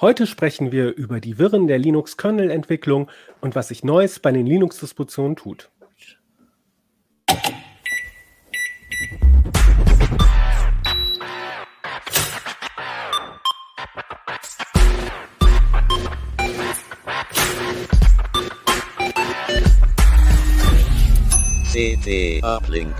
Heute 0.00 0.28
sprechen 0.28 0.70
wir 0.70 0.94
über 0.94 1.18
die 1.18 1.38
Wirren 1.38 1.66
der 1.66 1.76
Linux-Kernel-Entwicklung 1.76 3.10
und 3.40 3.56
was 3.56 3.66
sich 3.66 3.82
Neues 3.82 4.20
bei 4.20 4.30
den 4.30 4.46
Linux-Distributionen 4.46 5.34
tut. 5.34 5.70
CT 21.72 22.44
Uplink. 22.44 22.94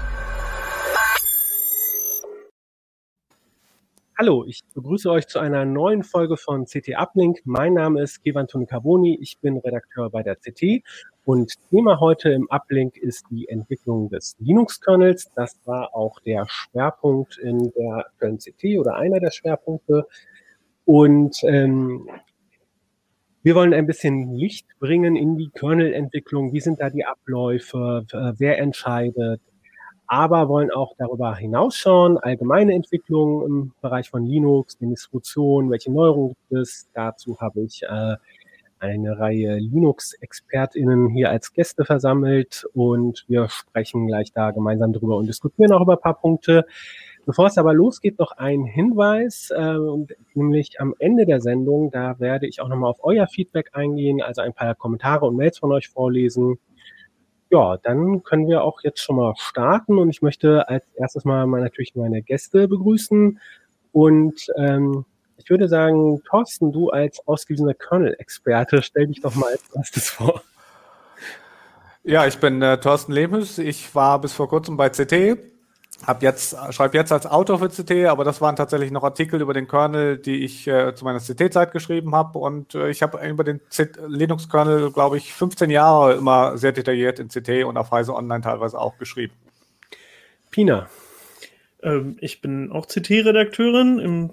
Hallo, 4.20 4.44
ich 4.44 4.64
begrüße 4.74 5.08
euch 5.12 5.28
zu 5.28 5.38
einer 5.38 5.64
neuen 5.64 6.02
Folge 6.02 6.36
von 6.36 6.64
CT 6.64 6.96
Uplink. 6.96 7.38
Mein 7.44 7.74
Name 7.74 8.02
ist 8.02 8.20
Kevan 8.24 8.48
Carboni, 8.48 9.16
ich 9.20 9.38
bin 9.38 9.58
Redakteur 9.58 10.10
bei 10.10 10.24
der 10.24 10.34
CT 10.34 10.82
und 11.24 11.52
Thema 11.70 12.00
heute 12.00 12.30
im 12.30 12.48
Uplink 12.50 12.96
ist 12.96 13.26
die 13.30 13.48
Entwicklung 13.48 14.10
des 14.10 14.34
Linux-Kernels. 14.40 15.30
Das 15.36 15.60
war 15.66 15.94
auch 15.94 16.18
der 16.18 16.48
Schwerpunkt 16.48 17.38
in 17.38 17.70
der 17.70 17.98
aktuellen 17.98 18.38
CT 18.38 18.80
oder 18.80 18.96
einer 18.96 19.20
der 19.20 19.30
Schwerpunkte. 19.30 20.08
Und 20.84 21.36
ähm, 21.44 22.10
wir 23.44 23.54
wollen 23.54 23.72
ein 23.72 23.86
bisschen 23.86 24.34
Licht 24.34 24.66
bringen 24.80 25.14
in 25.14 25.36
die 25.36 25.50
Kernel-Entwicklung. 25.50 26.52
Wie 26.52 26.60
sind 26.60 26.80
da 26.80 26.90
die 26.90 27.04
Abläufe? 27.04 28.04
Wer 28.36 28.58
entscheidet? 28.58 29.40
Aber 30.08 30.48
wollen 30.48 30.70
auch 30.70 30.94
darüber 30.96 31.36
hinausschauen, 31.36 32.16
allgemeine 32.16 32.72
Entwicklungen 32.72 33.46
im 33.46 33.72
Bereich 33.82 34.08
von 34.08 34.24
Linux, 34.24 34.78
den 34.78 34.88
Distributionen, 34.90 35.70
welche 35.70 35.92
Neuerungen 35.92 36.34
gibt 36.48 36.62
es. 36.62 36.88
Dazu 36.94 37.38
habe 37.40 37.60
ich 37.60 37.82
äh, 37.82 38.16
eine 38.80 39.18
Reihe 39.18 39.58
Linux-ExpertInnen 39.58 41.08
hier 41.10 41.30
als 41.30 41.52
Gäste 41.52 41.84
versammelt 41.84 42.66
und 42.74 43.24
wir 43.28 43.48
sprechen 43.48 44.06
gleich 44.06 44.32
da 44.32 44.50
gemeinsam 44.50 44.94
drüber 44.94 45.16
und 45.16 45.26
diskutieren 45.26 45.72
auch 45.72 45.82
über 45.82 45.94
ein 45.94 46.00
paar 46.00 46.18
Punkte. 46.18 46.64
Bevor 47.26 47.48
es 47.48 47.58
aber 47.58 47.74
losgeht, 47.74 48.18
noch 48.18 48.32
ein 48.32 48.64
Hinweis, 48.64 49.50
äh, 49.50 49.76
nämlich 50.32 50.80
am 50.80 50.94
Ende 50.98 51.26
der 51.26 51.42
Sendung, 51.42 51.90
da 51.90 52.18
werde 52.18 52.46
ich 52.46 52.62
auch 52.62 52.68
nochmal 52.68 52.90
auf 52.90 53.04
euer 53.04 53.26
Feedback 53.26 53.70
eingehen, 53.74 54.22
also 54.22 54.40
ein 54.40 54.54
paar 54.54 54.74
Kommentare 54.74 55.26
und 55.26 55.36
Mails 55.36 55.58
von 55.58 55.70
euch 55.72 55.88
vorlesen. 55.88 56.58
Ja, 57.50 57.78
dann 57.78 58.22
können 58.22 58.46
wir 58.46 58.62
auch 58.62 58.82
jetzt 58.82 59.00
schon 59.00 59.16
mal 59.16 59.34
starten 59.36 59.98
und 59.98 60.10
ich 60.10 60.20
möchte 60.20 60.68
als 60.68 60.84
erstes 60.94 61.24
mal, 61.24 61.46
natürlich 61.46 61.94
meine 61.94 62.22
Gäste 62.22 62.68
begrüßen 62.68 63.40
und 63.92 64.46
ähm, 64.56 65.04
ich 65.38 65.48
würde 65.48 65.68
sagen, 65.68 66.22
Thorsten, 66.24 66.72
du 66.72 66.90
als 66.90 67.26
ausgewiesener 67.26 67.74
Kernel-Experte, 67.74 68.82
stell 68.82 69.06
dich 69.06 69.22
doch 69.22 69.34
mal 69.34 69.50
als 69.52 69.62
erstes 69.74 70.10
vor. 70.10 70.42
Ja, 72.02 72.26
ich 72.26 72.38
bin 72.38 72.60
äh, 72.62 72.78
Thorsten 72.78 73.12
Lehmes. 73.12 73.58
Ich 73.58 73.94
war 73.94 74.20
bis 74.20 74.32
vor 74.32 74.48
kurzem 74.48 74.76
bei 74.76 74.88
CT, 74.88 75.38
hab 76.06 76.22
jetzt, 76.22 76.56
schreibe 76.70 76.96
jetzt 76.96 77.12
als 77.12 77.26
Autor 77.26 77.58
für 77.58 77.68
CT, 77.68 78.06
aber 78.06 78.24
das 78.24 78.40
waren 78.40 78.56
tatsächlich 78.56 78.90
noch 78.90 79.02
Artikel 79.02 79.40
über 79.40 79.52
den 79.52 79.66
Kernel, 79.66 80.16
die 80.16 80.44
ich 80.44 80.66
äh, 80.68 80.94
zu 80.94 81.04
meiner 81.04 81.18
CT-Zeit 81.18 81.72
geschrieben 81.72 82.14
habe. 82.14 82.38
Und 82.38 82.74
äh, 82.74 82.88
ich 82.88 83.02
habe 83.02 83.26
über 83.26 83.44
den 83.44 83.60
Linux-Kernel, 84.06 84.92
glaube 84.92 85.16
ich, 85.16 85.32
15 85.32 85.70
Jahre 85.70 86.14
immer 86.14 86.56
sehr 86.56 86.72
detailliert 86.72 87.18
in 87.18 87.28
CT 87.28 87.64
und 87.64 87.76
auf 87.76 87.90
Heise 87.90 88.14
Online 88.14 88.42
teilweise 88.42 88.80
auch 88.80 88.96
geschrieben. 88.98 89.34
Pina. 90.50 90.88
Ähm, 91.82 92.16
ich 92.20 92.40
bin 92.40 92.70
auch 92.70 92.86
CT-Redakteurin 92.86 93.98
im 93.98 94.30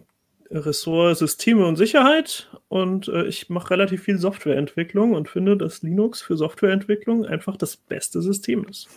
Ressort 0.52 1.18
Systeme 1.18 1.66
und 1.66 1.76
Sicherheit 1.76 2.50
und 2.68 3.08
äh, 3.08 3.26
ich 3.26 3.50
mache 3.50 3.72
relativ 3.72 4.04
viel 4.04 4.20
Softwareentwicklung 4.20 5.14
und 5.14 5.30
finde, 5.30 5.58
dass 5.58 5.82
Linux 5.82 6.22
für 6.22 6.38
Softwareentwicklung 6.38 7.26
einfach 7.26 7.58
das 7.58 7.76
beste 7.76 8.22
System 8.22 8.66
ist. 8.66 8.88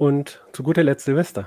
Und 0.00 0.40
zu 0.52 0.62
guter 0.62 0.82
Letzt 0.82 1.04
Silvester. 1.04 1.46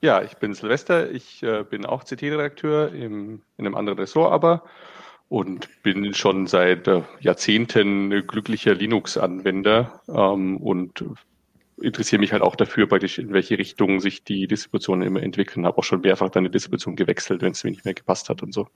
Ja, 0.00 0.22
ich 0.22 0.38
bin 0.38 0.54
Silvester. 0.54 1.10
Ich 1.10 1.42
äh, 1.42 1.64
bin 1.68 1.84
auch 1.84 2.02
CT-Redakteur 2.02 2.94
in 2.94 3.42
einem 3.58 3.74
anderen 3.74 3.98
Ressort 3.98 4.32
aber 4.32 4.62
und 5.28 5.68
bin 5.82 6.14
schon 6.14 6.46
seit 6.46 6.88
äh, 6.88 7.02
Jahrzehnten 7.20 8.26
glücklicher 8.26 8.72
Linux-Anwender 8.72 10.00
ähm, 10.08 10.56
und 10.56 11.04
interessiere 11.78 12.20
mich 12.20 12.32
halt 12.32 12.40
auch 12.40 12.56
dafür, 12.56 12.88
praktisch 12.88 13.18
in 13.18 13.34
welche 13.34 13.58
Richtung 13.58 14.00
sich 14.00 14.24
die 14.24 14.46
Distributionen 14.46 15.06
immer 15.06 15.22
entwickeln. 15.22 15.66
Habe 15.66 15.76
auch 15.76 15.84
schon 15.84 16.00
mehrfach 16.00 16.30
deine 16.30 16.48
Distribution 16.48 16.96
gewechselt, 16.96 17.42
wenn 17.42 17.52
es 17.52 17.62
mir 17.64 17.70
nicht 17.70 17.84
mehr 17.84 17.92
gepasst 17.92 18.30
hat 18.30 18.42
und 18.42 18.54
so. 18.54 18.66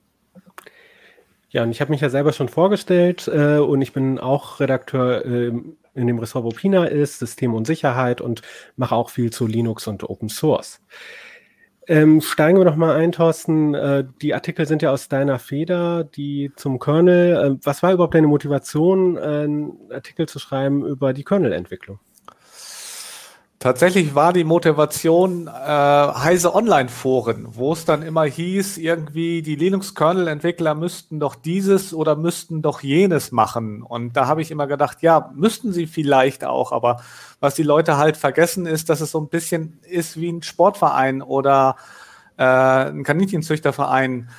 Ja, 1.49 1.63
und 1.63 1.71
ich 1.71 1.81
habe 1.81 1.93
mich 1.93 2.03
ja 2.03 2.11
selber 2.11 2.35
schon 2.35 2.51
vorgestellt 2.51 3.27
äh, 3.27 3.57
und 3.57 3.81
ich 3.81 3.95
bin 3.95 4.19
auch 4.19 4.61
Redakteur 4.61 5.25
äh, 5.25 5.53
in 5.95 6.07
dem 6.07 6.19
Ressort, 6.19 6.45
wo 6.45 6.51
Pina 6.51 6.85
ist, 6.85 7.19
System 7.19 7.55
und 7.55 7.67
Sicherheit 7.67 8.21
und 8.21 8.43
mache 8.77 8.95
auch 8.95 9.11
viel 9.11 9.31
zu 9.31 9.47
Linux 9.47 9.87
und 9.87 10.09
Open 10.09 10.29
Source. 10.29 10.81
Ähm, 11.89 12.21
steigen 12.21 12.59
wir 12.59 12.65
noch 12.65 12.77
mal 12.77 12.95
ein, 12.95 13.11
Thorsten. 13.11 13.75
Äh, 13.75 14.05
die 14.23 14.33
Artikel 14.33 14.67
sind 14.67 14.81
ja 14.81 14.93
aus 14.93 15.09
deiner 15.09 15.39
Feder, 15.41 16.05
die 16.05 16.53
zum 16.55 16.79
Kernel. 16.79 17.35
Äh, 17.35 17.59
was 17.65 17.83
war 17.83 17.93
überhaupt 17.93 18.15
deine 18.15 18.29
Motivation, 18.29 19.17
äh, 19.17 19.21
einen 19.21 19.73
Artikel 19.91 20.29
zu 20.29 20.39
schreiben 20.39 20.87
über 20.87 21.13
die 21.13 21.25
Kernel-Entwicklung? 21.25 21.99
Tatsächlich 23.63 24.15
war 24.15 24.33
die 24.33 24.45
Motivation 24.45 25.47
äh, 25.47 25.51
heise 25.51 26.55
Online-Foren, 26.55 27.47
wo 27.51 27.75
es 27.75 27.85
dann 27.85 28.01
immer 28.01 28.25
hieß, 28.25 28.79
irgendwie 28.79 29.43
die 29.43 29.55
Linux-Kernel-Entwickler 29.55 30.75
müssten 30.75 31.21
doch 31.21 31.35
dieses 31.35 31.93
oder 31.93 32.17
müssten 32.17 32.63
doch 32.63 32.81
jenes 32.81 33.33
machen. 33.33 33.83
Und 33.83 34.17
da 34.17 34.27
habe 34.27 34.41
ich 34.41 34.51
immer 34.51 34.67
gedacht, 34.67 35.03
ja, 35.03 35.31
müssten 35.35 35.75
sie 35.75 35.87
vielleicht 35.87 36.43
auch, 36.43 36.73
aber 36.73 37.03
was 37.41 37.55
die 37.55 37.63
Leute 37.63 37.99
halt 37.99 38.17
vergessen 38.17 38.65
ist, 38.65 38.89
dass 38.89 39.03
es 39.03 39.11
so 39.11 39.21
ein 39.21 39.29
bisschen 39.29 39.79
ist 39.83 40.19
wie 40.19 40.33
ein 40.33 40.43
Sportverein 40.43 41.21
oder 41.21 41.77
äh, 42.39 42.45
ein 42.45 43.05
Kaninchenzüchterverein, 43.05 44.31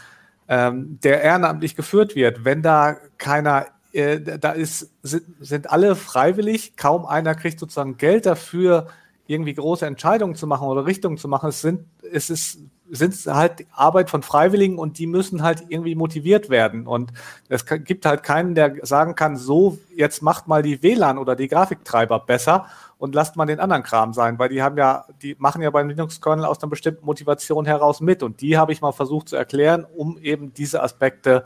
ähm, 0.48 0.98
der 1.04 1.22
ehrenamtlich 1.22 1.76
geführt 1.76 2.16
wird. 2.16 2.44
Wenn 2.44 2.64
da 2.64 2.96
keiner 3.20 3.68
äh, 3.94 4.20
da 4.20 4.54
ist, 4.54 4.90
sind 5.04 5.70
alle 5.70 5.96
freiwillig, 5.96 6.76
kaum 6.76 7.06
einer 7.06 7.36
kriegt 7.36 7.60
sozusagen 7.60 7.98
Geld 7.98 8.26
dafür, 8.26 8.88
irgendwie 9.32 9.54
große 9.54 9.86
Entscheidungen 9.86 10.36
zu 10.36 10.46
machen 10.46 10.68
oder 10.68 10.86
Richtungen 10.86 11.18
zu 11.18 11.28
machen. 11.28 11.50
Es 11.50 11.62
sind, 11.62 11.86
es 12.12 12.30
ist, 12.30 12.60
sind 12.90 13.16
halt 13.28 13.66
Arbeit 13.72 14.10
von 14.10 14.22
Freiwilligen 14.22 14.78
und 14.78 15.00
die 15.00 15.08
müssen 15.08 15.42
halt 15.42 15.64
irgendwie 15.70 15.96
motiviert 15.96 16.50
werden. 16.50 16.86
Und 16.86 17.14
es 17.48 17.66
gibt 17.66 18.06
halt 18.06 18.24
keinen, 18.24 18.54
der 18.54 18.86
sagen 18.86 19.16
kann, 19.16 19.38
so, 19.38 19.78
jetzt 19.96 20.22
macht 20.22 20.48
mal 20.48 20.62
die 20.62 20.84
WLAN 20.84 21.18
oder 21.18 21.36
die 21.36 21.48
Grafiktreiber 21.48 22.20
besser 22.20 22.66
und 22.98 23.16
lasst 23.16 23.38
mal 23.38 23.46
den 23.46 23.60
anderen 23.60 23.84
Kram 23.84 24.14
sein, 24.14 24.38
weil 24.38 24.50
die 24.50 24.62
haben 24.62 24.78
ja, 24.78 25.06
die 25.22 25.36
machen 25.40 25.62
ja 25.62 25.70
beim 25.70 25.90
Linux-Kernel 25.90 26.46
aus 26.46 26.62
einer 26.62 26.70
bestimmten 26.70 27.06
Motivation 27.06 27.66
heraus 27.66 28.02
mit. 28.02 28.24
Und 28.24 28.42
die 28.42 28.58
habe 28.58 28.74
ich 28.74 28.82
mal 28.82 28.92
versucht 28.92 29.30
zu 29.30 29.38
erklären, 29.38 29.86
um 29.96 30.18
eben 30.18 30.54
diese 30.54 30.84
Aspekte 30.84 31.46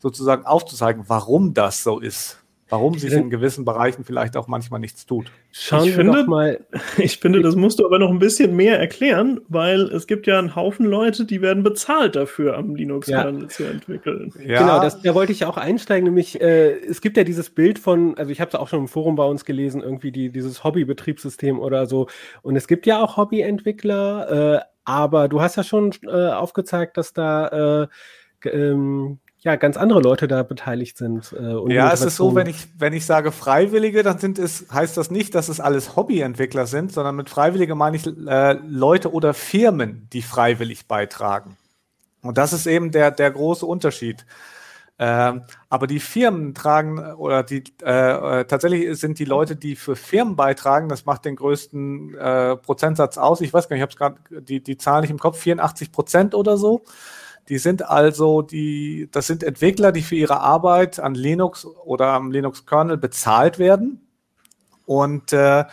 sozusagen 0.00 0.44
aufzuzeigen, 0.44 1.04
warum 1.06 1.54
das 1.54 1.82
so 1.82 2.00
ist 2.00 2.39
warum 2.70 2.96
sich 2.98 3.12
in 3.12 3.30
gewissen 3.30 3.64
Bereichen 3.64 4.04
vielleicht 4.04 4.36
auch 4.36 4.46
manchmal 4.46 4.80
nichts 4.80 5.04
tut. 5.04 5.30
Schauen 5.50 5.88
ich 5.88 5.94
finde, 5.94 6.24
mal. 6.24 6.60
Ich 6.98 7.18
finde, 7.18 7.42
das 7.42 7.56
musst 7.56 7.80
du 7.80 7.86
aber 7.86 7.98
noch 7.98 8.10
ein 8.10 8.18
bisschen 8.18 8.54
mehr 8.54 8.78
erklären, 8.78 9.40
weil 9.48 9.82
es 9.82 10.06
gibt 10.06 10.26
ja 10.26 10.38
einen 10.38 10.54
Haufen 10.56 10.86
Leute, 10.86 11.24
die 11.24 11.42
werden 11.42 11.62
bezahlt 11.62 12.16
dafür, 12.16 12.56
am 12.56 12.74
Linux-Kernel 12.74 13.42
ja. 13.42 13.48
zu 13.48 13.64
entwickeln. 13.64 14.32
Ja. 14.44 14.60
Genau, 14.60 14.80
das, 14.80 15.02
da 15.02 15.14
wollte 15.14 15.32
ich 15.32 15.44
auch 15.44 15.56
einsteigen, 15.56 16.04
nämlich 16.04 16.40
äh, 16.40 16.78
es 16.78 17.00
gibt 17.00 17.16
ja 17.16 17.24
dieses 17.24 17.50
Bild 17.50 17.78
von, 17.78 18.16
also 18.16 18.30
ich 18.30 18.40
habe 18.40 18.48
es 18.50 18.54
auch 18.54 18.68
schon 18.68 18.80
im 18.80 18.88
Forum 18.88 19.16
bei 19.16 19.24
uns 19.24 19.44
gelesen, 19.44 19.82
irgendwie 19.82 20.12
die, 20.12 20.30
dieses 20.30 20.62
Hobby-Betriebssystem 20.62 21.58
oder 21.58 21.86
so. 21.86 22.06
Und 22.42 22.56
es 22.56 22.68
gibt 22.68 22.86
ja 22.86 23.02
auch 23.02 23.16
Hobbyentwickler, 23.16 24.56
äh, 24.56 24.60
aber 24.84 25.28
du 25.28 25.40
hast 25.40 25.56
ja 25.56 25.64
schon 25.64 25.92
äh, 26.06 26.30
aufgezeigt, 26.30 26.96
dass 26.96 27.12
da 27.12 27.82
äh, 27.82 28.48
ähm, 28.48 29.18
ja, 29.42 29.56
ganz 29.56 29.78
andere 29.78 30.00
Leute 30.00 30.28
da 30.28 30.42
beteiligt 30.42 30.98
sind. 30.98 31.32
Äh, 31.32 31.72
ja, 31.72 31.92
es 31.92 32.02
ist 32.02 32.16
so, 32.16 32.34
wenn 32.34 32.46
ich, 32.46 32.68
wenn 32.78 32.92
ich 32.92 33.06
sage 33.06 33.32
Freiwillige, 33.32 34.02
dann 34.02 34.18
sind 34.18 34.38
es, 34.38 34.66
heißt 34.72 34.96
das 34.96 35.10
nicht, 35.10 35.34
dass 35.34 35.48
es 35.48 35.60
alles 35.60 35.96
Hobbyentwickler 35.96 36.66
sind, 36.66 36.92
sondern 36.92 37.16
mit 37.16 37.30
Freiwillige 37.30 37.74
meine 37.74 37.96
ich 37.96 38.06
äh, 38.06 38.52
Leute 38.68 39.12
oder 39.12 39.32
Firmen, 39.32 40.08
die 40.12 40.20
freiwillig 40.20 40.86
beitragen. 40.86 41.56
Und 42.20 42.36
das 42.36 42.52
ist 42.52 42.66
eben 42.66 42.90
der, 42.90 43.10
der 43.10 43.30
große 43.30 43.64
Unterschied. 43.64 44.26
Ähm, 44.98 45.44
aber 45.70 45.86
die 45.86 46.00
Firmen 46.00 46.54
tragen 46.54 46.98
oder 47.14 47.42
die 47.42 47.64
äh, 47.82 48.40
äh 48.40 48.44
tatsächlich 48.44 49.00
sind 49.00 49.18
die 49.18 49.24
Leute, 49.24 49.56
die 49.56 49.74
für 49.74 49.96
Firmen 49.96 50.36
beitragen, 50.36 50.90
das 50.90 51.06
macht 51.06 51.24
den 51.24 51.36
größten 51.36 52.14
äh, 52.14 52.56
Prozentsatz 52.56 53.16
aus. 53.16 53.40
Ich 53.40 53.54
weiß 53.54 53.70
gar 53.70 53.76
nicht, 53.76 53.82
ich 53.90 53.98
habe 53.98 54.18
gerade 54.28 54.42
die, 54.42 54.62
die 54.62 54.76
Zahl 54.76 55.00
nicht 55.00 55.10
im 55.10 55.18
Kopf, 55.18 55.38
84 55.38 55.90
Prozent 55.90 56.34
oder 56.34 56.58
so. 56.58 56.82
Die 57.48 57.58
sind 57.58 57.88
also 57.88 58.42
die, 58.42 59.08
das 59.10 59.26
sind 59.26 59.42
Entwickler, 59.42 59.92
die 59.92 60.02
für 60.02 60.14
ihre 60.14 60.40
Arbeit 60.40 61.00
an 61.00 61.14
Linux 61.14 61.66
oder 61.66 62.08
am 62.08 62.30
Linux-Kernel 62.30 62.96
bezahlt 62.96 63.58
werden. 63.58 64.06
Und 64.86 65.32
äh, 65.32 65.64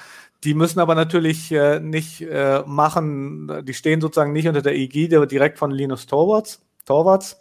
die 0.43 0.53
müssen 0.53 0.79
aber 0.79 0.95
natürlich 0.95 1.51
äh, 1.51 1.79
nicht 1.79 2.21
äh, 2.21 2.63
machen, 2.65 3.65
die 3.65 3.73
stehen 3.73 4.01
sozusagen 4.01 4.33
nicht 4.33 4.47
unter 4.47 4.61
der 4.61 4.75
Ägide 4.75 5.25
direkt 5.27 5.57
von 5.59 5.71
Linus 5.71 6.05
Torvalds, 6.05 6.61
Torvalds 6.85 7.37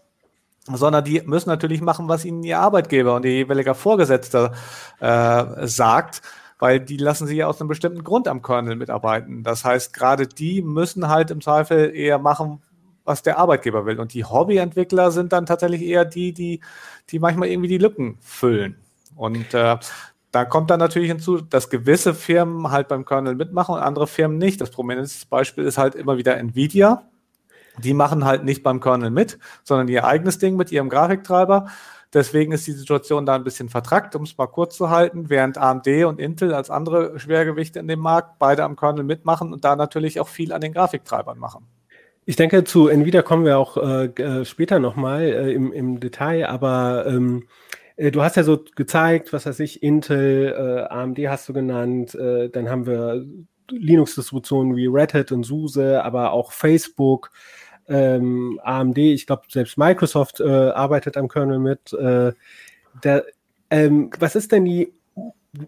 sondern 0.72 1.04
die 1.04 1.22
müssen 1.22 1.48
natürlich 1.48 1.80
machen, 1.80 2.08
was 2.08 2.24
ihnen 2.24 2.42
ihr 2.42 2.58
Arbeitgeber 2.58 3.14
und 3.14 3.24
ihr 3.24 3.32
jeweiliger 3.32 3.74
Vorgesetzter 3.74 4.52
äh, 5.00 5.66
sagt, 5.66 6.22
weil 6.58 6.80
die 6.80 6.96
lassen 6.96 7.26
sie 7.26 7.36
ja 7.36 7.46
aus 7.46 7.60
einem 7.60 7.68
bestimmten 7.68 8.02
Grund 8.02 8.28
am 8.28 8.42
Kernel 8.42 8.76
mitarbeiten. 8.76 9.42
Das 9.42 9.64
heißt, 9.64 9.92
gerade 9.92 10.26
die 10.26 10.62
müssen 10.62 11.08
halt 11.08 11.30
im 11.30 11.40
Zweifel 11.40 11.94
eher 11.94 12.18
machen, 12.18 12.62
was 13.06 13.22
der 13.22 13.38
Arbeitgeber 13.38 13.86
will. 13.86 14.00
Und 14.00 14.12
die 14.12 14.24
Hobbyentwickler 14.24 15.10
sind 15.10 15.32
dann 15.32 15.46
tatsächlich 15.46 15.82
eher 15.82 16.04
die, 16.04 16.32
die, 16.32 16.60
die 17.10 17.18
manchmal 17.18 17.48
irgendwie 17.48 17.68
die 17.68 17.78
Lücken 17.78 18.18
füllen. 18.20 18.76
Und 19.14 19.54
äh, 19.54 19.78
da 20.32 20.44
kommt 20.44 20.70
dann 20.70 20.80
natürlich 20.80 21.08
hinzu, 21.08 21.40
dass 21.40 21.70
gewisse 21.70 22.12
Firmen 22.12 22.70
halt 22.70 22.88
beim 22.88 23.04
Kernel 23.04 23.36
mitmachen 23.36 23.74
und 23.74 23.80
andere 23.80 24.06
Firmen 24.06 24.38
nicht. 24.38 24.60
Das 24.60 24.70
prominenteste 24.70 25.26
Beispiel 25.28 25.64
ist 25.64 25.78
halt 25.78 25.94
immer 25.94 26.18
wieder 26.18 26.36
Nvidia. 26.36 27.08
Die 27.78 27.94
machen 27.94 28.24
halt 28.24 28.44
nicht 28.44 28.62
beim 28.62 28.80
Kernel 28.80 29.10
mit, 29.10 29.38
sondern 29.64 29.88
ihr 29.88 30.04
eigenes 30.04 30.38
Ding 30.38 30.56
mit 30.56 30.72
ihrem 30.72 30.88
Grafiktreiber. 30.88 31.68
Deswegen 32.12 32.52
ist 32.52 32.66
die 32.66 32.72
Situation 32.72 33.26
da 33.26 33.34
ein 33.34 33.44
bisschen 33.44 33.68
vertrackt, 33.68 34.14
um 34.14 34.22
es 34.22 34.38
mal 34.38 34.46
kurz 34.46 34.76
zu 34.76 34.90
halten, 34.90 35.28
während 35.28 35.58
AMD 35.58 35.86
und 36.06 36.20
Intel 36.20 36.54
als 36.54 36.70
andere 36.70 37.18
Schwergewichte 37.18 37.78
in 37.78 37.88
dem 37.88 38.00
Markt 38.00 38.38
beide 38.38 38.64
am 38.64 38.76
Kernel 38.76 39.04
mitmachen 39.04 39.52
und 39.52 39.64
da 39.64 39.76
natürlich 39.76 40.20
auch 40.20 40.28
viel 40.28 40.52
an 40.52 40.60
den 40.60 40.72
Grafiktreibern 40.72 41.38
machen. 41.38 41.66
Ich 42.28 42.34
denke, 42.34 42.64
zu 42.64 42.88
Nvidia 42.88 43.22
kommen 43.22 43.44
wir 43.44 43.56
auch 43.56 43.76
äh, 43.76 44.06
äh 44.06 44.44
später 44.44 44.80
nochmal 44.80 45.22
äh, 45.22 45.52
im, 45.52 45.72
im 45.72 46.00
Detail, 46.00 46.48
aber 46.48 47.06
ähm, 47.06 47.46
äh, 47.94 48.10
du 48.10 48.20
hast 48.22 48.34
ja 48.36 48.42
so 48.42 48.64
gezeigt, 48.74 49.32
was 49.32 49.46
weiß 49.46 49.60
ich, 49.60 49.80
Intel, 49.80 50.52
äh, 50.52 50.92
AMD 50.92 51.18
hast 51.28 51.48
du 51.48 51.52
genannt, 51.52 52.16
äh, 52.16 52.48
dann 52.50 52.68
haben 52.68 52.84
wir 52.84 53.24
Linux-Distributionen 53.70 54.74
wie 54.74 54.86
Red 54.86 55.14
Hat 55.14 55.30
und 55.30 55.44
SUSE, 55.44 56.02
aber 56.02 56.32
auch 56.32 56.50
Facebook, 56.50 57.30
ähm, 57.88 58.60
AMD, 58.64 58.98
ich 58.98 59.26
glaube 59.28 59.42
selbst 59.48 59.78
Microsoft 59.78 60.40
äh, 60.40 60.70
arbeitet 60.70 61.16
am 61.16 61.28
Kernel 61.28 61.60
mit. 61.60 61.92
Äh, 61.92 62.32
der, 63.04 63.24
ähm, 63.70 64.10
was 64.18 64.34
ist 64.34 64.50
denn 64.50 64.64
die, 64.64 64.92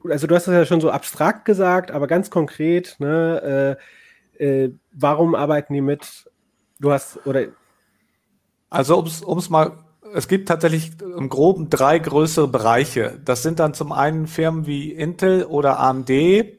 also 0.08 0.26
du 0.26 0.34
hast 0.34 0.48
das 0.48 0.54
ja 0.54 0.66
schon 0.66 0.80
so 0.80 0.90
abstrakt 0.90 1.44
gesagt, 1.44 1.92
aber 1.92 2.08
ganz 2.08 2.30
konkret, 2.30 2.96
ne, 2.98 3.78
äh, 4.40 4.44
äh 4.44 4.72
warum 4.92 5.36
arbeiten 5.36 5.72
die 5.72 5.80
mit? 5.80 6.28
Du 6.78 6.92
hast, 6.92 7.18
oder? 7.26 7.46
Also 8.70 9.04
um 9.24 9.38
es 9.38 9.50
mal, 9.50 9.72
es 10.14 10.28
gibt 10.28 10.48
tatsächlich 10.48 10.92
im 11.00 11.28
Groben 11.28 11.70
drei 11.70 11.98
größere 11.98 12.48
Bereiche. 12.48 13.20
Das 13.24 13.42
sind 13.42 13.58
dann 13.58 13.74
zum 13.74 13.92
einen 13.92 14.26
Firmen 14.26 14.66
wie 14.66 14.92
Intel 14.92 15.44
oder 15.44 15.80
AMD, 15.80 16.10
äh, 16.10 16.56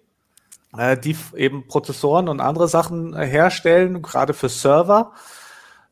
die 1.04 1.16
eben 1.36 1.68
Prozessoren 1.68 2.28
und 2.28 2.42
andere 2.42 2.68
Sachen 2.68 3.16
herstellen, 3.16 4.02
gerade 4.02 4.34
für 4.34 4.50
Server 4.50 5.14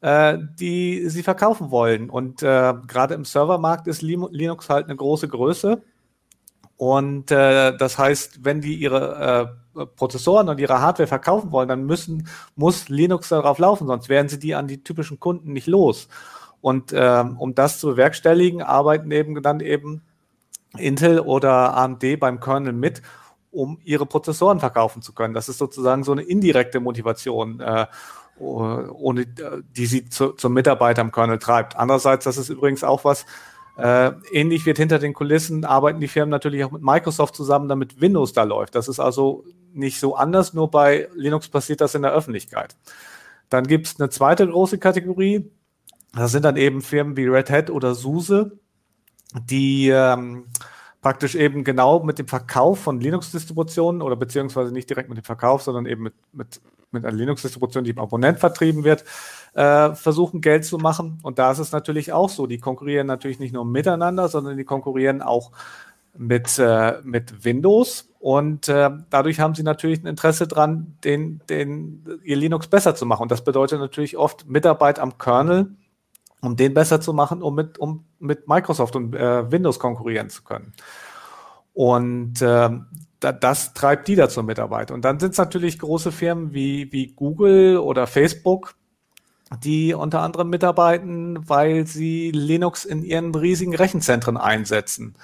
äh, 0.01 0.37
die 0.59 1.09
sie 1.09 1.23
verkaufen 1.23 1.71
wollen. 1.71 2.09
Und 2.09 2.43
äh, 2.43 2.73
gerade 2.87 3.13
im 3.13 3.25
Servermarkt 3.25 3.87
ist 3.87 4.01
Linux 4.01 4.69
halt 4.69 4.85
eine 4.85 4.95
große 4.95 5.27
Größe. 5.27 5.81
Und 6.77 7.31
äh, 7.31 7.75
das 7.75 7.97
heißt, 7.97 8.45
wenn 8.45 8.61
die 8.61 8.75
ihre 8.75 9.49
äh, 9.66 9.66
Prozessoren 9.85 10.49
und 10.49 10.59
ihre 10.59 10.81
Hardware 10.81 11.07
verkaufen 11.07 11.51
wollen, 11.51 11.69
dann 11.69 11.85
müssen, 11.85 12.27
muss 12.55 12.89
Linux 12.89 13.29
darauf 13.29 13.59
laufen, 13.59 13.87
sonst 13.87 14.09
werden 14.09 14.29
sie 14.29 14.39
die 14.39 14.55
an 14.55 14.67
die 14.67 14.83
typischen 14.83 15.19
Kunden 15.19 15.53
nicht 15.53 15.67
los. 15.67 16.07
Und 16.61 16.91
äh, 16.91 17.23
um 17.37 17.55
das 17.55 17.79
zu 17.79 17.87
bewerkstelligen, 17.87 18.61
arbeiten 18.61 19.11
eben 19.11 19.41
dann 19.41 19.59
eben 19.59 20.01
Intel 20.77 21.19
oder 21.19 21.75
AMD 21.77 22.19
beim 22.19 22.39
Kernel 22.39 22.73
mit, 22.73 23.01
um 23.51 23.79
ihre 23.83 24.05
Prozessoren 24.05 24.59
verkaufen 24.59 25.01
zu 25.01 25.13
können. 25.13 25.33
Das 25.33 25.49
ist 25.49 25.59
sozusagen 25.59 26.03
so 26.03 26.11
eine 26.11 26.23
indirekte 26.23 26.79
Motivation. 26.79 27.59
Äh, 27.59 27.87
ohne 28.39 29.25
die 29.25 29.85
sie 29.85 30.09
zu, 30.09 30.33
zum 30.33 30.53
Mitarbeiter 30.53 31.01
am 31.01 31.11
Kernel 31.11 31.39
treibt. 31.39 31.75
Andererseits, 31.75 32.25
das 32.25 32.37
ist 32.37 32.49
übrigens 32.49 32.83
auch 32.83 33.03
was, 33.03 33.25
äh, 33.77 34.11
ähnlich 34.31 34.65
wird 34.65 34.77
hinter 34.77 34.99
den 34.99 35.13
Kulissen, 35.13 35.63
arbeiten 35.63 35.99
die 35.99 36.07
Firmen 36.07 36.31
natürlich 36.31 36.63
auch 36.63 36.71
mit 36.71 36.81
Microsoft 36.81 37.35
zusammen, 37.35 37.69
damit 37.69 38.01
Windows 38.01 38.33
da 38.33 38.43
läuft. 38.43 38.75
Das 38.75 38.87
ist 38.87 38.99
also 38.99 39.43
nicht 39.73 39.99
so 39.99 40.15
anders, 40.15 40.53
nur 40.53 40.71
bei 40.71 41.09
Linux 41.15 41.47
passiert 41.47 41.81
das 41.81 41.93
in 41.93 42.01
der 42.01 42.11
Öffentlichkeit. 42.11 42.75
Dann 43.49 43.65
gibt 43.67 43.87
es 43.87 43.99
eine 43.99 44.09
zweite 44.09 44.47
große 44.47 44.79
Kategorie, 44.79 45.51
das 46.13 46.31
sind 46.31 46.45
dann 46.45 46.57
eben 46.57 46.81
Firmen 46.81 47.15
wie 47.15 47.27
Red 47.27 47.49
Hat 47.49 47.69
oder 47.69 47.93
SUSE, 47.93 48.57
die 49.33 49.89
ähm, 49.89 50.45
praktisch 51.01 51.35
eben 51.35 51.63
genau 51.63 52.01
mit 52.01 52.17
dem 52.17 52.27
Verkauf 52.27 52.79
von 52.79 52.99
Linux-Distributionen 52.99 54.01
oder 54.01 54.15
beziehungsweise 54.15 54.71
nicht 54.71 54.89
direkt 54.89 55.09
mit 55.09 55.17
dem 55.17 55.23
Verkauf, 55.23 55.61
sondern 55.61 55.85
eben 55.85 56.03
mit, 56.03 56.13
mit 56.33 56.61
mit 56.91 57.05
einer 57.05 57.15
Linux-Distribution, 57.15 57.83
die 57.83 57.91
im 57.91 57.99
Abonnent 57.99 58.39
vertrieben 58.39 58.83
wird, 58.83 59.03
äh, 59.53 59.93
versuchen 59.93 60.41
Geld 60.41 60.65
zu 60.65 60.77
machen. 60.77 61.19
Und 61.23 61.39
da 61.39 61.51
ist 61.51 61.59
es 61.59 61.71
natürlich 61.71 62.13
auch 62.13 62.29
so. 62.29 62.47
Die 62.47 62.59
konkurrieren 62.59 63.07
natürlich 63.07 63.39
nicht 63.39 63.53
nur 63.53 63.65
miteinander, 63.65 64.27
sondern 64.29 64.57
die 64.57 64.63
konkurrieren 64.63 65.21
auch 65.21 65.51
mit, 66.17 66.57
äh, 66.59 67.01
mit 67.03 67.45
Windows. 67.45 68.09
Und 68.19 68.67
äh, 68.67 68.89
dadurch 69.09 69.39
haben 69.39 69.55
sie 69.55 69.63
natürlich 69.63 70.01
ein 70.03 70.07
Interesse 70.07 70.47
dran, 70.47 70.97
den, 71.03 71.41
den, 71.49 72.03
ihr 72.23 72.37
Linux 72.37 72.67
besser 72.67 72.95
zu 72.95 73.05
machen. 73.05 73.23
Und 73.23 73.31
das 73.31 73.43
bedeutet 73.43 73.79
natürlich 73.79 74.17
oft 74.17 74.47
Mitarbeit 74.47 74.99
am 74.99 75.17
Kernel, 75.17 75.75
um 76.41 76.55
den 76.55 76.73
besser 76.73 77.01
zu 77.01 77.13
machen, 77.13 77.41
um 77.41 77.55
mit, 77.55 77.77
um 77.77 78.05
mit 78.19 78.47
Microsoft 78.47 78.95
und 78.95 79.15
äh, 79.15 79.51
Windows 79.51 79.79
konkurrieren 79.79 80.29
zu 80.29 80.43
können. 80.43 80.73
Und 81.73 82.41
äh, 82.41 82.69
da, 83.19 83.31
das 83.31 83.73
treibt 83.73 84.07
die 84.07 84.15
da 84.15 84.29
zur 84.29 84.43
Mitarbeit. 84.43 84.91
Und 84.91 85.03
dann 85.03 85.19
sind 85.19 85.31
es 85.31 85.37
natürlich 85.37 85.79
große 85.79 86.11
Firmen 86.11 86.53
wie, 86.53 86.91
wie 86.91 87.07
Google 87.07 87.77
oder 87.77 88.07
Facebook, 88.07 88.75
die 89.63 89.93
unter 89.93 90.21
anderem 90.21 90.49
mitarbeiten, 90.49 91.47
weil 91.49 91.87
sie 91.87 92.31
Linux 92.31 92.85
in 92.85 93.03
ihren 93.03 93.33
riesigen 93.33 93.75
Rechenzentren 93.75 94.37
einsetzen. 94.37 95.15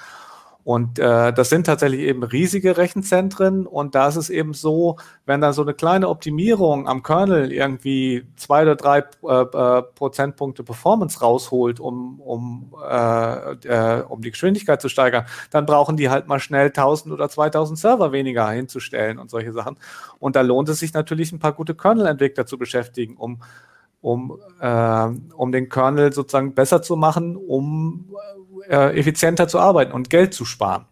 Und 0.64 0.98
äh, 0.98 1.34
das 1.34 1.50
sind 1.50 1.66
tatsächlich 1.66 2.02
eben 2.02 2.24
riesige 2.24 2.78
Rechenzentren 2.78 3.68
und 3.68 3.96
da 3.96 4.08
ist 4.08 4.16
es 4.16 4.30
eben 4.30 4.54
so, 4.54 4.98
wenn 5.26 5.42
da 5.42 5.52
so 5.52 5.62
eine 5.62 5.74
kleine 5.74 6.08
Optimierung 6.08 6.88
am 6.88 7.04
Kernel 7.04 7.52
irgendwie 7.52 8.26
zwei 8.38 8.62
oder 8.62 8.78
drei 8.78 9.00
äh, 9.00 9.42
äh, 9.42 9.84
Prozentpunkte 9.84 10.64
Performance 10.64 11.20
rausholt, 11.20 11.82
um, 11.82 12.22
um, 12.22 12.74
äh, 12.82 13.52
äh, 13.68 14.04
um 14.04 14.22
die 14.22 14.32
Geschwindigkeit 14.32 14.82
zu 14.82 14.88
steigern, 14.88 15.26
dann 15.52 15.66
brauchen 15.66 15.98
die 15.98 16.10
halt 16.10 16.28
mal 16.28 16.40
schnell 16.40 16.68
1000 16.68 17.14
oder 17.14 17.28
2000 17.28 17.78
Server 17.78 18.14
weniger 18.14 18.50
hinzustellen 18.50 19.20
und 19.20 19.30
solche 19.30 19.52
Sachen. 19.52 19.78
Und 20.20 20.38
da 20.38 20.42
lohnt 20.42 20.70
es 20.70 20.80
sich 20.80 20.94
natürlich 20.94 21.34
ein 21.34 21.40
paar 21.40 21.54
gute 21.54 21.76
Kernel-Entwickler 21.76 22.46
zu 22.46 22.58
beschäftigen, 22.58 23.18
um 23.18 23.40
um, 24.00 24.38
äh, 24.60 25.08
um 25.38 25.54
den 25.54 25.70
Kernel 25.70 26.12
sozusagen 26.12 26.54
besser 26.54 26.82
zu 26.82 26.98
machen, 26.98 27.38
um 27.38 28.14
äh, 28.70 28.98
effizienter 28.98 29.48
zu 29.48 29.60
arbeiten 29.60 29.92
und 29.92 30.10
Geld 30.10 30.34
zu 30.34 30.46
sparen. 30.46 30.86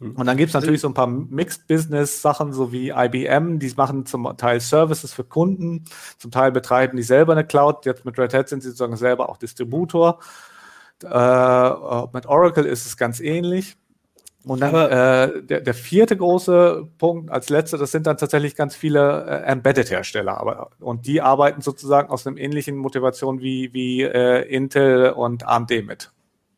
Mhm. 0.00 0.12
Und 0.12 0.26
dann 0.26 0.36
gibt 0.36 0.48
es 0.48 0.54
natürlich 0.54 0.80
so 0.80 0.88
ein 0.88 0.94
paar 0.94 1.06
Mixed-Business-Sachen, 1.06 2.52
so 2.52 2.72
wie 2.72 2.90
IBM, 2.90 3.58
die 3.58 3.72
machen 3.76 4.06
zum 4.06 4.36
Teil 4.36 4.60
Services 4.60 5.12
für 5.12 5.24
Kunden, 5.24 5.84
zum 6.18 6.30
Teil 6.30 6.50
betreiben 6.52 6.96
die 6.96 7.02
selber 7.02 7.32
eine 7.32 7.44
Cloud. 7.44 7.86
Jetzt 7.86 8.04
mit 8.04 8.18
Red 8.18 8.34
Hat 8.34 8.48
sind 8.48 8.62
sie 8.62 8.70
sozusagen 8.70 8.96
selber 8.96 9.28
auch 9.28 9.36
Distributor. 9.36 10.18
Äh, 11.02 11.08
äh 11.08 12.06
mit 12.12 12.26
Oracle 12.26 12.66
ist 12.66 12.86
es 12.86 12.96
ganz 12.96 13.20
ähnlich. 13.20 13.76
Und 14.44 14.60
dann 14.60 14.74
äh, 14.74 15.42
der, 15.42 15.60
der 15.60 15.74
vierte 15.74 16.16
große 16.16 16.88
Punkt 16.96 17.30
als 17.30 17.50
letzter, 17.50 17.76
das 17.76 17.90
sind 17.90 18.06
dann 18.06 18.16
tatsächlich 18.16 18.56
ganz 18.56 18.74
viele 18.74 19.26
äh, 19.26 19.50
Embedded-Hersteller. 19.50 20.38
Aber, 20.40 20.70
und 20.80 21.06
die 21.06 21.20
arbeiten 21.20 21.60
sozusagen 21.60 22.08
aus 22.08 22.26
einer 22.26 22.38
ähnlichen 22.38 22.76
Motivation 22.76 23.42
wie, 23.42 23.74
wie 23.74 24.00
äh, 24.00 24.48
Intel 24.48 25.10
und 25.10 25.46
AMD 25.46 25.84
mit. 25.86 26.10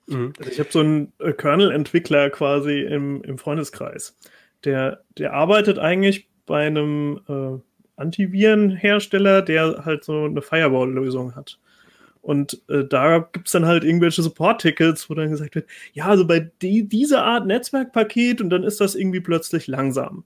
Mhm. 0.07 0.33
Also 0.39 0.51
ich 0.51 0.59
habe 0.59 0.71
so 0.71 0.81
einen 0.81 1.13
äh, 1.19 1.33
Kernel-Entwickler 1.33 2.31
quasi 2.31 2.81
im, 2.81 3.23
im 3.23 3.39
Freundeskreis. 3.39 4.17
Der, 4.65 5.03
der 5.19 5.33
arbeitet 5.33 5.79
eigentlich 5.79 6.29
bei 6.47 6.67
einem 6.67 7.21
äh, 7.29 8.01
Antivirenhersteller, 8.01 9.43
der 9.43 9.85
halt 9.85 10.05
so 10.05 10.25
eine 10.25 10.43
Firewall-Lösung 10.43 11.35
hat. 11.35 11.59
Und 12.21 12.63
äh, 12.69 12.85
da 12.85 13.19
gibt 13.19 13.49
es 13.49 13.53
dann 13.53 13.67
halt 13.67 13.83
irgendwelche 13.83 14.23
Support-Tickets, 14.23 15.11
wo 15.11 15.15
dann 15.15 15.31
gesagt 15.31 15.57
wird, 15.57 15.69
ja, 15.93 16.07
also 16.07 16.25
bei 16.25 16.51
die, 16.63 16.89
dieser 16.89 17.25
Art 17.25 17.47
Netzwerkpaket 17.47 18.41
und 18.41 18.51
dann 18.51 18.63
ist 18.63 18.81
das 18.81 18.95
irgendwie 18.95 19.21
plötzlich 19.21 19.67
langsam. 19.67 20.25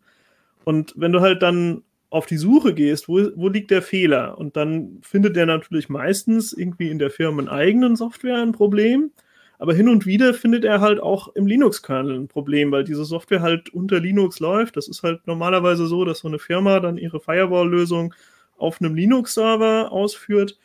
Und 0.65 0.93
wenn 0.97 1.13
du 1.13 1.21
halt 1.21 1.43
dann 1.43 1.83
auf 2.11 2.27
die 2.27 2.37
Suche 2.37 2.75
gehst, 2.75 3.09
wo, 3.09 3.21
wo 3.35 3.49
liegt 3.49 3.71
der 3.71 3.83
Fehler? 3.83 4.37
Und 4.39 4.57
dann 4.57 4.99
findet 5.03 5.37
der 5.37 5.47
natürlich 5.47 5.89
meistens 5.89 6.53
irgendwie 6.53 6.91
in 6.91 6.99
der 6.99 7.11
firmeneigenen 7.11 7.97
Software 7.97 8.43
ein 8.43 8.53
Problem. 8.53 9.11
Aber 9.59 9.75
hin 9.75 9.89
und 9.89 10.07
wieder 10.07 10.35
findet 10.35 10.65
er 10.65 10.81
halt 10.81 11.01
auch 11.01 11.29
im 11.35 11.47
Linux-Kernel 11.47 12.19
ein 12.19 12.29
Problem, 12.29 12.71
weil 12.73 12.85
diese 12.85 13.05
Software 13.05 13.41
halt 13.41 13.71
unter 13.71 14.01
Linux 14.01 14.41
läuft. 14.41 14.77
Das 14.77 14.89
ist 14.89 15.03
halt 15.03 15.27
normalerweise 15.27 15.87
so, 15.87 16.05
dass 16.05 16.21
so 16.21 16.29
eine 16.29 16.39
Firma 16.39 16.81
dann 16.81 16.99
ihre 16.99 17.21
Firewall-Lösung 17.21 18.15
auf 18.59 18.81
einem 18.81 18.95
Linux-Server 18.95 19.93
ausführt. 19.93 20.59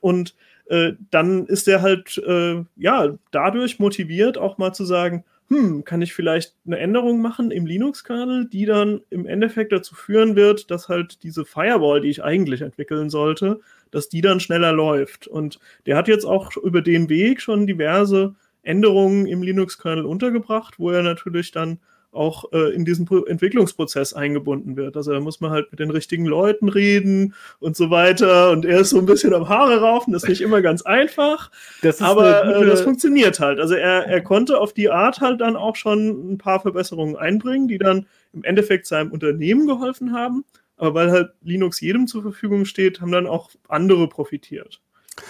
Und 0.00 0.34
äh, 0.66 0.92
dann 1.10 1.46
ist 1.46 1.68
er 1.68 1.82
halt, 1.82 2.18
äh, 2.18 2.64
ja, 2.76 3.14
dadurch 3.30 3.78
motiviert, 3.78 4.38
auch 4.38 4.58
mal 4.58 4.72
zu 4.72 4.84
sagen, 4.84 5.24
hm, 5.48 5.84
kann 5.84 6.02
ich 6.02 6.12
vielleicht 6.12 6.54
eine 6.66 6.78
Änderung 6.78 7.20
machen 7.22 7.52
im 7.52 7.66
Linux-Kernel, 7.66 8.48
die 8.48 8.66
dann 8.66 9.02
im 9.10 9.26
Endeffekt 9.26 9.70
dazu 9.70 9.94
führen 9.94 10.34
wird, 10.34 10.70
dass 10.70 10.88
halt 10.88 11.22
diese 11.22 11.44
Firewall, 11.44 12.00
die 12.00 12.10
ich 12.10 12.24
eigentlich 12.24 12.62
entwickeln 12.62 13.10
sollte, 13.10 13.60
dass 13.92 14.08
die 14.08 14.22
dann 14.22 14.40
schneller 14.40 14.72
läuft. 14.72 15.28
Und 15.28 15.60
der 15.86 15.96
hat 15.96 16.08
jetzt 16.08 16.24
auch 16.24 16.56
über 16.56 16.82
den 16.82 17.08
Weg 17.08 17.40
schon 17.40 17.66
diverse 17.66 18.34
Änderungen 18.62 19.26
im 19.26 19.42
Linux-Kernel 19.42 20.04
untergebracht, 20.04 20.80
wo 20.80 20.90
er 20.90 21.02
natürlich 21.02 21.52
dann 21.52 21.78
auch 22.16 22.52
äh, 22.52 22.74
in 22.74 22.84
diesen 22.84 23.08
Entwicklungsprozess 23.26 24.14
eingebunden 24.14 24.76
wird. 24.76 24.96
Also 24.96 25.12
da 25.12 25.20
muss 25.20 25.40
man 25.40 25.50
halt 25.50 25.70
mit 25.70 25.80
den 25.80 25.90
richtigen 25.90 26.26
Leuten 26.26 26.68
reden 26.68 27.34
und 27.60 27.76
so 27.76 27.90
weiter. 27.90 28.50
Und 28.50 28.64
er 28.64 28.80
ist 28.80 28.90
so 28.90 28.98
ein 28.98 29.06
bisschen 29.06 29.34
am 29.34 29.48
Haare 29.48 29.80
raufen, 29.80 30.12
das 30.12 30.24
ist 30.24 30.28
nicht 30.28 30.40
immer 30.40 30.62
ganz 30.62 30.82
einfach. 30.82 31.50
Das 31.82 32.00
aber 32.00 32.44
äh, 32.44 32.54
gute... 32.54 32.64
äh, 32.64 32.66
das 32.70 32.80
funktioniert 32.80 33.38
halt. 33.38 33.60
Also 33.60 33.74
er, 33.74 34.06
er 34.06 34.20
konnte 34.22 34.58
auf 34.58 34.72
die 34.72 34.90
Art 34.90 35.20
halt 35.20 35.40
dann 35.40 35.56
auch 35.56 35.76
schon 35.76 36.32
ein 36.32 36.38
paar 36.38 36.60
Verbesserungen 36.60 37.16
einbringen, 37.16 37.68
die 37.68 37.78
dann 37.78 38.06
im 38.32 38.44
Endeffekt 38.44 38.86
seinem 38.86 39.12
Unternehmen 39.12 39.66
geholfen 39.66 40.12
haben. 40.12 40.44
Aber 40.76 40.94
weil 40.94 41.10
halt 41.10 41.30
Linux 41.42 41.80
jedem 41.80 42.06
zur 42.06 42.22
Verfügung 42.22 42.64
steht, 42.64 43.00
haben 43.00 43.12
dann 43.12 43.26
auch 43.26 43.50
andere 43.68 44.08
profitiert. 44.08 44.80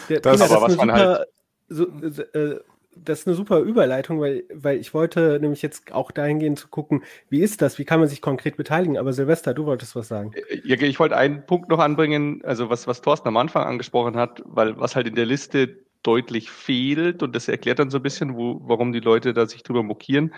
Das, 0.09 0.21
das 0.23 0.41
aber 0.41 0.63
was 0.63 0.77
man 0.77 0.93
halt 0.93 1.27
so, 1.69 1.85
äh, 1.85 2.61
das 2.97 3.21
ist 3.21 3.27
eine 3.27 3.37
super 3.37 3.61
Überleitung, 3.61 4.21
weil, 4.21 4.45
weil 4.53 4.79
ich 4.79 4.95
wollte 4.95 5.39
nämlich 5.41 5.63
jetzt 5.63 5.93
auch 5.93 6.11
dahingehend 6.11 6.59
zu 6.59 6.69
gucken, 6.69 7.05
wie 7.29 7.41
ist 7.41 7.63
das, 7.63 7.79
wie 7.79 7.85
kann 7.85 8.01
man 8.01 8.09
sich 8.09 8.21
konkret 8.21 8.57
beteiligen. 8.57 8.99
Aber 8.99 9.13
Silvester, 9.13 9.55
du 9.55 9.67
wolltest 9.67 9.95
was 9.97 10.09
sagen. 10.09 10.33
Ja, 10.65 10.81
ich 10.81 10.99
wollte 10.99 11.17
einen 11.17 11.47
Punkt 11.47 11.69
noch 11.69 11.79
anbringen, 11.79 12.41
also 12.45 12.71
was, 12.71 12.87
was 12.87 13.03
Thorsten 13.03 13.29
am 13.29 13.37
Anfang 13.37 13.65
angesprochen 13.65 14.17
hat, 14.17 14.43
weil 14.45 14.79
was 14.79 14.97
halt 14.97 15.07
in 15.07 15.15
der 15.15 15.27
Liste 15.27 15.79
deutlich 16.03 16.51
fehlt 16.51 17.23
und 17.23 17.35
das 17.35 17.49
erklärt 17.49 17.79
dann 17.79 17.91
so 17.91 17.99
ein 17.99 18.03
bisschen, 18.03 18.37
wo, 18.37 18.61
warum 18.63 18.93
die 18.93 19.01
Leute 19.01 19.33
da 19.33 19.47
sich 19.47 19.63
drüber 19.63 19.83
mokieren, 19.83 20.33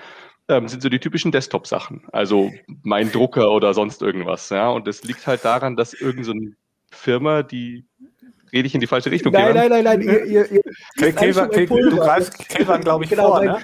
ähm, 0.49 0.67
sind 0.67 0.83
so 0.83 0.89
die 0.89 0.99
typischen 0.99 1.31
Desktop-Sachen. 1.31 2.07
Also 2.11 2.51
mein 2.83 3.13
Drucker 3.13 3.51
oder 3.51 3.75
sonst 3.75 4.01
irgendwas. 4.01 4.49
Ja, 4.49 4.71
und 4.71 4.87
das 4.87 5.05
liegt 5.05 5.27
halt 5.27 5.45
daran, 5.45 5.77
dass 5.77 5.93
irgendeine 5.93 6.25
so 6.25 6.55
Firma, 6.91 7.43
die 7.43 7.85
rede 8.53 8.67
ich 8.67 8.75
in 8.75 8.81
die 8.81 8.87
falsche 8.87 9.11
Richtung. 9.11 9.33
Nein, 9.33 9.55
nein, 9.55 9.69
nein, 9.71 9.85
nein, 9.85 10.01
ihr, 10.01 10.25
ihr, 10.25 10.53
ihr 10.53 10.63
du 10.97 11.97
greifst 11.97 12.39
Kelvan, 12.49 12.81
glaube 12.81 13.05
ich, 13.05 13.11
genau, 13.11 13.29
vor, 13.29 13.39
mein, 13.39 13.49
ne? 13.49 13.59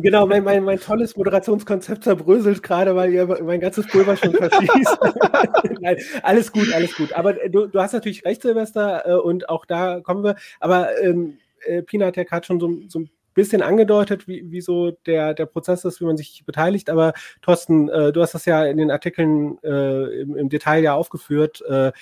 Genau, 0.00 0.26
mein, 0.26 0.44
mein, 0.44 0.62
mein 0.62 0.78
tolles 0.78 1.16
Moderationskonzept 1.16 2.04
zerbröselt 2.04 2.62
gerade, 2.62 2.94
weil 2.94 3.12
ihr 3.12 3.26
mein 3.42 3.58
ganzes 3.58 3.86
Pulver 3.86 4.16
schon 4.16 4.32
verschießt. 4.32 4.98
Nein, 5.80 5.96
alles 6.22 6.52
gut, 6.52 6.72
alles 6.72 6.94
gut. 6.94 7.12
Aber 7.14 7.32
du, 7.32 7.66
du 7.66 7.80
hast 7.80 7.94
natürlich 7.94 8.24
recht, 8.24 8.42
Silvester, 8.42 9.06
äh, 9.06 9.14
und 9.14 9.48
auch 9.48 9.64
da 9.64 10.00
kommen 10.00 10.22
wir. 10.22 10.36
Aber 10.60 10.96
ähm, 11.02 11.38
äh, 11.64 11.82
Pina 11.82 12.06
hat 12.06 12.16
ja 12.16 12.24
gerade 12.24 12.46
schon 12.46 12.60
so, 12.60 12.78
so 12.86 13.00
ein 13.00 13.10
bisschen 13.34 13.62
angedeutet, 13.62 14.28
wie, 14.28 14.50
wie 14.50 14.60
so 14.60 14.92
der, 15.06 15.34
der 15.34 15.46
Prozess 15.46 15.84
ist, 15.84 16.00
wie 16.00 16.04
man 16.04 16.16
sich 16.16 16.44
beteiligt. 16.44 16.90
Aber 16.90 17.12
Thorsten, 17.42 17.88
äh, 17.88 18.12
du 18.12 18.20
hast 18.20 18.34
das 18.34 18.44
ja 18.44 18.66
in 18.66 18.76
den 18.76 18.90
Artikeln 18.90 19.58
äh, 19.64 20.20
im, 20.20 20.36
im, 20.36 20.48
Detail 20.48 20.82
ja 20.82 20.94
aufgeführt. 20.94 21.62
Äh, 21.68 21.92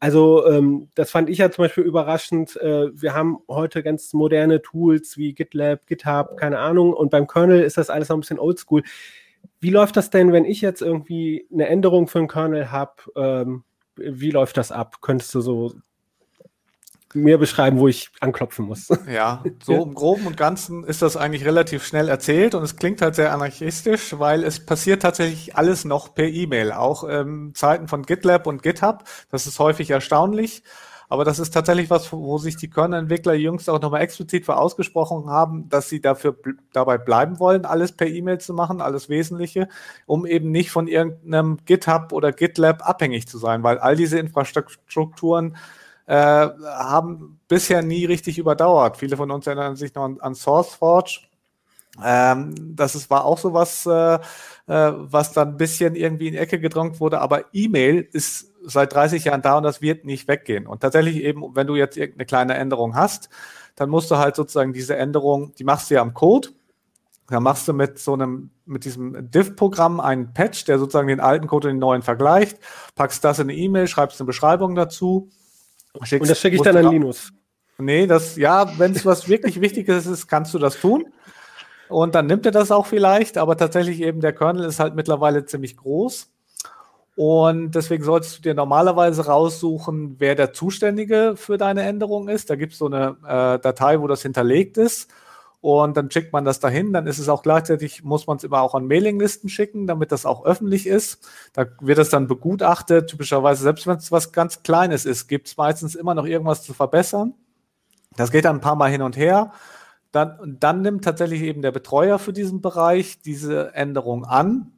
also 0.00 0.46
ähm, 0.46 0.88
das 0.94 1.10
fand 1.10 1.28
ich 1.28 1.38
ja 1.38 1.50
zum 1.50 1.64
Beispiel 1.64 1.84
überraschend. 1.84 2.56
Äh, 2.56 2.88
wir 2.98 3.14
haben 3.14 3.38
heute 3.48 3.82
ganz 3.82 4.14
moderne 4.14 4.62
Tools 4.62 5.18
wie 5.18 5.34
GitLab, 5.34 5.86
GitHub, 5.86 6.38
keine 6.38 6.58
Ahnung. 6.58 6.94
Und 6.94 7.10
beim 7.10 7.26
Kernel 7.26 7.62
ist 7.62 7.76
das 7.76 7.90
alles 7.90 8.08
noch 8.08 8.16
ein 8.16 8.20
bisschen 8.20 8.38
oldschool. 8.38 8.82
Wie 9.60 9.68
läuft 9.68 9.98
das 9.98 10.08
denn, 10.08 10.32
wenn 10.32 10.46
ich 10.46 10.62
jetzt 10.62 10.80
irgendwie 10.80 11.46
eine 11.52 11.68
Änderung 11.68 12.08
für 12.08 12.18
einen 12.18 12.28
Kernel 12.28 12.72
habe? 12.72 12.94
Ähm, 13.14 13.64
wie 13.96 14.30
läuft 14.30 14.56
das 14.56 14.72
ab? 14.72 15.02
Könntest 15.02 15.34
du 15.34 15.42
so 15.42 15.74
mir 17.14 17.38
beschreiben, 17.38 17.78
wo 17.78 17.88
ich 17.88 18.10
anklopfen 18.20 18.66
muss. 18.66 18.88
Ja, 19.10 19.42
so 19.64 19.82
im 19.82 19.94
Groben 19.94 20.26
und 20.26 20.36
Ganzen 20.36 20.84
ist 20.84 21.02
das 21.02 21.16
eigentlich 21.16 21.44
relativ 21.44 21.84
schnell 21.84 22.08
erzählt 22.08 22.54
und 22.54 22.62
es 22.62 22.76
klingt 22.76 23.02
halt 23.02 23.16
sehr 23.16 23.32
anarchistisch, 23.32 24.18
weil 24.18 24.44
es 24.44 24.64
passiert 24.64 25.02
tatsächlich 25.02 25.56
alles 25.56 25.84
noch 25.84 26.14
per 26.14 26.26
E-Mail, 26.26 26.70
auch 26.72 27.04
ähm, 27.08 27.52
Zeiten 27.54 27.88
von 27.88 28.02
GitLab 28.02 28.46
und 28.46 28.62
GitHub. 28.62 29.04
Das 29.30 29.46
ist 29.46 29.58
häufig 29.58 29.90
erstaunlich. 29.90 30.62
Aber 31.10 31.24
das 31.24 31.40
ist 31.40 31.50
tatsächlich 31.50 31.90
was, 31.90 32.12
wo 32.12 32.38
sich 32.38 32.56
die 32.56 32.70
Kernel-Entwickler 32.70 33.34
jüngst 33.34 33.68
auch 33.68 33.80
nochmal 33.80 34.02
explizit 34.02 34.46
für 34.46 34.56
ausgesprochen 34.56 35.28
haben, 35.28 35.68
dass 35.68 35.88
sie 35.88 36.00
dafür 36.00 36.36
dabei 36.72 36.98
bleiben 36.98 37.40
wollen, 37.40 37.64
alles 37.64 37.90
per 37.90 38.06
E-Mail 38.06 38.38
zu 38.38 38.54
machen, 38.54 38.80
alles 38.80 39.08
Wesentliche, 39.08 39.68
um 40.06 40.24
eben 40.24 40.52
nicht 40.52 40.70
von 40.70 40.86
irgendeinem 40.86 41.58
GitHub 41.64 42.12
oder 42.12 42.30
GitLab 42.30 42.88
abhängig 42.88 43.26
zu 43.26 43.38
sein, 43.38 43.64
weil 43.64 43.78
all 43.78 43.96
diese 43.96 44.20
Infrastrukturen 44.20 45.56
äh, 46.10 46.48
haben 46.64 47.38
bisher 47.46 47.82
nie 47.82 48.04
richtig 48.04 48.36
überdauert. 48.36 48.96
Viele 48.96 49.16
von 49.16 49.30
uns 49.30 49.46
erinnern 49.46 49.76
sich 49.76 49.94
noch 49.94 50.02
an, 50.02 50.18
an 50.18 50.34
SourceForge. 50.34 51.20
Ähm, 52.04 52.52
das 52.74 52.96
ist, 52.96 53.10
war 53.10 53.24
auch 53.24 53.38
so 53.38 53.54
was, 53.54 53.86
äh, 53.86 54.14
äh, 54.14 54.18
was 54.66 55.32
dann 55.32 55.50
ein 55.50 55.56
bisschen 55.56 55.94
irgendwie 55.94 56.26
in 56.26 56.32
die 56.32 56.40
Ecke 56.40 56.58
gedrängt 56.58 56.98
wurde, 56.98 57.20
aber 57.20 57.44
E-Mail 57.52 58.08
ist 58.10 58.52
seit 58.64 58.92
30 58.92 59.24
Jahren 59.24 59.42
da 59.42 59.58
und 59.58 59.62
das 59.62 59.82
wird 59.82 60.04
nicht 60.04 60.26
weggehen. 60.26 60.66
Und 60.66 60.80
tatsächlich 60.80 61.22
eben, 61.22 61.54
wenn 61.54 61.68
du 61.68 61.76
jetzt 61.76 61.96
irgendeine 61.96 62.26
kleine 62.26 62.54
Änderung 62.54 62.96
hast, 62.96 63.28
dann 63.76 63.88
musst 63.88 64.10
du 64.10 64.16
halt 64.16 64.34
sozusagen 64.34 64.72
diese 64.72 64.96
Änderung, 64.96 65.54
die 65.60 65.64
machst 65.64 65.90
du 65.90 65.94
ja 65.94 66.02
am 66.02 66.12
Code, 66.12 66.48
dann 67.28 67.44
machst 67.44 67.68
du 67.68 67.72
mit 67.72 68.00
so 68.00 68.14
einem, 68.14 68.50
mit 68.66 68.84
diesem 68.84 69.30
Div-Programm 69.30 70.00
einen 70.00 70.34
Patch, 70.34 70.64
der 70.64 70.80
sozusagen 70.80 71.06
den 71.06 71.20
alten 71.20 71.46
Code 71.46 71.68
und 71.68 71.74
den 71.74 71.80
neuen 71.80 72.02
vergleicht, 72.02 72.58
packst 72.96 73.22
das 73.22 73.38
in 73.38 73.48
eine 73.48 73.54
E-Mail, 73.54 73.86
schreibst 73.86 74.20
eine 74.20 74.26
Beschreibung 74.26 74.74
dazu 74.74 75.30
Schickst, 76.02 76.22
und 76.22 76.30
das 76.30 76.40
schicke 76.40 76.56
ich 76.56 76.62
dann 76.62 76.76
an 76.76 76.92
Linus. 76.92 77.32
Nee, 77.78 78.06
das, 78.06 78.36
ja, 78.36 78.78
wenn 78.78 78.92
es 78.92 79.06
was 79.06 79.28
wirklich 79.28 79.60
Wichtiges 79.60 80.06
ist, 80.06 80.26
kannst 80.26 80.52
du 80.54 80.58
das 80.58 80.80
tun. 80.80 81.06
Und 81.88 82.14
dann 82.14 82.26
nimmt 82.26 82.46
er 82.46 82.52
das 82.52 82.70
auch 82.70 82.86
vielleicht, 82.86 83.38
aber 83.38 83.56
tatsächlich 83.56 84.00
eben 84.00 84.20
der 84.20 84.32
Kernel 84.32 84.64
ist 84.64 84.78
halt 84.78 84.94
mittlerweile 84.94 85.44
ziemlich 85.44 85.76
groß. 85.76 86.30
Und 87.16 87.72
deswegen 87.72 88.04
solltest 88.04 88.38
du 88.38 88.42
dir 88.42 88.54
normalerweise 88.54 89.26
raussuchen, 89.26 90.16
wer 90.18 90.34
der 90.34 90.52
Zuständige 90.52 91.34
für 91.36 91.58
deine 91.58 91.82
Änderung 91.82 92.28
ist. 92.28 92.48
Da 92.50 92.56
gibt 92.56 92.72
es 92.72 92.78
so 92.78 92.86
eine 92.86 93.16
äh, 93.24 93.58
Datei, 93.58 94.00
wo 94.00 94.06
das 94.06 94.22
hinterlegt 94.22 94.78
ist 94.78 95.10
und 95.60 95.96
dann 95.96 96.10
schickt 96.10 96.32
man 96.32 96.44
das 96.44 96.58
dahin. 96.58 96.92
Dann 96.92 97.06
ist 97.06 97.18
es 97.18 97.28
auch 97.28 97.42
gleichzeitig, 97.42 98.02
muss 98.02 98.26
man 98.26 98.38
es 98.38 98.44
immer 98.44 98.62
auch 98.62 98.74
an 98.74 98.86
Mailinglisten 98.86 99.50
schicken, 99.50 99.86
damit 99.86 100.10
das 100.10 100.24
auch 100.24 100.44
öffentlich 100.44 100.86
ist. 100.86 101.28
Da 101.52 101.66
wird 101.80 101.98
es 101.98 102.08
dann 102.08 102.28
begutachtet. 102.28 103.10
Typischerweise, 103.10 103.62
selbst 103.62 103.86
wenn 103.86 103.96
es 103.96 104.10
was 104.10 104.32
ganz 104.32 104.62
Kleines 104.62 105.04
ist, 105.04 105.28
gibt 105.28 105.48
es 105.48 105.56
meistens 105.56 105.94
immer 105.94 106.14
noch 106.14 106.24
irgendwas 106.24 106.62
zu 106.62 106.72
verbessern. 106.72 107.34
Das 108.16 108.30
geht 108.30 108.46
dann 108.46 108.56
ein 108.56 108.62
paar 108.62 108.76
Mal 108.76 108.90
hin 108.90 109.02
und 109.02 109.16
her. 109.16 109.52
Dann, 110.12 110.56
dann 110.58 110.80
nimmt 110.80 111.04
tatsächlich 111.04 111.42
eben 111.42 111.62
der 111.62 111.72
Betreuer 111.72 112.18
für 112.18 112.32
diesen 112.32 112.62
Bereich 112.62 113.20
diese 113.20 113.74
Änderung 113.74 114.24
an 114.24 114.72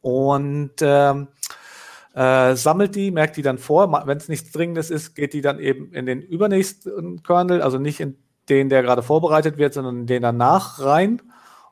und 0.00 0.74
ähm, 0.80 1.28
äh, 2.14 2.54
sammelt 2.56 2.94
die, 2.96 3.12
merkt 3.12 3.36
die 3.36 3.42
dann 3.42 3.56
vor. 3.56 3.90
Wenn 4.06 4.18
es 4.18 4.28
nichts 4.28 4.50
Dringendes 4.50 4.90
ist, 4.90 5.14
geht 5.14 5.32
die 5.32 5.40
dann 5.40 5.58
eben 5.58 5.92
in 5.94 6.04
den 6.06 6.20
übernächsten 6.20 7.22
Kernel, 7.22 7.62
also 7.62 7.78
nicht 7.78 8.00
in 8.00 8.18
den, 8.48 8.68
der 8.68 8.82
gerade 8.82 9.02
vorbereitet 9.02 9.58
wird, 9.58 9.74
sondern 9.74 10.06
den 10.06 10.22
danach 10.22 10.80
rein. 10.80 11.22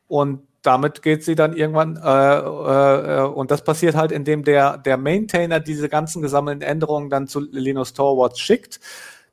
Und 0.07 0.43
damit 0.63 1.03
geht 1.03 1.25
sie 1.25 1.35
dann 1.35 1.57
irgendwann, 1.57 1.97
äh, 1.97 2.39
äh, 2.39 3.23
und 3.23 3.51
das 3.51 3.65
passiert 3.65 3.95
halt, 3.95 4.13
indem 4.13 4.45
der, 4.45 4.77
der 4.79 4.97
Maintainer 4.97 5.61
diese 5.61 5.89
ganzen 5.89 6.21
gesammelten 6.21 6.63
Änderungen 6.63 7.09
dann 7.09 7.27
zu 7.27 7.41
Linus 7.41 7.95
Torvalds 7.95 8.39
schickt. 8.39 8.81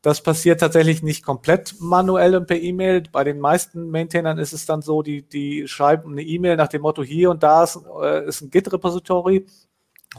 Das 0.01 0.21
passiert 0.21 0.61
tatsächlich 0.61 1.03
nicht 1.03 1.25
komplett 1.25 1.75
manuell 1.79 2.35
und 2.35 2.47
per 2.47 2.57
E-Mail. 2.61 3.03
Bei 3.11 3.23
den 3.23 3.39
meisten 3.39 3.89
Maintainern 3.89 4.37
ist 4.37 4.53
es 4.53 4.65
dann 4.65 4.81
so, 4.81 5.01
die, 5.01 5.23
die 5.27 5.67
schreiben 5.67 6.11
eine 6.11 6.21
E-Mail 6.21 6.55
nach 6.55 6.69
dem 6.69 6.83
Motto, 6.83 7.03
hier 7.03 7.29
und 7.29 7.43
da 7.43 7.63
ist, 7.63 7.79
äh, 8.01 8.25
ist 8.25 8.41
ein 8.41 8.49
Git-Repository. 8.49 9.45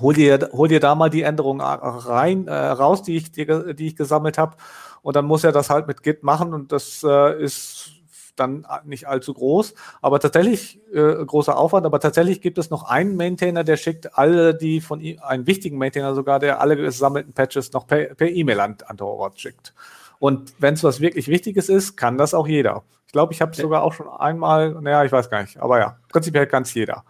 Hol 0.01 0.15
dir, 0.15 0.51
hol 0.53 0.69
dir 0.69 0.81
da 0.81 0.95
mal 0.95 1.09
die 1.09 1.23
Änderungen 1.23 1.63
rein, 1.63 2.47
äh, 2.49 2.53
raus, 2.53 3.03
die 3.03 3.17
ich, 3.17 3.33
die, 3.33 3.47
die 3.75 3.87
ich 3.87 3.97
gesammelt 3.97 4.37
habe 4.37 4.57
und 5.03 5.17
dann 5.17 5.25
muss 5.25 5.45
er 5.45 5.53
das 5.53 5.71
halt 5.71 5.87
mit 5.87 6.03
Git 6.03 6.23
machen 6.23 6.55
und 6.55 6.73
das 6.73 7.05
äh, 7.05 7.43
ist 7.43 7.93
dann 8.39 8.67
nicht 8.85 9.09
allzu 9.09 9.35
groß, 9.35 9.75
aber 10.01 10.21
tatsächlich 10.21 10.81
äh, 10.93 11.25
großer 11.25 11.57
Aufwand. 11.57 11.87
Aber 11.87 12.01
tatsächlich 12.01 12.41
gibt 12.41 12.59
es 12.59 12.71
noch 12.71 12.85
einen 12.85 13.17
Maintainer, 13.17 13.65
der 13.65 13.77
schickt 13.77 14.17
alle 14.17 14.55
die 14.55 14.81
von 14.81 15.01
ihm, 15.01 15.19
einen 15.21 15.47
wichtigen 15.47 15.79
Maintainer 15.79 16.15
sogar, 16.15 16.39
der 16.39 16.61
alle 16.61 16.77
gesammelten 16.77 17.33
Patches 17.33 17.73
noch 17.73 17.87
per 17.87 18.21
E-Mail 18.21 18.59
e 18.59 18.61
an, 18.61 18.77
an 18.87 18.97
Torwart 18.97 19.41
schickt. 19.41 19.75
Und 20.19 20.55
wenn 20.59 20.75
es 20.75 20.85
was 20.85 21.01
wirklich 21.01 21.29
Wichtiges 21.29 21.69
ist, 21.69 21.97
kann 21.97 22.19
das 22.19 22.35
auch 22.35 22.49
jeder. 22.49 22.83
Ich 23.07 23.13
glaube, 23.13 23.33
ich 23.33 23.41
habe 23.41 23.53
es 23.53 23.59
sogar 23.59 23.83
auch 23.83 23.95
schon 23.95 24.09
einmal, 24.09 24.73
naja, 24.83 25.05
ich 25.05 25.13
weiß 25.13 25.31
gar 25.31 25.41
nicht, 25.41 25.59
aber 25.59 25.79
ja, 25.79 25.97
prinzipiell 26.11 26.47
kann 26.47 26.65
es 26.65 26.75
jeder. 26.75 27.05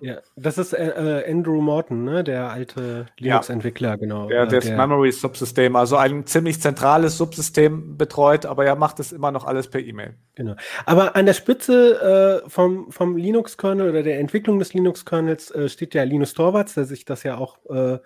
Ja, 0.00 0.18
das 0.36 0.58
ist 0.58 0.72
äh, 0.72 0.88
äh, 0.88 1.30
Andrew 1.30 1.60
Morton, 1.60 2.04
ne? 2.04 2.22
der 2.22 2.50
alte 2.50 3.06
Linux-Entwickler, 3.18 3.90
ja. 3.90 3.96
genau. 3.96 4.28
Der, 4.28 4.46
der 4.46 4.60
das 4.60 4.70
Memory-Subsystem, 4.70 5.74
also 5.74 5.96
ein 5.96 6.24
ziemlich 6.26 6.60
zentrales 6.60 7.18
Subsystem 7.18 7.96
betreut, 7.96 8.46
aber 8.46 8.64
er 8.64 8.76
macht 8.76 9.00
es 9.00 9.12
immer 9.12 9.32
noch 9.32 9.44
alles 9.44 9.68
per 9.68 9.80
E-Mail. 9.80 10.14
Genau. 10.36 10.54
Aber 10.86 11.16
an 11.16 11.26
der 11.26 11.34
Spitze 11.34 12.42
äh, 12.44 12.48
vom, 12.48 12.92
vom 12.92 13.16
Linux-Kernel 13.16 13.90
oder 13.90 14.02
der 14.02 14.20
Entwicklung 14.20 14.58
des 14.58 14.72
Linux-Kernels 14.72 15.50
äh, 15.50 15.68
steht 15.68 15.94
ja 15.94 16.04
Linus 16.04 16.34
Torvalds, 16.34 16.74
der 16.74 16.84
sich 16.84 17.04
das 17.04 17.24
ja 17.24 17.36
auch 17.36 17.58
äh, 17.68 17.98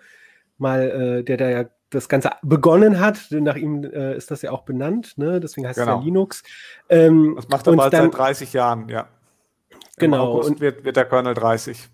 mal, 0.57 1.19
äh, 1.19 1.23
der 1.23 1.37
da 1.37 1.49
ja 1.49 1.65
das 1.91 2.09
Ganze 2.09 2.31
begonnen 2.41 2.99
hat. 2.99 3.19
Nach 3.29 3.55
ihm 3.55 3.83
äh, 3.83 4.15
ist 4.15 4.31
das 4.31 4.41
ja 4.41 4.51
auch 4.51 4.63
benannt, 4.63 5.17
ne? 5.17 5.39
deswegen 5.39 5.67
heißt 5.67 5.77
genau. 5.77 5.85
es 5.85 5.89
ja 5.89 5.93
genau. 5.95 6.05
Linux. 6.05 6.43
Ähm, 6.89 7.33
das 7.35 7.47
macht 7.49 7.67
er 7.67 7.75
bald 7.75 7.91
seit 7.91 8.17
30 8.17 8.53
Jahren, 8.53 8.89
ja. 8.89 9.07
Genau. 9.97 10.15
Im 10.15 10.21
August 10.21 10.59
wird, 10.59 10.83
wird 10.83 10.95
der 10.95 11.05
Kernel 11.05 11.33
30. 11.33 11.89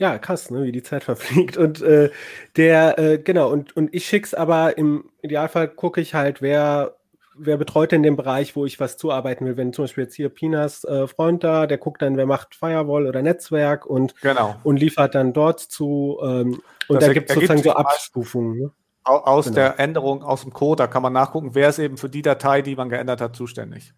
Ja, 0.00 0.18
krass, 0.18 0.50
ne, 0.50 0.64
wie 0.64 0.72
die 0.72 0.82
Zeit 0.82 1.04
verfliegt. 1.04 1.56
Und 1.56 1.82
äh, 1.82 2.10
der, 2.56 2.98
äh, 2.98 3.18
genau, 3.18 3.50
und, 3.50 3.76
und 3.76 3.94
ich 3.94 4.06
schick's 4.06 4.32
aber 4.34 4.78
im 4.78 5.10
Idealfall 5.22 5.68
gucke 5.68 6.00
ich 6.00 6.14
halt, 6.14 6.40
wer, 6.40 6.96
wer 7.36 7.58
betreut 7.58 7.92
denn 7.92 8.02
den 8.02 8.16
Bereich, 8.16 8.56
wo 8.56 8.64
ich 8.64 8.80
was 8.80 8.96
zuarbeiten 8.96 9.44
will. 9.44 9.58
Wenn 9.58 9.74
zum 9.74 9.84
Beispiel 9.84 10.04
jetzt 10.04 10.14
hier 10.14 10.30
Pinas 10.30 10.84
äh, 10.84 11.06
Freund 11.06 11.44
da, 11.44 11.66
der 11.66 11.76
guckt 11.76 12.00
dann, 12.00 12.16
wer 12.16 12.24
macht 12.24 12.54
Firewall 12.54 13.06
oder 13.06 13.20
Netzwerk 13.20 13.84
und, 13.84 14.18
genau. 14.22 14.56
und 14.64 14.78
liefert 14.78 15.14
dann 15.14 15.34
dort 15.34 15.60
zu. 15.60 16.18
Ähm, 16.22 16.62
und 16.88 16.96
das 16.96 17.06
da 17.06 17.12
gibt 17.12 17.28
es 17.28 17.34
sozusagen 17.34 17.62
so 17.62 17.72
Abstufungen. 17.72 18.58
Ne? 18.58 18.70
Aus 19.04 19.46
genau. 19.46 19.54
der 19.54 19.80
Änderung 19.80 20.22
aus 20.22 20.42
dem 20.42 20.52
Code, 20.52 20.82
da 20.82 20.86
kann 20.86 21.02
man 21.02 21.12
nachgucken, 21.12 21.54
wer 21.54 21.68
ist 21.68 21.78
eben 21.78 21.98
für 21.98 22.08
die 22.08 22.22
Datei, 22.22 22.62
die 22.62 22.74
man 22.74 22.88
geändert 22.88 23.20
hat, 23.20 23.36
zuständig. 23.36 23.92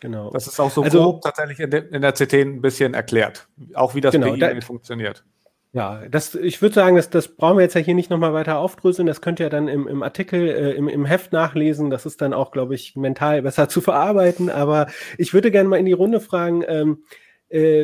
Genau. 0.00 0.30
Das 0.30 0.46
ist 0.46 0.58
auch 0.58 0.70
so 0.70 0.82
also, 0.82 1.02
grob 1.02 1.22
tatsächlich 1.22 1.60
in, 1.60 1.70
de, 1.70 1.88
in, 1.90 2.00
der 2.00 2.12
CT 2.12 2.34
ein 2.34 2.60
bisschen 2.62 2.94
erklärt. 2.94 3.48
Auch 3.74 3.94
wie 3.94 4.00
das 4.00 4.12
genau, 4.12 4.28
per 4.28 4.50
E-Mail 4.50 4.62
funktioniert. 4.62 5.24
Ja, 5.72 6.02
das, 6.08 6.34
ich 6.34 6.60
würde 6.62 6.74
sagen, 6.74 6.96
das, 6.96 7.10
das 7.10 7.28
brauchen 7.28 7.58
wir 7.58 7.62
jetzt 7.62 7.74
ja 7.74 7.80
hier 7.80 7.94
nicht 7.94 8.10
nochmal 8.10 8.32
weiter 8.32 8.58
aufdröseln. 8.58 9.06
Das 9.06 9.20
könnt 9.20 9.38
ihr 9.38 9.50
dann 9.50 9.68
im, 9.68 9.86
im 9.86 10.02
Artikel, 10.02 10.48
äh, 10.48 10.72
im, 10.72 10.88
im 10.88 11.04
Heft 11.04 11.32
nachlesen. 11.32 11.90
Das 11.90 12.06
ist 12.06 12.20
dann 12.20 12.32
auch, 12.32 12.50
glaube 12.50 12.74
ich, 12.74 12.96
mental 12.96 13.42
besser 13.42 13.68
zu 13.68 13.80
verarbeiten. 13.80 14.50
Aber 14.50 14.88
ich 15.16 15.32
würde 15.32 15.50
gerne 15.50 15.68
mal 15.68 15.78
in 15.78 15.86
die 15.86 15.92
Runde 15.92 16.20
fragen, 16.20 16.64
ähm, 16.66 17.04
äh, 17.50 17.82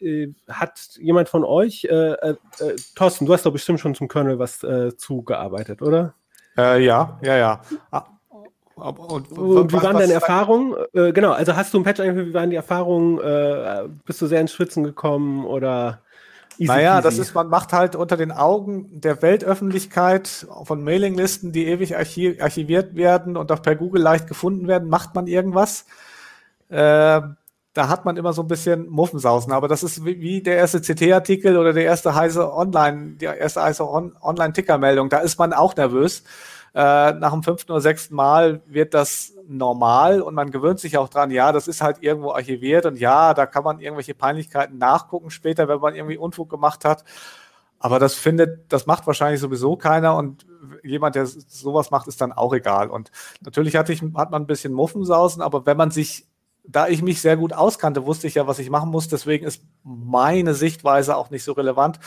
äh, 0.00 0.32
hat 0.48 0.96
jemand 0.98 1.28
von 1.28 1.44
euch, 1.44 1.84
äh, 1.84 2.12
äh, 2.12 2.34
äh, 2.60 2.76
Thorsten, 2.96 3.26
du 3.26 3.32
hast 3.32 3.46
doch 3.46 3.52
bestimmt 3.52 3.78
schon 3.78 3.94
zum 3.94 4.08
Kernel 4.08 4.38
was 4.38 4.64
zugearbeitet, 4.96 5.82
oder? 5.82 6.14
ja, 6.56 6.76
ja, 6.78 7.18
ja. 7.22 7.62
Und, 8.74 9.32
und, 9.32 9.72
wie 9.72 9.82
waren 9.82 9.98
deine 9.98 10.12
Erfahrungen? 10.12 10.74
genau, 10.92 11.32
also 11.32 11.54
hast 11.56 11.74
du 11.74 11.78
ein 11.78 11.84
Patch 11.84 12.00
eingeführt, 12.00 12.28
wie 12.28 12.34
waren 12.34 12.50
die 12.50 12.56
Erfahrungen? 12.56 13.18
bist 14.04 14.20
du 14.20 14.26
sehr 14.26 14.40
ins 14.40 14.52
Schwitzen 14.52 14.84
gekommen 14.84 15.44
oder? 15.44 16.00
Easy 16.58 16.70
naja, 16.70 17.00
peasy. 17.00 17.02
das 17.02 17.18
ist, 17.18 17.34
man 17.34 17.48
macht 17.48 17.72
halt 17.72 17.96
unter 17.96 18.16
den 18.16 18.30
Augen 18.30 19.00
der 19.00 19.22
Weltöffentlichkeit 19.22 20.46
von 20.64 20.84
Mailinglisten, 20.84 21.52
die 21.52 21.66
ewig 21.66 21.96
archiviert 21.96 22.94
werden 22.94 23.36
und 23.36 23.50
auch 23.50 23.62
per 23.62 23.74
Google 23.74 24.02
leicht 24.02 24.26
gefunden 24.26 24.68
werden, 24.68 24.88
macht 24.88 25.14
man 25.14 25.26
irgendwas. 25.26 25.86
Äh, 26.68 27.20
da 27.74 27.88
hat 27.88 28.04
man 28.04 28.18
immer 28.18 28.34
so 28.34 28.42
ein 28.42 28.48
bisschen 28.48 28.88
Muffensausen, 28.90 29.52
aber 29.52 29.66
das 29.66 29.82
ist 29.82 30.04
wie, 30.04 30.20
wie 30.20 30.42
der 30.42 30.56
erste 30.56 30.80
CT-Artikel 30.80 31.56
oder 31.56 31.72
der 31.72 31.84
erste 31.84 32.14
heiße 32.14 32.52
Online, 32.52 33.16
die 33.16 33.24
erste 33.24 33.62
heiße 33.62 33.88
On 33.88 34.14
Online-Ticker-Meldung. 34.20 35.08
Da 35.08 35.18
ist 35.18 35.38
man 35.38 35.54
auch 35.54 35.74
nervös. 35.74 36.22
Äh, 36.74 37.12
nach 37.12 37.32
dem 37.32 37.42
fünften 37.42 37.72
oder 37.72 37.82
sechsten 37.82 38.14
Mal 38.14 38.62
wird 38.66 38.94
das 38.94 39.34
normal 39.46 40.22
und 40.22 40.34
man 40.34 40.50
gewöhnt 40.50 40.80
sich 40.80 40.96
auch 40.96 41.10
dran, 41.10 41.30
ja, 41.30 41.52
das 41.52 41.68
ist 41.68 41.82
halt 41.82 42.02
irgendwo 42.02 42.32
archiviert 42.32 42.86
und 42.86 42.98
ja, 42.98 43.34
da 43.34 43.44
kann 43.44 43.62
man 43.62 43.78
irgendwelche 43.78 44.14
Peinlichkeiten 44.14 44.78
nachgucken 44.78 45.30
später, 45.30 45.68
wenn 45.68 45.80
man 45.80 45.94
irgendwie 45.94 46.16
Unfug 46.16 46.48
gemacht 46.48 46.86
hat. 46.86 47.04
Aber 47.78 47.98
das 47.98 48.14
findet, 48.14 48.72
das 48.72 48.86
macht 48.86 49.06
wahrscheinlich 49.06 49.40
sowieso 49.40 49.76
keiner 49.76 50.16
und 50.16 50.46
jemand, 50.82 51.14
der 51.14 51.26
sowas 51.26 51.90
macht, 51.90 52.06
ist 52.06 52.20
dann 52.20 52.32
auch 52.32 52.54
egal. 52.54 52.88
Und 52.88 53.10
natürlich 53.40 53.76
hatte 53.76 53.92
ich, 53.92 54.02
hat 54.14 54.30
man 54.30 54.42
ein 54.42 54.46
bisschen 54.46 54.72
Muffensausen, 54.72 55.42
aber 55.42 55.66
wenn 55.66 55.76
man 55.76 55.90
sich, 55.90 56.26
da 56.64 56.88
ich 56.88 57.02
mich 57.02 57.20
sehr 57.20 57.36
gut 57.36 57.52
auskannte, 57.52 58.06
wusste 58.06 58.28
ich 58.28 58.36
ja, 58.36 58.46
was 58.46 58.60
ich 58.60 58.70
machen 58.70 58.90
muss. 58.90 59.08
Deswegen 59.08 59.44
ist 59.44 59.62
meine 59.82 60.54
Sichtweise 60.54 61.16
auch 61.16 61.30
nicht 61.30 61.42
so 61.42 61.52
relevant. 61.52 61.98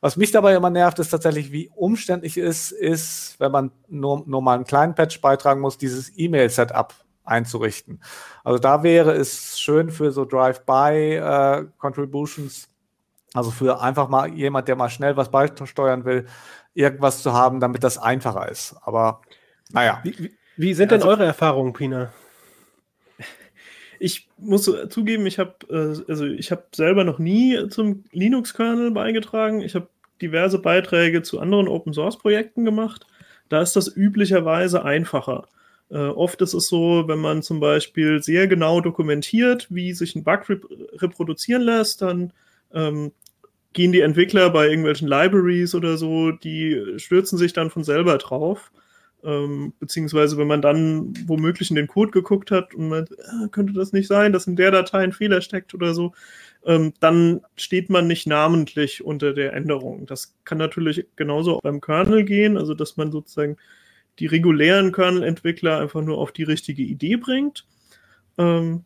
Was 0.00 0.16
mich 0.16 0.30
dabei 0.30 0.54
immer 0.54 0.70
nervt, 0.70 1.00
ist 1.00 1.10
tatsächlich, 1.10 1.50
wie 1.50 1.72
umständlich 1.74 2.36
es 2.36 2.70
ist, 2.70 3.34
wenn 3.40 3.50
man 3.50 3.72
nur, 3.88 4.22
nur 4.26 4.42
mal 4.42 4.54
einen 4.54 4.62
kleinen 4.64 4.94
Patch 4.94 5.20
beitragen 5.20 5.60
muss, 5.60 5.76
dieses 5.76 6.16
E-Mail-Setup 6.16 6.94
einzurichten. 7.24 8.00
Also 8.44 8.60
da 8.60 8.84
wäre 8.84 9.10
es 9.12 9.58
schön 9.58 9.90
für 9.90 10.12
so 10.12 10.24
Drive-by-Contributions, 10.24 12.64
äh, 12.64 12.68
also 13.34 13.50
für 13.50 13.80
einfach 13.80 14.08
mal 14.08 14.28
jemand, 14.28 14.68
der 14.68 14.76
mal 14.76 14.88
schnell 14.88 15.16
was 15.16 15.30
beisteuern 15.30 16.04
will, 16.04 16.26
irgendwas 16.74 17.22
zu 17.22 17.32
haben, 17.32 17.58
damit 17.60 17.84
das 17.84 17.98
einfacher 17.98 18.48
ist. 18.48 18.76
Aber 18.82 19.20
naja. 19.70 20.00
Wie, 20.04 20.32
wie 20.56 20.74
sind 20.74 20.92
denn 20.92 21.00
also, 21.00 21.10
eure 21.10 21.26
Erfahrungen, 21.26 21.72
Pina? 21.72 22.12
Ich 24.00 24.28
muss 24.38 24.70
zugeben, 24.90 25.26
ich 25.26 25.38
habe 25.38 25.54
äh, 25.70 26.10
also 26.10 26.26
ich 26.26 26.52
selber 26.72 27.04
noch 27.04 27.18
nie 27.18 27.68
zum 27.68 28.04
Linux-Kernel 28.12 28.92
beigetragen. 28.92 29.60
Ich 29.60 29.74
habe 29.74 29.88
diverse 30.20 30.58
Beiträge 30.58 31.22
zu 31.22 31.40
anderen 31.40 31.68
Open-Source-Projekten 31.68 32.64
gemacht. 32.64 33.06
Da 33.48 33.62
ist 33.62 33.76
das 33.76 33.94
üblicherweise 33.94 34.84
einfacher. 34.84 35.48
Äh, 35.90 35.98
oft 35.98 36.40
ist 36.42 36.54
es 36.54 36.68
so, 36.68 37.04
wenn 37.06 37.18
man 37.18 37.42
zum 37.42 37.60
Beispiel 37.60 38.22
sehr 38.22 38.46
genau 38.46 38.80
dokumentiert, 38.80 39.66
wie 39.70 39.92
sich 39.94 40.14
ein 40.16 40.24
Bug 40.24 40.48
rep 40.48 40.64
reproduzieren 41.00 41.62
lässt, 41.62 42.02
dann 42.02 42.32
ähm, 42.74 43.12
gehen 43.72 43.92
die 43.92 44.00
Entwickler 44.00 44.50
bei 44.50 44.68
irgendwelchen 44.68 45.08
Libraries 45.08 45.74
oder 45.74 45.96
so, 45.96 46.32
die 46.32 46.94
stürzen 46.96 47.38
sich 47.38 47.52
dann 47.52 47.70
von 47.70 47.84
selber 47.84 48.18
drauf. 48.18 48.70
Ähm, 49.24 49.72
beziehungsweise 49.80 50.38
wenn 50.38 50.46
man 50.46 50.62
dann 50.62 51.12
womöglich 51.26 51.70
in 51.70 51.76
den 51.76 51.88
Code 51.88 52.12
geguckt 52.12 52.50
hat 52.52 52.72
und 52.74 52.88
meint, 52.88 53.10
äh, 53.10 53.48
könnte 53.50 53.72
das 53.72 53.92
nicht 53.92 54.06
sein, 54.06 54.32
dass 54.32 54.46
in 54.46 54.54
der 54.54 54.70
Datei 54.70 54.98
ein 54.98 55.12
Fehler 55.12 55.40
steckt 55.40 55.74
oder 55.74 55.92
so, 55.92 56.12
ähm, 56.64 56.92
dann 57.00 57.40
steht 57.56 57.90
man 57.90 58.06
nicht 58.06 58.26
namentlich 58.26 59.04
unter 59.04 59.32
der 59.32 59.54
Änderung. 59.54 60.06
Das 60.06 60.36
kann 60.44 60.58
natürlich 60.58 61.06
genauso 61.16 61.56
auch 61.56 61.62
beim 61.62 61.80
Kernel 61.80 62.24
gehen, 62.24 62.56
also 62.56 62.74
dass 62.74 62.96
man 62.96 63.10
sozusagen 63.10 63.56
die 64.20 64.26
regulären 64.26 64.92
Kernel-Entwickler 64.92 65.80
einfach 65.80 66.02
nur 66.02 66.18
auf 66.18 66.32
die 66.32 66.42
richtige 66.44 66.82
Idee 66.82 67.16
bringt. 67.16 67.66
Ähm, 68.36 68.84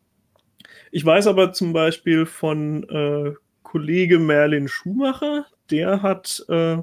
ich 0.90 1.04
weiß 1.04 1.26
aber 1.26 1.52
zum 1.52 1.72
Beispiel 1.72 2.26
von 2.26 2.88
äh, 2.88 3.32
Kollege 3.62 4.18
Merlin 4.18 4.68
Schumacher, 4.68 5.46
der 5.70 6.02
hat 6.02 6.44
äh, 6.48 6.78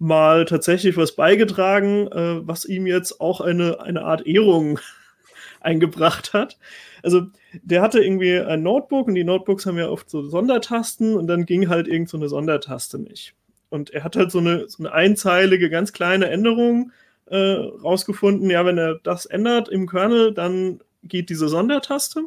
mal 0.00 0.46
tatsächlich 0.46 0.96
was 0.96 1.12
beigetragen, 1.12 2.08
äh, 2.08 2.46
was 2.46 2.64
ihm 2.64 2.86
jetzt 2.86 3.20
auch 3.20 3.40
eine, 3.40 3.80
eine 3.80 4.02
Art 4.02 4.26
Ehrung 4.26 4.80
eingebracht 5.60 6.32
hat. 6.32 6.58
Also 7.02 7.26
der 7.62 7.82
hatte 7.82 8.02
irgendwie 8.02 8.38
ein 8.38 8.62
Notebook 8.62 9.08
und 9.08 9.14
die 9.14 9.24
Notebooks 9.24 9.66
haben 9.66 9.78
ja 9.78 9.88
oft 9.88 10.08
so 10.08 10.22
Sondertasten 10.22 11.16
und 11.16 11.26
dann 11.26 11.44
ging 11.44 11.68
halt 11.68 11.86
irgend 11.86 12.08
so 12.08 12.16
eine 12.16 12.28
Sondertaste 12.28 12.98
nicht. 12.98 13.34
Und 13.68 13.90
er 13.90 14.02
hat 14.02 14.16
halt 14.16 14.32
so 14.32 14.38
eine, 14.38 14.68
so 14.68 14.82
eine 14.82 14.92
einzeilige, 14.92 15.70
ganz 15.70 15.92
kleine 15.92 16.28
Änderung 16.30 16.92
äh, 17.26 17.36
rausgefunden. 17.36 18.48
Ja, 18.48 18.64
wenn 18.64 18.78
er 18.78 18.98
das 19.02 19.26
ändert 19.26 19.68
im 19.68 19.86
Kernel, 19.86 20.32
dann 20.32 20.80
geht 21.04 21.28
diese 21.28 21.48
Sondertaste. 21.48 22.24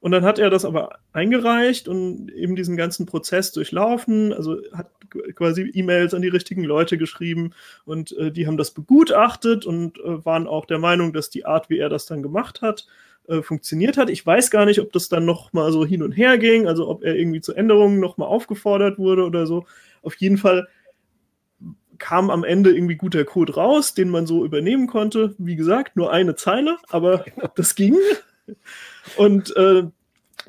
Und 0.00 0.12
dann 0.12 0.24
hat 0.24 0.38
er 0.38 0.50
das 0.50 0.64
aber 0.64 0.98
eingereicht 1.12 1.88
und 1.88 2.30
eben 2.32 2.56
diesen 2.56 2.76
ganzen 2.76 3.06
Prozess 3.06 3.52
durchlaufen, 3.52 4.32
also 4.32 4.58
hat 4.72 4.90
quasi 5.34 5.70
E-Mails 5.72 6.14
an 6.14 6.22
die 6.22 6.28
richtigen 6.28 6.64
Leute 6.64 6.98
geschrieben 6.98 7.52
und 7.84 8.12
äh, 8.16 8.30
die 8.30 8.46
haben 8.46 8.56
das 8.56 8.72
begutachtet 8.72 9.64
und 9.64 9.98
äh, 9.98 10.24
waren 10.24 10.46
auch 10.46 10.66
der 10.66 10.78
Meinung, 10.78 11.12
dass 11.12 11.30
die 11.30 11.46
Art, 11.46 11.70
wie 11.70 11.78
er 11.78 11.88
das 11.88 12.06
dann 12.06 12.22
gemacht 12.22 12.62
hat, 12.62 12.86
äh, 13.28 13.42
funktioniert 13.42 13.96
hat. 13.96 14.10
Ich 14.10 14.24
weiß 14.24 14.50
gar 14.50 14.66
nicht, 14.66 14.80
ob 14.80 14.92
das 14.92 15.08
dann 15.08 15.24
noch 15.24 15.52
mal 15.52 15.72
so 15.72 15.84
hin 15.84 16.02
und 16.02 16.12
her 16.12 16.38
ging, 16.38 16.68
also 16.68 16.88
ob 16.88 17.02
er 17.02 17.16
irgendwie 17.16 17.40
zu 17.40 17.54
Änderungen 17.54 17.98
noch 17.98 18.16
mal 18.16 18.26
aufgefordert 18.26 18.98
wurde 18.98 19.24
oder 19.24 19.46
so. 19.46 19.66
Auf 20.02 20.14
jeden 20.16 20.38
Fall 20.38 20.68
kam 21.98 22.30
am 22.30 22.44
Ende 22.44 22.74
irgendwie 22.74 22.96
guter 22.96 23.24
Code 23.24 23.54
raus, 23.54 23.94
den 23.94 24.10
man 24.10 24.26
so 24.26 24.44
übernehmen 24.44 24.86
konnte. 24.86 25.34
Wie 25.38 25.56
gesagt, 25.56 25.96
nur 25.96 26.12
eine 26.12 26.36
Zeile, 26.36 26.76
aber 26.88 27.24
genau. 27.24 27.48
das 27.54 27.74
ging. 27.74 27.96
Und 29.16 29.54
äh, 29.56 29.84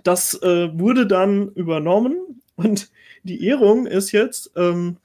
das 0.04 0.42
äh, 0.42 0.70
wurde 0.78 1.08
dann 1.08 1.50
übernommen 1.54 2.42
und 2.56 2.90
die 3.24 3.46
Ehrung 3.46 3.88
ist 3.88 4.12
jetzt, 4.12 4.52
ähm, 4.56 4.98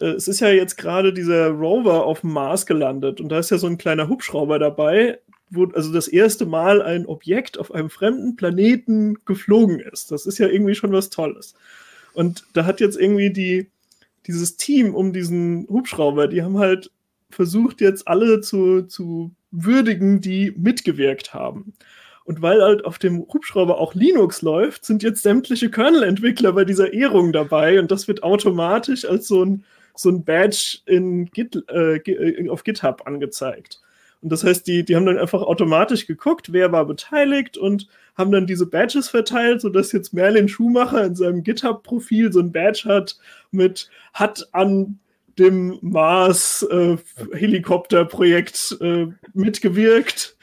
äh, 0.00 0.06
es 0.06 0.28
ist 0.28 0.40
ja 0.40 0.48
jetzt 0.48 0.76
gerade 0.76 1.12
dieser 1.12 1.48
Rover 1.48 2.04
auf 2.04 2.20
dem 2.20 2.32
Mars 2.32 2.66
gelandet 2.66 3.20
und 3.20 3.28
da 3.28 3.38
ist 3.38 3.50
ja 3.50 3.58
so 3.58 3.66
ein 3.66 3.78
kleiner 3.78 4.08
Hubschrauber 4.08 4.58
dabei, 4.58 5.18
wo 5.50 5.66
also 5.66 5.92
das 5.92 6.08
erste 6.08 6.46
Mal 6.46 6.80
ein 6.80 7.06
Objekt 7.06 7.58
auf 7.58 7.72
einem 7.72 7.90
fremden 7.90 8.36
Planeten 8.36 9.16
geflogen 9.24 9.80
ist. 9.80 10.12
Das 10.12 10.26
ist 10.26 10.38
ja 10.38 10.46
irgendwie 10.46 10.74
schon 10.74 10.92
was 10.92 11.10
Tolles. 11.10 11.54
Und 12.12 12.44
da 12.52 12.64
hat 12.64 12.80
jetzt 12.80 12.98
irgendwie 12.98 13.30
die, 13.30 13.68
dieses 14.26 14.56
Team 14.56 14.94
um 14.94 15.12
diesen 15.12 15.66
Hubschrauber, 15.68 16.28
die 16.28 16.42
haben 16.42 16.58
halt 16.58 16.90
versucht, 17.30 17.80
jetzt 17.80 18.06
alle 18.06 18.40
zu, 18.40 18.82
zu 18.82 19.32
würdigen, 19.50 20.20
die 20.20 20.52
mitgewirkt 20.56 21.34
haben. 21.34 21.74
Und 22.24 22.42
weil 22.42 22.62
halt 22.62 22.84
auf 22.84 22.98
dem 22.98 23.26
Hubschrauber 23.32 23.78
auch 23.78 23.94
Linux 23.94 24.42
läuft, 24.42 24.84
sind 24.84 25.02
jetzt 25.02 25.22
sämtliche 25.22 25.70
Kernel-Entwickler 25.70 26.52
bei 26.52 26.64
dieser 26.64 26.92
Ehrung 26.92 27.32
dabei 27.32 27.78
und 27.80 27.90
das 27.90 28.08
wird 28.08 28.22
automatisch 28.22 29.04
als 29.04 29.26
so 29.26 29.44
ein, 29.44 29.64
so 29.94 30.10
ein 30.10 30.24
Badge 30.24 30.78
in 30.86 31.26
Git, 31.26 31.56
äh, 31.68 32.48
auf 32.48 32.62
GitHub 32.62 33.06
angezeigt. 33.06 33.80
Und 34.22 34.30
das 34.30 34.44
heißt, 34.44 34.66
die, 34.66 34.84
die 34.84 34.96
haben 34.96 35.06
dann 35.06 35.18
einfach 35.18 35.40
automatisch 35.40 36.06
geguckt, 36.06 36.52
wer 36.52 36.72
war 36.72 36.84
beteiligt 36.84 37.56
und 37.56 37.88
haben 38.16 38.32
dann 38.32 38.46
diese 38.46 38.66
Badges 38.66 39.08
verteilt, 39.08 39.62
sodass 39.62 39.92
jetzt 39.92 40.12
Merlin 40.12 40.48
Schumacher 40.48 41.04
in 41.04 41.14
seinem 41.14 41.42
GitHub-Profil 41.42 42.30
so 42.32 42.40
ein 42.40 42.52
Badge 42.52 42.82
hat 42.84 43.18
mit 43.50 43.88
hat 44.12 44.46
an 44.52 44.98
dem 45.38 45.78
Mars 45.80 46.66
äh, 46.70 46.98
äh, 48.80 49.06
mitgewirkt 49.32 50.36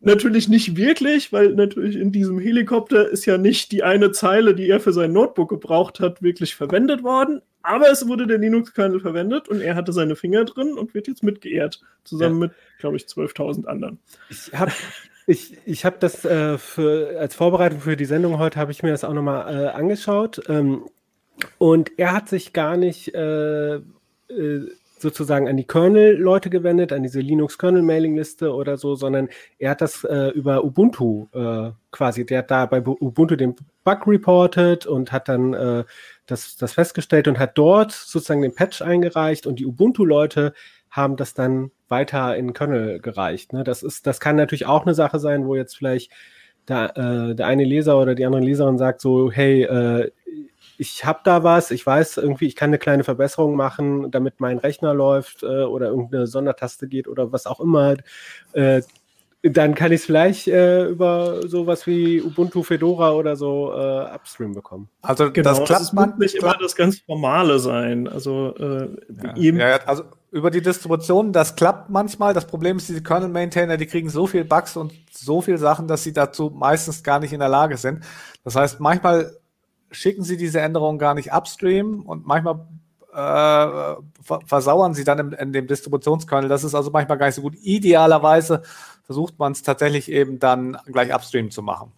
natürlich 0.00 0.48
nicht 0.48 0.76
wirklich, 0.76 1.32
weil 1.32 1.54
natürlich 1.54 1.96
in 1.96 2.12
diesem 2.12 2.38
Helikopter 2.38 3.08
ist 3.08 3.26
ja 3.26 3.38
nicht 3.38 3.72
die 3.72 3.82
eine 3.82 4.12
Zeile, 4.12 4.54
die 4.54 4.68
er 4.68 4.80
für 4.80 4.92
sein 4.92 5.12
Notebook 5.12 5.50
gebraucht 5.50 6.00
hat, 6.00 6.22
wirklich 6.22 6.54
verwendet 6.54 7.02
worden. 7.02 7.42
Aber 7.62 7.90
es 7.90 8.08
wurde 8.08 8.26
der 8.26 8.38
Linux-Kernel 8.38 9.00
verwendet 9.00 9.48
und 9.48 9.60
er 9.60 9.74
hatte 9.74 9.92
seine 9.92 10.16
Finger 10.16 10.46
drin 10.46 10.72
und 10.78 10.94
wird 10.94 11.08
jetzt 11.08 11.22
mitgeehrt, 11.22 11.80
zusammen 12.04 12.40
ja. 12.40 12.46
mit, 12.46 12.52
glaube 12.78 12.96
ich, 12.96 13.04
12.000 13.04 13.66
anderen. 13.66 13.98
Ich 14.30 14.52
habe 14.54 14.72
ich, 15.26 15.58
ich 15.66 15.84
hab 15.84 16.00
das 16.00 16.24
äh, 16.24 16.56
für, 16.56 17.18
als 17.18 17.34
Vorbereitung 17.34 17.80
für 17.80 17.96
die 17.96 18.06
Sendung 18.06 18.38
heute, 18.38 18.58
habe 18.58 18.72
ich 18.72 18.82
mir 18.82 18.90
das 18.90 19.04
auch 19.04 19.12
nochmal 19.12 19.54
äh, 19.54 19.68
angeschaut. 19.68 20.40
Ähm, 20.48 20.86
und 21.58 21.98
er 21.98 22.12
hat 22.12 22.28
sich 22.28 22.52
gar 22.52 22.76
nicht 22.76 23.14
äh, 23.14 23.76
äh 23.76 24.70
sozusagen 25.00 25.48
an 25.48 25.56
die 25.56 25.66
Kernel-Leute 25.66 26.50
gewendet, 26.50 26.92
an 26.92 27.02
diese 27.02 27.20
Linux-Kernel-Mailing-Liste 27.20 28.54
oder 28.54 28.76
so, 28.76 28.94
sondern 28.94 29.28
er 29.58 29.70
hat 29.70 29.80
das 29.80 30.04
äh, 30.04 30.28
über 30.28 30.64
Ubuntu 30.64 31.26
äh, 31.32 31.70
quasi, 31.90 32.26
der 32.26 32.38
hat 32.38 32.50
da 32.50 32.66
bei 32.66 32.80
Ubuntu 32.80 33.36
den 33.36 33.56
Bug 33.84 34.06
reported 34.06 34.86
und 34.86 35.12
hat 35.12 35.28
dann 35.28 35.54
äh, 35.54 35.84
das, 36.26 36.56
das 36.56 36.72
festgestellt 36.74 37.28
und 37.28 37.38
hat 37.38 37.56
dort 37.56 37.92
sozusagen 37.92 38.42
den 38.42 38.54
Patch 38.54 38.82
eingereicht 38.82 39.46
und 39.46 39.58
die 39.58 39.66
Ubuntu-Leute 39.66 40.52
haben 40.90 41.16
das 41.16 41.34
dann 41.34 41.70
weiter 41.88 42.36
in 42.36 42.52
Kernel 42.52 43.00
gereicht. 43.00 43.52
Ne? 43.52 43.64
Das 43.64 43.82
ist, 43.82 44.06
das 44.06 44.20
kann 44.20 44.36
natürlich 44.36 44.66
auch 44.66 44.82
eine 44.82 44.94
Sache 44.94 45.18
sein, 45.18 45.46
wo 45.46 45.54
jetzt 45.54 45.76
vielleicht 45.76 46.10
der, 46.68 46.96
äh, 46.96 47.34
der 47.34 47.46
eine 47.46 47.64
Leser 47.64 47.98
oder 47.98 48.14
die 48.14 48.24
andere 48.24 48.42
Leserin 48.42 48.78
sagt 48.78 49.00
so, 49.00 49.30
hey, 49.30 49.62
äh, 49.62 50.10
ich 50.80 51.04
habe 51.04 51.20
da 51.24 51.44
was, 51.44 51.70
ich 51.70 51.84
weiß 51.84 52.16
irgendwie, 52.16 52.46
ich 52.46 52.56
kann 52.56 52.70
eine 52.70 52.78
kleine 52.78 53.04
Verbesserung 53.04 53.54
machen, 53.54 54.10
damit 54.10 54.40
mein 54.40 54.56
Rechner 54.56 54.94
läuft 54.94 55.42
äh, 55.42 55.64
oder 55.64 55.88
irgendeine 55.88 56.26
Sondertaste 56.26 56.88
geht 56.88 57.06
oder 57.06 57.32
was 57.32 57.46
auch 57.46 57.60
immer. 57.60 57.96
Äh, 58.54 58.80
dann 59.42 59.74
kann 59.74 59.92
ich 59.92 60.00
es 60.00 60.06
vielleicht 60.06 60.48
äh, 60.48 60.86
über 60.86 61.46
sowas 61.46 61.86
wie 61.86 62.22
Ubuntu 62.22 62.62
Fedora 62.62 63.12
oder 63.12 63.36
so 63.36 63.72
äh, 63.74 64.14
upstream 64.14 64.54
bekommen. 64.54 64.88
Also 65.02 65.30
genau, 65.30 65.50
das 65.50 65.64
klappt 65.64 65.92
man 65.92 66.18
nicht 66.18 66.36
immer 66.36 66.56
das 66.58 66.74
ganz 66.74 67.00
Formale 67.00 67.58
sein. 67.58 68.08
Also 68.08 68.54
äh, 68.56 68.88
ja. 69.38 69.68
ja, 69.68 69.76
also 69.84 70.04
über 70.30 70.50
die 70.50 70.62
Distribution, 70.62 71.32
das 71.32 71.56
klappt 71.56 71.90
manchmal. 71.90 72.32
Das 72.32 72.46
Problem 72.46 72.78
ist, 72.78 72.88
diese 72.88 73.02
Kernel-Maintainer, 73.02 73.76
die 73.76 73.86
kriegen 73.86 74.08
so 74.08 74.26
viel 74.26 74.44
Bugs 74.44 74.78
und 74.78 74.92
so 75.10 75.42
viel 75.42 75.58
Sachen, 75.58 75.88
dass 75.88 76.04
sie 76.04 76.14
dazu 76.14 76.50
meistens 76.54 77.02
gar 77.02 77.18
nicht 77.20 77.34
in 77.34 77.40
der 77.40 77.48
Lage 77.50 77.76
sind. 77.76 78.04
Das 78.44 78.56
heißt, 78.56 78.80
manchmal 78.80 79.39
schicken 79.90 80.22
sie 80.22 80.36
diese 80.36 80.60
Änderungen 80.60 80.98
gar 80.98 81.14
nicht 81.14 81.32
upstream 81.32 82.02
und 82.02 82.26
manchmal 82.26 82.66
äh, 83.12 83.94
versauern 84.46 84.94
sie 84.94 85.04
dann 85.04 85.18
im, 85.18 85.32
in 85.32 85.52
dem 85.52 85.66
Distributionskernel. 85.66 86.48
Das 86.48 86.64
ist 86.64 86.74
also 86.74 86.90
manchmal 86.90 87.18
gar 87.18 87.26
nicht 87.26 87.34
so 87.34 87.42
gut. 87.42 87.56
Idealerweise 87.62 88.62
versucht 89.04 89.38
man 89.38 89.52
es 89.52 89.62
tatsächlich 89.62 90.10
eben 90.10 90.38
dann 90.38 90.78
gleich 90.86 91.12
upstream 91.12 91.50
zu 91.50 91.62
machen. 91.62 91.92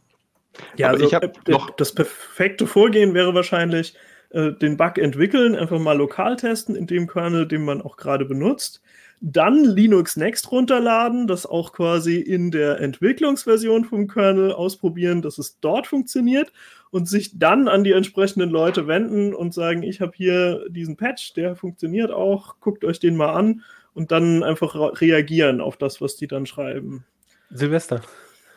Ja, 0.76 0.88
Aber 0.88 0.94
also 0.94 1.06
ich 1.06 1.14
habe 1.14 1.32
noch 1.48 1.70
das 1.70 1.94
perfekte 1.94 2.66
Vorgehen 2.66 3.14
wäre 3.14 3.34
wahrscheinlich 3.34 3.94
äh, 4.30 4.52
den 4.52 4.76
Bug 4.76 4.98
entwickeln, 4.98 5.54
einfach 5.54 5.78
mal 5.78 5.96
lokal 5.96 6.36
testen 6.36 6.74
in 6.74 6.86
dem 6.86 7.06
Kernel, 7.06 7.46
den 7.46 7.64
man 7.64 7.82
auch 7.82 7.96
gerade 7.96 8.24
benutzt 8.24 8.82
dann 9.22 9.64
Linux 9.64 10.16
Next 10.16 10.50
runterladen, 10.50 11.28
das 11.28 11.46
auch 11.46 11.72
quasi 11.72 12.16
in 12.16 12.50
der 12.50 12.80
Entwicklungsversion 12.80 13.84
vom 13.84 14.08
Kernel 14.08 14.52
ausprobieren, 14.52 15.22
dass 15.22 15.38
es 15.38 15.60
dort 15.60 15.86
funktioniert 15.86 16.52
und 16.92 17.08
sich 17.08 17.38
dann 17.38 17.68
an 17.68 17.84
die 17.84 17.92
entsprechenden 17.92 18.50
Leute 18.50 18.86
wenden 18.86 19.34
und 19.34 19.54
sagen, 19.54 19.82
ich 19.82 20.02
habe 20.02 20.12
hier 20.14 20.68
diesen 20.68 20.96
Patch, 20.96 21.32
der 21.32 21.56
funktioniert 21.56 22.12
auch, 22.12 22.60
guckt 22.60 22.84
euch 22.84 23.00
den 23.00 23.16
mal 23.16 23.32
an 23.32 23.62
und 23.94 24.12
dann 24.12 24.42
einfach 24.42 24.74
reagieren 25.00 25.62
auf 25.62 25.78
das, 25.78 26.02
was 26.02 26.16
die 26.16 26.26
dann 26.26 26.44
schreiben. 26.44 27.04
Silvester. 27.50 28.02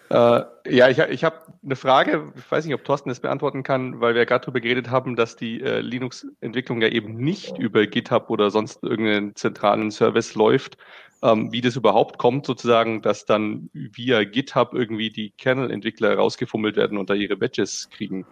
Äh, 0.09 0.41
ja, 0.67 0.89
ich, 0.89 0.99
ich 0.99 1.23
habe 1.23 1.37
eine 1.63 1.77
Frage, 1.77 2.31
ich 2.35 2.51
weiß 2.51 2.65
nicht, 2.65 2.75
ob 2.75 2.83
Thorsten 2.83 3.09
das 3.09 3.21
beantworten 3.21 3.63
kann, 3.63 4.01
weil 4.01 4.15
wir 4.15 4.25
gerade 4.25 4.43
darüber 4.43 4.59
geredet 4.59 4.89
haben, 4.89 5.15
dass 5.15 5.37
die 5.37 5.61
äh, 5.61 5.79
Linux-Entwicklung 5.79 6.81
ja 6.81 6.89
eben 6.89 7.15
nicht 7.15 7.57
über 7.57 7.87
GitHub 7.87 8.29
oder 8.29 8.51
sonst 8.51 8.83
irgendeinen 8.83 9.35
zentralen 9.35 9.91
Service 9.91 10.35
läuft. 10.35 10.77
Ähm, 11.21 11.51
wie 11.51 11.61
das 11.61 11.75
überhaupt 11.75 12.17
kommt, 12.17 12.45
sozusagen, 12.45 13.01
dass 13.01 13.25
dann 13.25 13.69
via 13.73 14.23
GitHub 14.25 14.73
irgendwie 14.73 15.09
die 15.09 15.31
Kernel-Entwickler 15.31 16.15
rausgefummelt 16.15 16.75
werden 16.75 16.97
und 16.97 17.09
da 17.09 17.13
ihre 17.13 17.37
Badges 17.37 17.89
kriegen. 17.89 18.25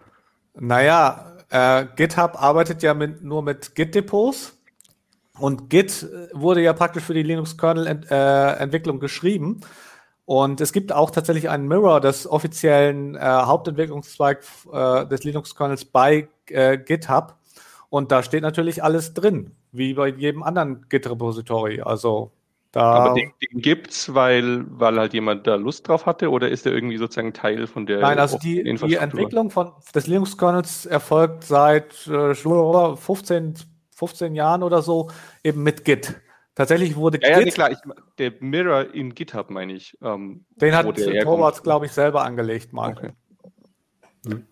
Naja, 0.53 1.37
äh, 1.49 1.85
GitHub 1.95 2.41
arbeitet 2.41 2.83
ja 2.83 2.93
mit, 2.93 3.23
nur 3.23 3.41
mit 3.41 3.73
Git-Depots 3.73 4.57
und 5.39 5.69
Git 5.69 6.03
äh, 6.03 6.27
wurde 6.33 6.61
ja 6.61 6.73
praktisch 6.73 7.03
für 7.03 7.13
die 7.13 7.23
Linux-Kernel-Entwicklung 7.23 8.97
äh, 8.97 8.99
geschrieben. 8.99 9.61
Und 10.25 10.61
es 10.61 10.71
gibt 10.71 10.93
auch 10.93 11.11
tatsächlich 11.11 11.49
einen 11.49 11.67
Mirror 11.67 11.99
des 11.99 12.27
offiziellen 12.27 13.15
äh, 13.15 13.19
Hauptentwicklungszweigs 13.19 14.67
äh, 14.71 15.05
des 15.07 15.23
Linux-Kernels 15.23 15.85
bei 15.85 16.27
äh, 16.47 16.77
GitHub. 16.77 17.35
Und 17.89 18.11
da 18.11 18.23
steht 18.23 18.41
natürlich 18.41 18.83
alles 18.83 19.13
drin, 19.13 19.51
wie 19.71 19.93
bei 19.93 20.07
jedem 20.07 20.43
anderen 20.43 20.87
Git-Repository. 20.89 21.81
Also 21.81 22.31
da. 22.73 22.81
Aber 22.81 23.13
den, 23.13 23.31
den 23.39 23.61
gibt's, 23.61 24.13
weil, 24.13 24.65
weil 24.67 24.99
halt 24.99 25.13
jemand 25.13 25.47
da 25.47 25.55
Lust 25.55 25.87
drauf 25.87 26.05
hatte, 26.05 26.29
oder 26.31 26.49
ist 26.49 26.65
der 26.65 26.73
irgendwie 26.73 26.97
sozusagen 26.97 27.31
Teil 27.31 27.67
von 27.67 27.85
der? 27.85 27.99
Nein, 27.99 28.19
also 28.19 28.37
die, 28.37 28.63
die 28.63 28.95
Entwicklung 28.95 29.51
von, 29.51 29.71
des 29.93 30.07
Linux-Kernels 30.07 30.87
erfolgt 30.87 31.43
seit 31.43 32.07
äh, 32.07 32.33
15, 32.33 33.53
15 33.95 34.35
Jahren 34.35 34.63
oder 34.63 34.81
so 34.81 35.09
eben 35.43 35.63
mit 35.63 35.85
Git. 35.85 36.19
Tatsächlich 36.55 36.95
wurde 36.95 37.19
ja, 37.21 37.37
Git, 37.37 37.47
ja, 37.47 37.53
klar, 37.53 37.71
ich, 37.71 37.77
der 38.17 38.33
Mirror 38.39 38.93
in 38.93 39.13
GitHub 39.13 39.51
meine 39.51 39.73
ich. 39.73 39.95
Ähm, 40.01 40.43
den 40.55 40.75
hat 40.75 40.85
Torvalds, 41.21 41.61
glaube 41.61 41.85
ich, 41.85 41.91
selber 41.91 42.23
angelegt 42.23 42.73
mal. 42.73 42.91
Okay. 42.91 43.11
Hm. 44.25 44.47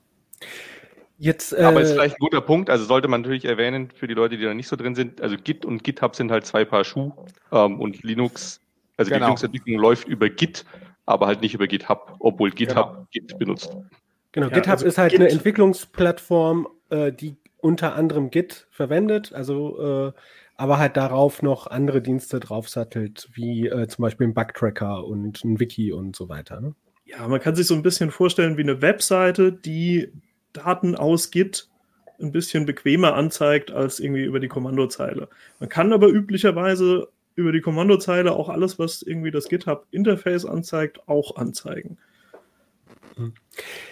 Jetzt, 1.23 1.53
äh, 1.53 1.61
Aber 1.61 1.81
ist 1.81 1.91
vielleicht 1.91 2.15
ein 2.15 2.19
guter 2.19 2.41
Punkt. 2.41 2.71
Also 2.71 2.85
sollte 2.85 3.07
man 3.07 3.21
natürlich 3.21 3.45
erwähnen 3.45 3.91
für 3.93 4.07
die 4.07 4.15
Leute, 4.15 4.37
die 4.37 4.43
da 4.43 4.55
nicht 4.55 4.67
so 4.67 4.75
drin 4.75 4.95
sind. 4.95 5.21
Also 5.21 5.35
Git 5.37 5.65
und 5.65 5.83
GitHub 5.83 6.15
sind 6.15 6.31
halt 6.31 6.47
zwei 6.47 6.65
Paar 6.65 6.83
Schuh 6.83 7.11
ähm, 7.51 7.79
und 7.79 8.01
Linux, 8.01 8.59
also 8.97 9.09
genau. 9.09 9.19
die 9.19 9.25
Linux-Entwicklung 9.25 9.79
läuft 9.79 10.07
über 10.07 10.29
Git, 10.29 10.65
aber 11.05 11.27
halt 11.27 11.41
nicht 11.41 11.53
über 11.53 11.67
GitHub, 11.67 12.15
obwohl 12.17 12.49
GitHub 12.49 12.93
genau. 12.93 13.07
Git 13.11 13.37
benutzt. 13.37 13.77
Genau, 14.31 14.47
ja, 14.47 14.53
GitHub 14.53 14.71
also 14.71 14.87
ist 14.87 14.97
halt 14.97 15.11
Git. 15.11 15.21
eine 15.21 15.29
Entwicklungsplattform, 15.29 16.67
äh, 16.89 17.11
die 17.11 17.37
unter 17.59 17.95
anderem 17.95 18.31
Git 18.31 18.65
verwendet. 18.71 19.31
Also 19.31 20.07
äh, 20.07 20.13
aber 20.55 20.79
halt 20.79 20.97
darauf 20.97 21.43
noch 21.43 21.67
andere 21.67 22.01
Dienste 22.01 22.39
draufsattelt, 22.39 23.29
wie 23.33 23.67
äh, 23.67 23.87
zum 23.87 24.01
Beispiel 24.01 24.25
ein 24.25 24.33
Bugtracker 24.33 25.05
und 25.05 25.43
ein 25.43 25.59
Wiki 25.59 25.91
und 25.91 26.15
so 26.15 26.29
weiter. 26.29 26.61
Ne? 26.61 26.73
Ja, 27.05 27.27
man 27.27 27.39
kann 27.39 27.53
sich 27.53 27.67
so 27.67 27.75
ein 27.75 27.83
bisschen 27.83 28.09
vorstellen 28.09 28.57
wie 28.57 28.63
eine 28.63 28.81
Webseite, 28.81 29.51
die 29.51 30.11
Daten 30.53 30.95
aus 30.95 31.31
Git 31.31 31.67
ein 32.19 32.31
bisschen 32.31 32.65
bequemer 32.65 33.15
anzeigt 33.15 33.71
als 33.71 33.99
irgendwie 33.99 34.23
über 34.23 34.39
die 34.39 34.47
Kommandozeile. 34.47 35.27
Man 35.59 35.69
kann 35.69 35.91
aber 35.93 36.07
üblicherweise 36.07 37.07
über 37.35 37.51
die 37.51 37.61
Kommandozeile 37.61 38.33
auch 38.33 38.49
alles, 38.49 38.77
was 38.77 39.01
irgendwie 39.01 39.31
das 39.31 39.49
GitHub-Interface 39.49 40.45
anzeigt, 40.45 41.07
auch 41.07 41.35
anzeigen. 41.37 41.97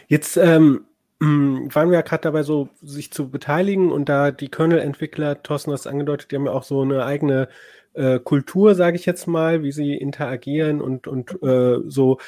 Jetzt 0.07 0.37
ähm, 0.37 0.85
hm, 1.21 1.73
waren 1.73 1.89
wir 1.89 1.97
ja 1.97 2.01
gerade 2.01 2.23
dabei, 2.23 2.43
so 2.43 2.69
sich 2.81 3.11
zu 3.11 3.29
beteiligen 3.29 3.91
und 3.91 4.09
da 4.09 4.31
die 4.31 4.49
Kernel-Entwickler, 4.49 5.41
Thorsten 5.43 5.71
hat 5.71 5.79
es 5.79 5.87
angedeutet, 5.87 6.31
die 6.31 6.35
haben 6.35 6.45
ja 6.45 6.51
auch 6.51 6.63
so 6.63 6.81
eine 6.81 7.05
eigene 7.05 7.49
äh, 7.93 8.19
Kultur, 8.19 8.75
sage 8.75 8.95
ich 8.95 9.05
jetzt 9.05 9.27
mal, 9.27 9.63
wie 9.63 9.71
sie 9.71 9.95
interagieren 9.95 10.81
und, 10.81 11.07
und 11.07 11.41
äh, 11.43 11.79
so. 11.87 12.19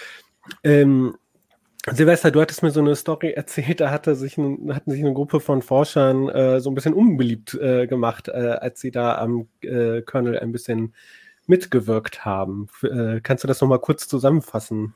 Ähm, 0.64 1.16
Silvester, 1.90 2.30
du 2.30 2.42
hattest 2.42 2.62
mir 2.62 2.70
so 2.70 2.80
eine 2.80 2.96
Story 2.96 3.32
erzählt, 3.32 3.80
da 3.80 3.90
hatte 3.90 4.16
sich 4.16 4.38
ein, 4.38 4.74
hatten 4.74 4.92
sich 4.92 5.02
eine 5.04 5.14
Gruppe 5.14 5.40
von 5.40 5.64
Forschern 5.64 6.30
äh, 6.30 6.60
so 6.60 6.70
ein 6.70 6.76
bisschen 6.76 6.94
unbeliebt 6.94 7.56
äh, 7.56 7.88
gemacht, 7.88 8.28
äh, 8.28 8.32
als 8.32 8.82
sie 8.82 8.92
da 8.92 9.18
am 9.18 9.48
äh, 9.62 10.02
Kernel 10.04 10.40
ein 10.40 10.52
bisschen 10.52 10.94
mitgewirkt 11.48 12.24
haben. 12.24 12.68
F 12.70 12.84
äh, 12.84 13.20
kannst 13.22 13.44
du 13.44 13.48
das 13.48 13.62
nochmal 13.62 13.80
kurz 13.80 14.08
zusammenfassen? 14.08 14.94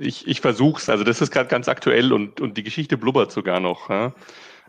Ich, 0.00 0.26
ich 0.26 0.40
versuche 0.40 0.80
es. 0.80 0.88
Also 0.88 1.04
das 1.04 1.20
ist 1.20 1.30
gerade 1.30 1.48
ganz 1.48 1.68
aktuell 1.68 2.12
und, 2.12 2.40
und 2.40 2.56
die 2.56 2.64
Geschichte 2.64 2.96
blubbert 2.96 3.30
sogar 3.30 3.60
noch. 3.60 3.88
Ja? 3.88 4.12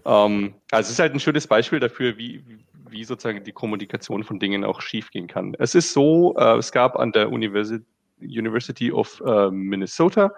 Ähm, 0.05 0.53
also 0.69 0.87
es 0.87 0.91
ist 0.91 0.99
halt 0.99 1.13
ein 1.15 1.19
schönes 1.19 1.47
Beispiel 1.47 1.79
dafür, 1.79 2.19
wie, 2.19 2.43
wie 2.87 3.03
sozusagen 3.03 3.43
die 3.43 3.51
Kommunikation 3.51 4.23
von 4.23 4.39
Dingen 4.39 4.63
auch 4.63 4.79
schiefgehen 4.79 5.25
kann. 5.25 5.55
Es 5.57 5.73
ist 5.73 5.91
so, 5.91 6.35
äh, 6.37 6.57
es 6.57 6.71
gab 6.71 6.97
an 6.97 7.11
der 7.13 7.31
University, 7.31 7.83
University 8.21 8.91
of 8.91 9.21
äh, 9.25 9.49
Minnesota 9.49 10.31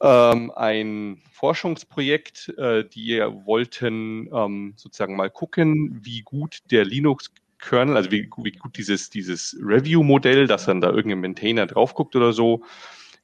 ähm, 0.00 0.52
ein 0.54 1.22
Forschungsprojekt, 1.32 2.54
äh, 2.58 2.84
die 2.84 3.18
wollten 3.18 4.28
ähm, 4.32 4.74
sozusagen 4.76 5.16
mal 5.16 5.30
gucken, 5.30 6.00
wie 6.02 6.22
gut 6.22 6.58
der 6.70 6.84
Linux 6.84 7.32
Kernel, 7.58 7.96
also 7.96 8.10
wie, 8.10 8.28
wie 8.42 8.52
gut 8.52 8.76
dieses, 8.76 9.10
dieses 9.10 9.56
Review-Modell, 9.60 10.46
dass 10.46 10.66
dann 10.66 10.80
da 10.80 10.90
irgendein 10.90 11.20
Maintainer 11.20 11.66
drauf 11.66 11.94
guckt 11.94 12.14
oder 12.14 12.32
so, 12.32 12.62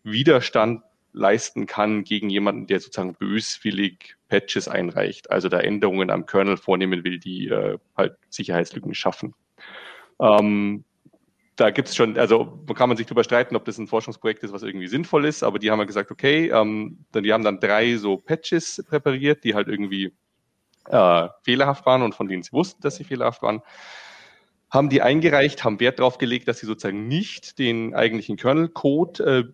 Widerstand 0.02 0.82
leisten 1.12 1.66
kann 1.66 2.04
gegen 2.04 2.30
jemanden, 2.30 2.66
der 2.66 2.80
sozusagen 2.80 3.14
böswillig 3.14 4.16
Patches 4.28 4.66
einreicht, 4.68 5.30
also 5.30 5.48
da 5.48 5.60
Änderungen 5.60 6.10
am 6.10 6.24
Kernel 6.24 6.56
vornehmen 6.56 7.04
will, 7.04 7.18
die 7.18 7.48
äh, 7.48 7.78
halt 7.96 8.16
Sicherheitslücken 8.30 8.94
schaffen. 8.94 9.34
Ähm, 10.18 10.84
da 11.62 11.70
gibt 11.70 11.88
es 11.88 11.94
schon, 11.94 12.18
also 12.18 12.58
kann 12.74 12.88
man 12.88 12.96
sich 12.96 13.06
darüber 13.06 13.22
streiten, 13.22 13.54
ob 13.54 13.64
das 13.64 13.78
ein 13.78 13.86
Forschungsprojekt 13.86 14.42
ist, 14.42 14.52
was 14.52 14.64
irgendwie 14.64 14.88
sinnvoll 14.88 15.24
ist, 15.24 15.44
aber 15.44 15.60
die 15.60 15.70
haben 15.70 15.78
ja 15.78 15.84
gesagt, 15.84 16.10
okay, 16.10 16.48
ähm, 16.48 17.04
die 17.14 17.32
haben 17.32 17.44
dann 17.44 17.60
drei 17.60 17.96
so 17.96 18.16
Patches 18.16 18.84
präpariert, 18.88 19.44
die 19.44 19.54
halt 19.54 19.68
irgendwie 19.68 20.12
äh, 20.88 21.28
fehlerhaft 21.42 21.86
waren 21.86 22.02
und 22.02 22.16
von 22.16 22.26
denen 22.26 22.42
sie 22.42 22.52
wussten, 22.52 22.82
dass 22.82 22.96
sie 22.96 23.04
fehlerhaft 23.04 23.42
waren 23.42 23.62
haben 24.72 24.88
die 24.88 25.02
eingereicht, 25.02 25.64
haben 25.64 25.80
Wert 25.80 25.98
darauf 25.98 26.16
gelegt, 26.16 26.48
dass 26.48 26.58
sie 26.58 26.64
sozusagen 26.64 27.06
nicht 27.06 27.58
den 27.58 27.94
eigentlichen 27.94 28.38
Kernel-Code, 28.38 29.52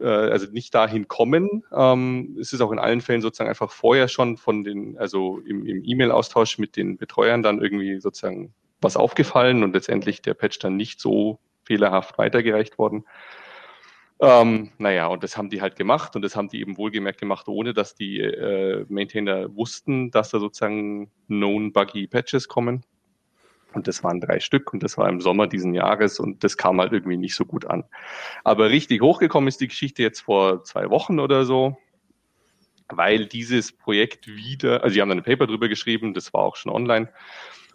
äh, 0.00 0.04
äh, 0.04 0.06
also 0.06 0.46
nicht 0.52 0.72
dahin 0.72 1.08
kommen. 1.08 1.64
Ähm, 1.76 2.36
es 2.40 2.52
ist 2.52 2.60
auch 2.60 2.70
in 2.70 2.78
allen 2.78 3.00
Fällen 3.00 3.20
sozusagen 3.20 3.50
einfach 3.50 3.72
vorher 3.72 4.06
schon 4.06 4.36
von 4.36 4.62
den, 4.62 4.96
also 4.96 5.40
im, 5.40 5.66
im 5.66 5.82
E-Mail-Austausch 5.84 6.58
mit 6.58 6.76
den 6.76 6.98
Betreuern 6.98 7.42
dann 7.42 7.60
irgendwie 7.60 7.98
sozusagen 7.98 8.54
was 8.84 8.96
aufgefallen 8.96 9.62
und 9.64 9.74
letztendlich 9.74 10.22
der 10.22 10.34
Patch 10.34 10.58
dann 10.60 10.76
nicht 10.76 11.00
so 11.00 11.40
fehlerhaft 11.64 12.18
weitergereicht 12.18 12.78
worden. 12.78 13.04
Ähm, 14.20 14.70
naja, 14.78 15.08
und 15.08 15.24
das 15.24 15.36
haben 15.36 15.50
die 15.50 15.60
halt 15.60 15.76
gemacht 15.76 16.14
und 16.14 16.22
das 16.22 16.36
haben 16.36 16.48
die 16.48 16.60
eben 16.60 16.76
wohlgemerkt 16.76 17.18
gemacht, 17.18 17.48
ohne 17.48 17.74
dass 17.74 17.94
die 17.94 18.20
äh, 18.20 18.86
Maintainer 18.88 19.54
wussten, 19.56 20.10
dass 20.10 20.30
da 20.30 20.38
sozusagen 20.38 21.10
known 21.26 21.72
buggy 21.72 22.06
Patches 22.06 22.46
kommen. 22.48 22.84
Und 23.74 23.88
das 23.88 24.04
waren 24.04 24.20
drei 24.20 24.38
Stück 24.38 24.72
und 24.72 24.84
das 24.84 24.96
war 24.96 25.08
im 25.08 25.20
Sommer 25.20 25.48
diesen 25.48 25.74
Jahres 25.74 26.20
und 26.20 26.44
das 26.44 26.56
kam 26.56 26.80
halt 26.80 26.92
irgendwie 26.92 27.16
nicht 27.16 27.34
so 27.34 27.44
gut 27.44 27.66
an. 27.66 27.84
Aber 28.44 28.70
richtig 28.70 29.02
hochgekommen 29.02 29.48
ist 29.48 29.60
die 29.60 29.66
Geschichte 29.68 30.02
jetzt 30.02 30.20
vor 30.20 30.62
zwei 30.62 30.90
Wochen 30.90 31.18
oder 31.18 31.44
so, 31.44 31.76
weil 32.88 33.26
dieses 33.26 33.72
Projekt 33.72 34.28
wieder, 34.28 34.84
also 34.84 34.94
die 34.94 35.00
haben 35.00 35.08
dann 35.08 35.18
ein 35.18 35.24
Paper 35.24 35.48
drüber 35.48 35.68
geschrieben, 35.68 36.14
das 36.14 36.32
war 36.32 36.42
auch 36.42 36.54
schon 36.54 36.70
online. 36.70 37.08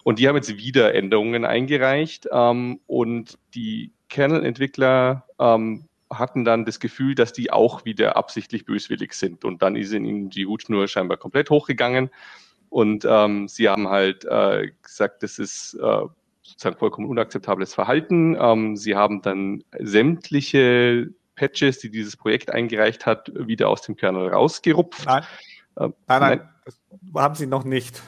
Und 0.03 0.19
die 0.19 0.27
haben 0.27 0.35
jetzt 0.35 0.57
wieder 0.57 0.93
Änderungen 0.95 1.45
eingereicht 1.45 2.27
ähm, 2.31 2.79
und 2.88 3.38
die 3.53 3.91
Kernel-Entwickler 4.09 5.25
ähm, 5.39 5.85
hatten 6.12 6.43
dann 6.43 6.65
das 6.65 6.79
Gefühl, 6.79 7.15
dass 7.15 7.33
die 7.33 7.51
auch 7.51 7.85
wieder 7.85 8.17
absichtlich 8.17 8.65
böswillig 8.65 9.13
sind. 9.13 9.45
Und 9.45 9.62
dann 9.62 9.75
ist 9.75 9.93
in 9.93 10.05
ihnen 10.05 10.29
die 10.29 10.45
Hutschnur 10.45 10.88
scheinbar 10.88 11.17
komplett 11.17 11.49
hochgegangen. 11.49 12.09
Und 12.69 13.05
ähm, 13.07 13.47
sie 13.47 13.69
haben 13.69 13.89
halt 13.89 14.25
äh, 14.25 14.71
gesagt, 14.81 15.23
das 15.23 15.39
ist 15.39 15.75
äh, 15.75 16.01
sozusagen 16.41 16.77
vollkommen 16.77 17.07
unakzeptables 17.07 17.73
Verhalten. 17.73 18.35
Ähm, 18.39 18.75
sie 18.75 18.95
haben 18.95 19.21
dann 19.21 19.63
sämtliche 19.77 21.09
Patches, 21.35 21.79
die 21.79 21.89
dieses 21.89 22.17
Projekt 22.17 22.51
eingereicht 22.51 23.05
hat, 23.05 23.31
wieder 23.35 23.69
aus 23.69 23.81
dem 23.81 23.95
Kernel 23.95 24.29
rausgerupft. 24.29 25.05
Nein, 25.05 25.23
ähm, 25.77 25.93
nein, 26.07 26.21
nein, 26.21 26.38
nein. 26.39 26.49
das 26.65 26.79
haben 27.15 27.35
sie 27.35 27.47
noch 27.47 27.63
nicht. 27.63 28.01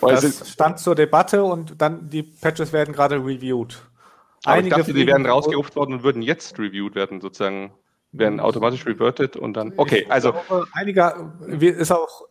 Das 0.00 0.50
stand 0.50 0.78
zur 0.78 0.94
Debatte 0.94 1.42
und 1.44 1.80
dann 1.80 2.08
die 2.10 2.22
Patches 2.22 2.72
werden 2.72 2.94
gerade 2.94 3.16
reviewed. 3.16 3.80
Einige 4.44 4.68
ich 4.68 4.74
dachte, 4.74 4.94
die 4.94 5.06
werden 5.06 5.26
rausgerupft 5.26 5.74
worden 5.76 5.94
und 5.94 6.02
würden 6.02 6.22
jetzt 6.22 6.58
reviewed 6.58 6.94
werden, 6.94 7.20
sozusagen 7.20 7.72
werden 8.18 8.40
automatisch 8.40 8.86
reverted 8.86 9.36
und 9.36 9.54
dann. 9.54 9.72
Okay, 9.76 10.06
also. 10.08 10.32
Glaube, 10.32 10.66
einige, 10.72 11.14
ist 11.58 11.90
auch, 11.90 12.22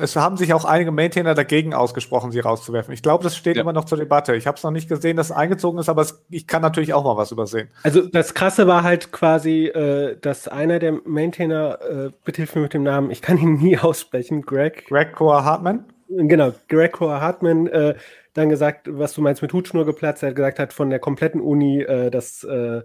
es 0.00 0.14
haben 0.16 0.36
sich 0.36 0.52
auch 0.52 0.64
einige 0.64 0.90
Maintainer 0.90 1.34
dagegen 1.34 1.74
ausgesprochen, 1.74 2.30
sie 2.30 2.40
rauszuwerfen. 2.40 2.92
Ich 2.92 3.02
glaube, 3.02 3.24
das 3.24 3.36
steht 3.36 3.56
ja. 3.56 3.62
immer 3.62 3.72
noch 3.72 3.84
zur 3.84 3.98
Debatte. 3.98 4.34
Ich 4.36 4.46
habe 4.46 4.56
es 4.56 4.62
noch 4.62 4.70
nicht 4.70 4.88
gesehen, 4.88 5.16
dass 5.16 5.30
es 5.30 5.36
eingezogen 5.36 5.78
ist, 5.80 5.88
aber 5.88 6.02
es, 6.02 6.22
ich 6.28 6.46
kann 6.46 6.62
natürlich 6.62 6.92
auch 6.92 7.04
mal 7.04 7.16
was 7.16 7.32
übersehen. 7.32 7.68
Also 7.82 8.02
das 8.02 8.34
Krasse 8.34 8.66
war 8.66 8.82
halt 8.82 9.12
quasi, 9.12 9.66
äh, 9.66 10.18
dass 10.20 10.48
einer 10.48 10.78
der 10.78 11.00
Maintainer, 11.04 11.78
äh, 11.80 12.10
bitte 12.24 12.38
hilf 12.38 12.54
mir 12.54 12.62
mit 12.62 12.74
dem 12.74 12.82
Namen, 12.82 13.10
ich 13.10 13.22
kann 13.22 13.38
ihn 13.38 13.54
nie 13.54 13.78
aussprechen, 13.78 14.42
Greg. 14.42 14.86
Greg 14.88 15.14
Coa 15.14 15.44
Hartman? 15.44 15.84
Genau, 16.10 16.52
Greg 16.68 16.98
Hartman, 17.00 17.68
äh, 17.68 17.94
dann 18.34 18.48
gesagt, 18.48 18.88
was 18.90 19.14
du 19.14 19.22
meinst 19.22 19.42
mit 19.42 19.52
Hutschnur 19.52 19.86
geplatzt, 19.86 20.22
er 20.22 20.30
hat 20.30 20.36
gesagt 20.36 20.58
hat, 20.58 20.72
von 20.72 20.90
der 20.90 20.98
kompletten 20.98 21.40
Uni, 21.40 21.82
äh, 21.82 22.10
dass 22.10 22.42
äh, 22.44 22.82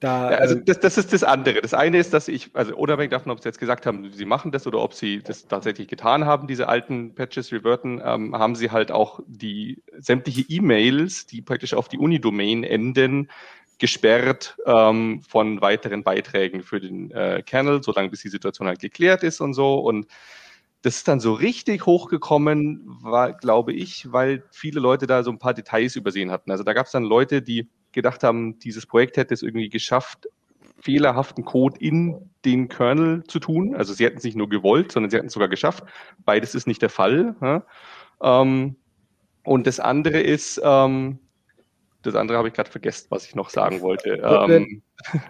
da, 0.00 0.30
ja, 0.30 0.38
also 0.38 0.56
ähm, 0.56 0.64
das, 0.66 0.80
das 0.80 0.98
ist 0.98 1.12
das 1.12 1.24
andere. 1.24 1.62
Das 1.62 1.72
eine 1.72 1.98
ist, 1.98 2.12
dass 2.12 2.28
ich, 2.28 2.50
also 2.52 2.76
unabhängig 2.76 3.12
davon, 3.12 3.32
ob 3.32 3.40
sie 3.40 3.48
jetzt 3.48 3.58
gesagt 3.58 3.86
haben, 3.86 4.12
sie 4.12 4.26
machen 4.26 4.52
das 4.52 4.66
oder 4.66 4.80
ob 4.80 4.92
sie 4.92 5.22
das 5.22 5.48
tatsächlich 5.48 5.88
getan 5.88 6.26
haben, 6.26 6.46
diese 6.46 6.68
alten 6.68 7.14
Patches 7.14 7.50
reverten, 7.50 8.02
ähm, 8.04 8.36
haben 8.36 8.56
sie 8.56 8.70
halt 8.70 8.90
auch 8.90 9.20
die 9.26 9.82
sämtliche 9.98 10.44
E-Mails, 10.48 11.26
die 11.26 11.40
praktisch 11.40 11.72
auf 11.72 11.88
die 11.88 11.98
Uni-Domain 11.98 12.62
enden, 12.62 13.30
gesperrt 13.78 14.56
ähm, 14.66 15.22
von 15.26 15.60
weiteren 15.60 16.02
Beiträgen 16.02 16.62
für 16.62 16.80
den 16.80 17.10
äh, 17.12 17.42
Kernel, 17.44 17.82
solange 17.82 18.10
bis 18.10 18.22
die 18.22 18.28
Situation 18.28 18.68
halt 18.68 18.80
geklärt 18.80 19.22
ist 19.22 19.40
und 19.40 19.54
so. 19.54 19.78
Und 19.78 20.06
das 20.86 20.98
ist 20.98 21.08
dann 21.08 21.18
so 21.18 21.32
richtig 21.32 21.84
hochgekommen, 21.84 22.80
war, 23.02 23.32
glaube 23.32 23.72
ich, 23.72 24.12
weil 24.12 24.44
viele 24.52 24.78
Leute 24.78 25.08
da 25.08 25.24
so 25.24 25.32
ein 25.32 25.40
paar 25.40 25.52
Details 25.52 25.96
übersehen 25.96 26.30
hatten. 26.30 26.52
Also 26.52 26.62
da 26.62 26.74
gab 26.74 26.86
es 26.86 26.92
dann 26.92 27.02
Leute, 27.02 27.42
die 27.42 27.68
gedacht 27.90 28.22
haben, 28.22 28.60
dieses 28.60 28.86
Projekt 28.86 29.16
hätte 29.16 29.34
es 29.34 29.42
irgendwie 29.42 29.68
geschafft, 29.68 30.28
fehlerhaften 30.78 31.44
Code 31.44 31.76
in 31.80 32.30
den 32.44 32.68
Kernel 32.68 33.24
zu 33.24 33.40
tun. 33.40 33.74
Also 33.74 33.94
sie 33.94 34.04
hätten 34.04 34.18
es 34.18 34.22
nicht 34.22 34.36
nur 34.36 34.48
gewollt, 34.48 34.92
sondern 34.92 35.10
sie 35.10 35.16
hätten 35.16 35.26
es 35.26 35.32
sogar 35.32 35.48
geschafft. 35.48 35.82
Beides 36.24 36.54
ist 36.54 36.68
nicht 36.68 36.82
der 36.82 36.90
Fall. 36.90 37.34
Ja? 37.40 37.64
Ähm, 38.22 38.76
und 39.42 39.66
das 39.66 39.80
andere 39.80 40.20
ist, 40.20 40.60
ähm, 40.62 41.18
das 42.06 42.14
andere 42.14 42.38
habe 42.38 42.48
ich 42.48 42.54
gerade 42.54 42.70
vergessen, 42.70 43.06
was 43.10 43.24
ich 43.24 43.34
noch 43.34 43.50
sagen 43.50 43.80
wollte. 43.82 44.14
Ähm, 44.22 44.82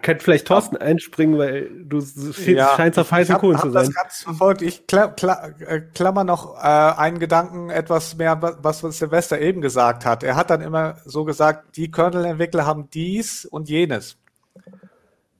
Könnte 0.02 0.22
vielleicht 0.22 0.46
Thorsten 0.46 0.76
einspringen, 0.76 1.38
weil 1.38 1.70
du 1.84 2.00
ja, 2.46 2.76
scheinst 2.76 2.98
auf 2.98 3.10
heißen 3.10 3.36
Kohlen 3.38 3.58
zu 3.58 3.70
sein. 3.70 3.86
Das 3.86 3.94
ganz 3.94 4.22
verfolgt. 4.22 4.62
Ich 4.62 4.86
kla 4.86 5.08
kla 5.08 5.48
äh, 5.58 5.80
klammer 5.80 6.22
noch 6.24 6.56
äh, 6.56 6.60
einen 6.60 7.18
Gedanken 7.18 7.70
etwas 7.70 8.16
mehr, 8.16 8.40
was, 8.40 8.84
was 8.84 8.98
Silvester 8.98 9.40
eben 9.40 9.60
gesagt 9.60 10.06
hat. 10.06 10.22
Er 10.22 10.36
hat 10.36 10.50
dann 10.50 10.60
immer 10.60 10.98
so 11.04 11.24
gesagt, 11.24 11.76
die 11.76 11.90
Kernel-Entwickler 11.90 12.64
haben 12.64 12.88
dies 12.90 13.44
und 13.44 13.68
jenes. 13.68 14.18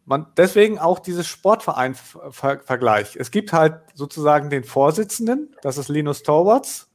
Man, 0.05 0.27
deswegen 0.37 0.79
auch 0.79 0.99
dieses 1.01 1.27
Sportverein-Vergleich. 1.27 3.17
Es 3.17 3.31
gibt 3.31 3.53
halt 3.53 3.81
sozusagen 3.95 4.51
den 4.51 4.65
Vorsitzenden, 4.65 5.55
das 5.63 5.79
ist 5.79 5.89
Linus 5.89 6.23
Torwarts. 6.23 6.89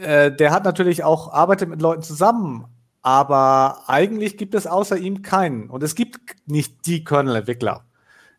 Äh, 0.00 0.32
der 0.32 0.50
hat 0.50 0.64
natürlich 0.64 1.04
auch, 1.04 1.32
arbeitet 1.32 1.68
mit 1.68 1.80
Leuten 1.80 2.02
zusammen, 2.02 2.66
aber 3.02 3.82
eigentlich 3.88 4.36
gibt 4.36 4.54
es 4.54 4.66
außer 4.66 4.96
ihm 4.96 5.22
keinen. 5.22 5.68
Und 5.68 5.82
es 5.82 5.94
gibt 5.94 6.18
nicht 6.46 6.86
die 6.86 7.04
Kernel-Entwickler. 7.04 7.84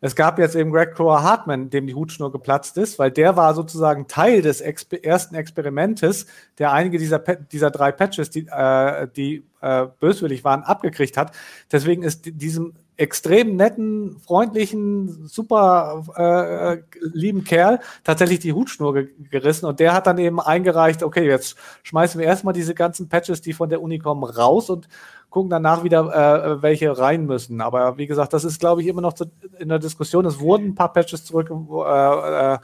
Es 0.06 0.18
gab 0.18 0.38
jetzt 0.38 0.56
eben 0.56 0.72
Greg 0.72 0.96
Crower 0.96 1.24
Hartman, 1.24 1.70
dem 1.70 1.88
die 1.88 1.96
Hutschnur 1.96 2.30
geplatzt 2.30 2.78
ist, 2.78 3.00
weil 3.00 3.10
der 3.10 3.38
war 3.38 3.54
sozusagen 3.54 4.08
Teil 4.08 4.42
des 4.42 4.60
Exper 4.60 5.02
ersten 5.02 5.36
Experimentes, 5.36 6.26
der 6.58 6.74
einige 6.74 6.98
dieser, 6.98 7.20
dieser 7.20 7.72
drei 7.72 7.94
Patches, 7.94 8.30
die, 8.30 8.46
äh, 8.48 9.08
die 9.16 9.46
äh, 9.62 9.88
böswillig 10.02 10.44
waren, 10.44 10.64
abgekriegt 10.64 11.16
hat. 11.16 11.34
Deswegen 11.72 12.04
ist 12.04 12.24
diesem 12.26 12.74
extrem 12.96 13.56
netten, 13.56 14.18
freundlichen, 14.20 15.28
super 15.28 16.04
äh, 16.16 16.74
äh, 16.74 16.84
lieben 17.02 17.44
Kerl 17.44 17.80
tatsächlich 18.04 18.40
die 18.40 18.54
Hutschnur 18.54 18.94
ge 18.94 19.10
gerissen 19.32 19.66
und 19.66 19.80
der 19.80 19.94
hat 19.94 20.06
dann 20.06 20.18
eben 20.20 20.40
eingereicht, 20.40 21.02
okay, 21.02 21.28
jetzt 21.28 21.58
schmeißen 21.84 22.20
wir 22.20 22.28
erstmal 22.28 22.54
diese 22.54 22.76
ganzen 22.76 23.10
Patches, 23.10 23.42
die 23.42 23.54
von 23.54 23.70
der 23.70 23.82
Uni 23.82 23.98
kommen, 24.00 24.24
raus 24.24 24.70
und 24.70 24.88
gucken 25.30 25.50
danach 25.50 25.84
wieder, 25.84 26.56
äh, 26.56 26.62
welche 26.62 26.96
rein 26.96 27.26
müssen. 27.26 27.62
Aber 27.62 27.98
wie 27.98 28.06
gesagt, 28.06 28.34
das 28.34 28.44
ist, 28.44 28.60
glaube 28.60 28.82
ich, 28.82 28.88
immer 28.88 29.02
noch 29.02 29.14
zu, 29.14 29.26
in 29.58 29.70
der 29.70 29.80
Diskussion. 29.80 30.26
Es 30.26 30.40
wurden 30.40 30.68
ein 30.68 30.76
paar 30.76 30.94
Patches 30.94 31.26
zurückgenommen, 31.26 31.68
äh, 31.70 32.54
äh, 32.54 32.58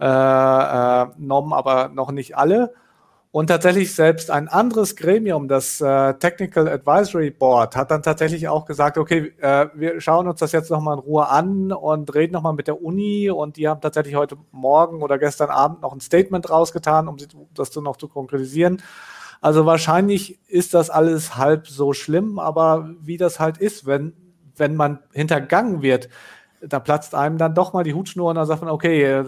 äh 0.00 0.06
aber 0.06 1.90
noch 1.92 2.10
nicht 2.10 2.36
alle. 2.38 2.72
Und 3.32 3.46
tatsächlich 3.46 3.94
selbst 3.94 4.28
ein 4.28 4.48
anderes 4.48 4.96
Gremium, 4.96 5.46
das 5.46 5.80
äh, 5.80 6.14
Technical 6.14 6.68
Advisory 6.68 7.30
Board, 7.30 7.76
hat 7.76 7.92
dann 7.92 8.02
tatsächlich 8.02 8.48
auch 8.48 8.64
gesagt, 8.64 8.98
okay, 8.98 9.32
äh, 9.40 9.68
wir 9.74 10.00
schauen 10.00 10.26
uns 10.26 10.40
das 10.40 10.50
jetzt 10.50 10.68
nochmal 10.68 10.94
in 10.94 11.04
Ruhe 11.04 11.28
an 11.28 11.70
und 11.70 12.12
reden 12.12 12.32
nochmal 12.32 12.54
mit 12.54 12.66
der 12.66 12.82
Uni. 12.82 13.30
Und 13.30 13.56
die 13.56 13.68
haben 13.68 13.80
tatsächlich 13.80 14.16
heute 14.16 14.36
Morgen 14.50 15.00
oder 15.00 15.16
gestern 15.16 15.50
Abend 15.50 15.82
noch 15.82 15.92
ein 15.92 16.00
Statement 16.00 16.50
rausgetan, 16.50 17.06
um 17.06 17.18
das 17.54 17.76
noch 17.76 17.98
zu 17.98 18.08
konkretisieren. 18.08 18.82
Also 19.40 19.64
wahrscheinlich 19.64 20.40
ist 20.48 20.74
das 20.74 20.90
alles 20.90 21.36
halb 21.36 21.68
so 21.68 21.92
schlimm, 21.92 22.40
aber 22.40 22.90
wie 23.00 23.16
das 23.16 23.38
halt 23.38 23.58
ist, 23.58 23.86
wenn, 23.86 24.12
wenn 24.56 24.74
man 24.74 24.98
hintergangen 25.12 25.82
wird, 25.82 26.08
da 26.60 26.80
platzt 26.80 27.14
einem 27.14 27.38
dann 27.38 27.54
doch 27.54 27.72
mal 27.72 27.84
die 27.84 27.94
Hutschnur 27.94 28.30
und 28.30 28.34
dann 28.34 28.46
sagt 28.46 28.60
man, 28.60 28.70
okay, 28.70 29.22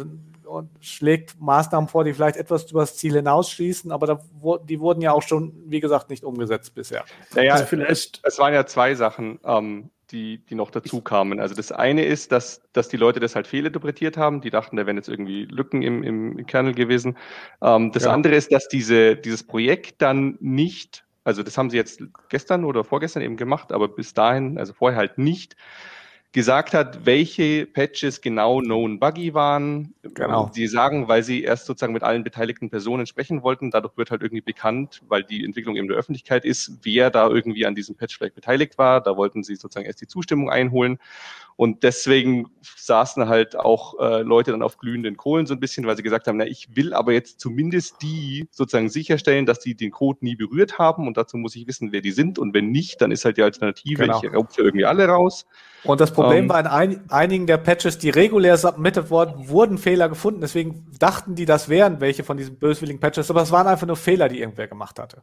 und 0.53 0.71
schlägt 0.81 1.41
Maßnahmen 1.41 1.89
vor, 1.89 2.05
die 2.05 2.13
vielleicht 2.13 2.37
etwas 2.37 2.71
über 2.71 2.81
das 2.81 2.97
Ziel 2.97 3.15
hinausschießen, 3.15 3.91
aber 3.91 4.07
da, 4.07 4.21
die 4.65 4.81
wurden 4.81 5.01
ja 5.01 5.13
auch 5.13 5.23
schon, 5.23 5.53
wie 5.67 5.81
gesagt, 5.81 6.11
nicht 6.11 6.25
umgesetzt 6.25 6.75
bisher. 6.75 7.05
Naja, 7.35 7.55
also 7.55 7.65
vielleicht 7.65 7.91
es, 7.91 8.35
es 8.35 8.39
waren 8.39 8.53
ja 8.53 8.67
zwei 8.67 8.95
Sachen, 8.95 9.41
ähm, 9.45 9.91
die, 10.11 10.45
die 10.45 10.55
noch 10.55 10.71
dazu 10.71 11.01
kamen. 11.01 11.41
Also 11.41 11.55
das 11.55 11.73
eine 11.73 12.05
ist, 12.05 12.33
dass, 12.33 12.61
dass 12.75 12.89
die 12.89 12.99
Leute 12.99 13.19
das 13.19 13.35
halt 13.35 13.47
fehlinterpretiert 13.47 14.19
haben. 14.19 14.43
Die 14.43 14.51
dachten, 14.51 14.77
da 14.77 14.87
wären 14.87 14.97
jetzt 14.97 15.09
irgendwie 15.09 15.47
Lücken 15.47 15.83
im, 15.83 16.03
im 16.03 16.47
Kernel 16.47 16.75
gewesen. 16.75 17.17
Ähm, 17.63 17.93
das 17.93 18.05
ja. 18.05 18.13
andere 18.13 18.35
ist, 18.35 18.53
dass 18.53 18.69
diese, 18.69 19.17
dieses 19.17 19.43
Projekt 19.43 20.03
dann 20.03 20.37
nicht, 20.41 21.07
also 21.25 21.43
das 21.43 21.57
haben 21.57 21.71
sie 21.71 21.79
jetzt 21.79 22.03
gestern 22.29 22.65
oder 22.65 22.85
vorgestern 22.85 23.23
eben 23.23 23.39
gemacht, 23.39 23.73
aber 23.73 23.89
bis 23.89 24.13
dahin, 24.13 24.59
also 24.59 24.75
vorher 24.75 24.99
halt 24.99 25.17
nicht 25.17 25.57
gesagt 26.33 26.73
hat, 26.73 27.05
welche 27.05 27.67
Patches 27.67 28.23
genau 28.23 28.61
known 28.61 28.99
buggy 28.99 29.35
waren. 29.35 29.95
Genau. 30.03 30.51
Sie 30.55 30.67
sagen, 30.67 31.07
weil 31.07 31.23
sie 31.23 31.43
erst 31.43 31.67
sozusagen 31.67 31.93
mit 31.93 32.03
allen 32.03 32.25
beteiligten 32.25 32.71
Personen 32.71 33.07
sprechen 33.07 33.43
wollten. 33.43 33.71
Dadurch 33.71 33.99
wird 33.99 34.11
halt 34.11 34.23
irgendwie 34.23 34.41
bekannt, 34.41 35.03
weil 35.09 35.25
die 35.25 35.45
Entwicklung 35.45 35.77
eben 35.77 35.89
der 35.89 35.97
Öffentlichkeit 35.99 36.47
ist, 36.47 36.79
wer 36.83 37.11
da 37.11 37.29
irgendwie 37.29 37.67
an 37.67 37.75
diesem 37.75 37.97
Patch 37.97 38.17
vielleicht 38.17 38.35
beteiligt 38.35 38.79
war. 38.79 39.03
Da 39.03 39.17
wollten 39.19 39.45
sie 39.45 39.57
sozusagen 39.57 39.87
erst 39.87 40.01
die 40.01 40.07
Zustimmung 40.07 40.49
einholen. 40.49 40.99
Und 41.57 41.83
deswegen 41.83 42.47
saßen 42.77 43.29
halt 43.29 43.57
auch 43.57 43.99
äh, 44.01 44.23
Leute 44.23 44.53
dann 44.53 44.63
auf 44.63 44.79
glühenden 44.79 45.17
Kohlen 45.17 45.47
so 45.47 45.55
ein 45.55 45.61
bisschen, 45.61 45.87
weil 45.87 45.97
sie 45.97 46.03
gesagt 46.03 46.27
haben, 46.27 46.37
na, 46.37 46.47
ich 46.47 46.75
will 46.77 46.95
aber 46.95 47.13
jetzt 47.13 47.41
zumindest 47.41 48.03
die 48.03 48.49
sozusagen 48.51 48.89
sicherstellen, 48.89 49.47
dass 49.47 49.61
die 49.61 49.75
den 49.75 49.91
Code 49.91 50.19
nie 50.23 50.37
berührt 50.37 50.79
haben 50.79 51.07
und 51.07 51.17
dazu 51.17 51.37
muss 51.37 51.55
ich 51.57 51.67
wissen, 51.67 51.93
wer 51.93 52.01
die 52.01 52.11
sind 52.11 52.39
und 52.39 52.55
wenn 52.55 52.71
nicht, 52.71 53.01
dann 53.01 53.11
ist 53.11 53.25
halt 53.25 53.37
die 53.37 53.43
Alternative, 53.43 54.03
genau. 54.03 54.21
ich 54.23 54.33
raufe 54.33 54.63
irgendwie 54.63 54.85
alle 54.85 55.07
raus. 55.07 55.47
Und 55.85 56.01
das 56.01 56.13
Problem 56.13 56.45
ähm, 56.45 56.49
war 56.49 56.61
in 56.61 56.67
ein, 56.67 57.11
einigen 57.11 57.47
der 57.47 57.59
Patches, 57.59 57.99
die 57.99 58.11
regulär 58.11 58.57
submitted 58.57 59.11
wurden, 59.11 59.49
wurden 59.49 59.79
Fehler 59.79 60.09
gefunden, 60.09 60.41
deswegen 60.41 60.87
dachten 60.99 61.35
die, 61.35 61.45
das 61.45 61.69
wären 61.69 62.01
welche 62.01 62.25
von 62.25 62.37
diesen 62.37 62.57
böswilligen 62.59 63.01
Patches, 63.01 63.31
aber 63.31 63.43
es 63.43 63.51
waren 63.51 63.67
einfach 63.67 63.87
nur 63.87 63.97
Fehler, 63.97 64.29
die 64.29 64.41
irgendwer 64.41 64.69
gemacht 64.69 64.99
hatte. 64.99 65.23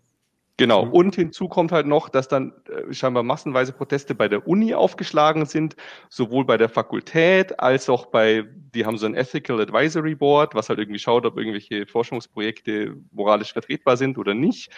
Genau. 0.59 0.85
Mhm. 0.85 0.91
Und 0.91 1.15
hinzu 1.15 1.47
kommt 1.47 1.71
halt 1.71 1.87
noch, 1.87 2.09
dass 2.09 2.27
dann 2.27 2.51
äh, 2.67 2.93
scheinbar 2.93 3.23
massenweise 3.23 3.71
Proteste 3.71 4.13
bei 4.13 4.27
der 4.27 4.45
Uni 4.45 4.73
aufgeschlagen 4.73 5.45
sind, 5.45 5.77
sowohl 6.09 6.43
bei 6.43 6.57
der 6.57 6.67
Fakultät 6.67 7.57
als 7.61 7.89
auch 7.89 8.07
bei, 8.07 8.43
die 8.75 8.85
haben 8.85 8.97
so 8.97 9.05
ein 9.05 9.15
Ethical 9.15 9.61
Advisory 9.61 10.15
Board, 10.15 10.55
was 10.55 10.67
halt 10.67 10.79
irgendwie 10.79 10.99
schaut, 10.99 11.25
ob 11.25 11.37
irgendwelche 11.37 11.87
Forschungsprojekte 11.87 12.93
moralisch 13.11 13.53
vertretbar 13.53 13.95
sind 13.95 14.17
oder 14.17 14.33
nicht 14.33 14.69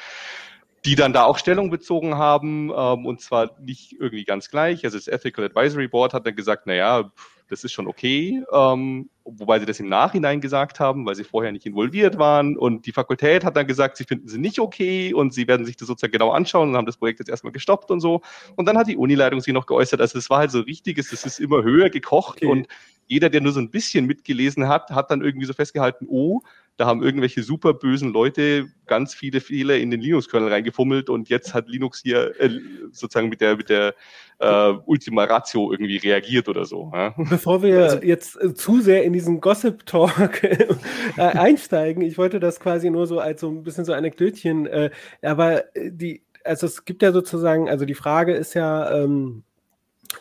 die 0.86 0.96
dann 0.96 1.14
da 1.14 1.26
auch 1.26 1.38
Stellung 1.38 1.70
bezogen 1.70 2.16
haben, 2.16 2.72
ähm, 2.76 3.06
und 3.06 3.22
zwar 3.22 3.60
nicht 3.60 3.94
irgendwie 4.00 4.26
ganz 4.26 4.50
gleich. 4.50 4.84
Also 4.84 4.98
das 4.98 5.08
Ethical 5.08 5.46
Advisory 5.46 5.88
Board 5.88 6.14
hat 6.14 6.26
dann 6.26 6.36
gesagt, 6.36 6.64
na 6.66 6.74
ja, 6.74 7.12
das 7.52 7.66
ist 7.66 7.74
schon 7.74 7.86
okay, 7.86 8.42
ähm, 8.54 9.10
wobei 9.26 9.60
sie 9.60 9.66
das 9.66 9.80
im 9.82 9.90
Nachhinein 9.90 10.40
gesagt 10.40 10.80
haben, 10.80 11.06
weil 11.06 11.16
sie 11.16 11.26
vorher 11.26 11.52
nicht 11.52 11.66
involviert 11.66 12.18
waren. 12.18 12.58
Und 12.58 12.86
die 12.86 12.94
Fakultät 12.94 13.44
hat 13.44 13.58
dann 13.58 13.68
gesagt, 13.68 13.98
sie 13.98 14.06
finden 14.06 14.30
sie 14.30 14.40
nicht 14.40 14.58
okay 14.60 15.14
und 15.14 15.34
sie 15.34 15.48
werden 15.48 15.66
sich 15.66 15.76
das 15.76 15.90
sozusagen 15.90 16.14
genau 16.14 16.32
anschauen 16.32 16.70
und 16.70 16.78
haben 16.78 16.86
das 16.86 16.98
Projekt 16.98 17.20
jetzt 17.20 17.30
erstmal 17.30 17.52
gestoppt 17.52 17.92
und 17.92 18.00
so. 18.00 18.22
Und 18.56 18.68
dann 18.68 18.78
hat 18.78 18.88
die 18.88 18.96
Unileitung 18.96 19.42
sich 19.42 19.54
noch 19.54 19.66
geäußert. 19.66 20.00
Also 20.00 20.18
es 20.18 20.30
war 20.30 20.40
halt 20.40 20.52
so 20.52 20.62
richtiges, 20.62 21.10
das 21.10 21.26
ist 21.26 21.40
immer 21.40 21.62
höher 21.62 21.90
gekocht 21.90 22.38
okay. 22.38 22.46
und 22.46 22.68
jeder, 23.08 23.30
der 23.30 23.42
nur 23.42 23.52
so 23.52 23.60
ein 23.60 23.70
bisschen 23.70 24.06
mitgelesen 24.06 24.70
hat, 24.70 24.90
hat 24.90 25.12
dann 25.12 25.22
irgendwie 25.22 25.46
so 25.46 25.52
festgehalten, 25.52 26.08
oh, 26.10 26.42
da 26.78 26.86
haben 26.86 27.04
irgendwelche 27.04 27.44
super 27.44 27.74
bösen 27.74 28.12
Leute 28.12 28.68
ganz 28.88 29.14
viele 29.14 29.40
Fehler 29.40 29.78
in 29.78 29.92
den 29.92 30.02
Linux-Kernel 30.02 30.50
reingefummelt 30.50 31.10
und 31.10 31.30
jetzt 31.30 31.54
hat 31.54 31.68
Linux 31.70 32.02
hier 32.02 32.40
äh, 32.40 32.50
sozusagen 32.92 33.30
mit 33.30 33.42
der, 33.42 33.58
mit 33.58 33.70
der 33.70 33.94
äh, 34.40 34.74
Ultima 34.86 35.26
Ratio 35.26 35.72
irgendwie 35.72 35.98
reagiert 35.98 36.50
oder 36.50 36.66
so. 36.66 36.92
Ja? 36.94 37.14
Bevor 37.30 37.62
wir 37.62 37.84
also, 37.84 37.98
jetzt 38.02 38.42
äh, 38.42 38.54
zu 38.54 38.82
sehr 38.82 39.04
in 39.04 39.14
diesen 39.14 39.42
Gossip-Talk 39.42 40.44
äh, 41.18 41.22
einsteigen, 41.22 42.02
ich 42.02 42.18
wollte 42.18 42.40
das 42.40 42.60
quasi 42.60 42.90
nur 42.90 43.06
so 43.06 43.20
als 43.20 43.42
so 43.42 43.50
ein 43.50 43.64
bisschen 43.64 43.86
so 43.86 43.94
Anekdötchen, 43.94 44.66
äh, 44.66 44.90
aber 45.22 45.66
die, 45.76 46.24
also 46.44 46.66
es 46.66 46.86
gibt 46.86 47.04
ja 47.04 47.12
sozusagen, 47.12 47.70
also 47.70 47.86
die 47.86 47.94
Frage 47.94 48.34
ist 48.34 48.54
ja, 48.56 49.04
ähm, 49.04 49.44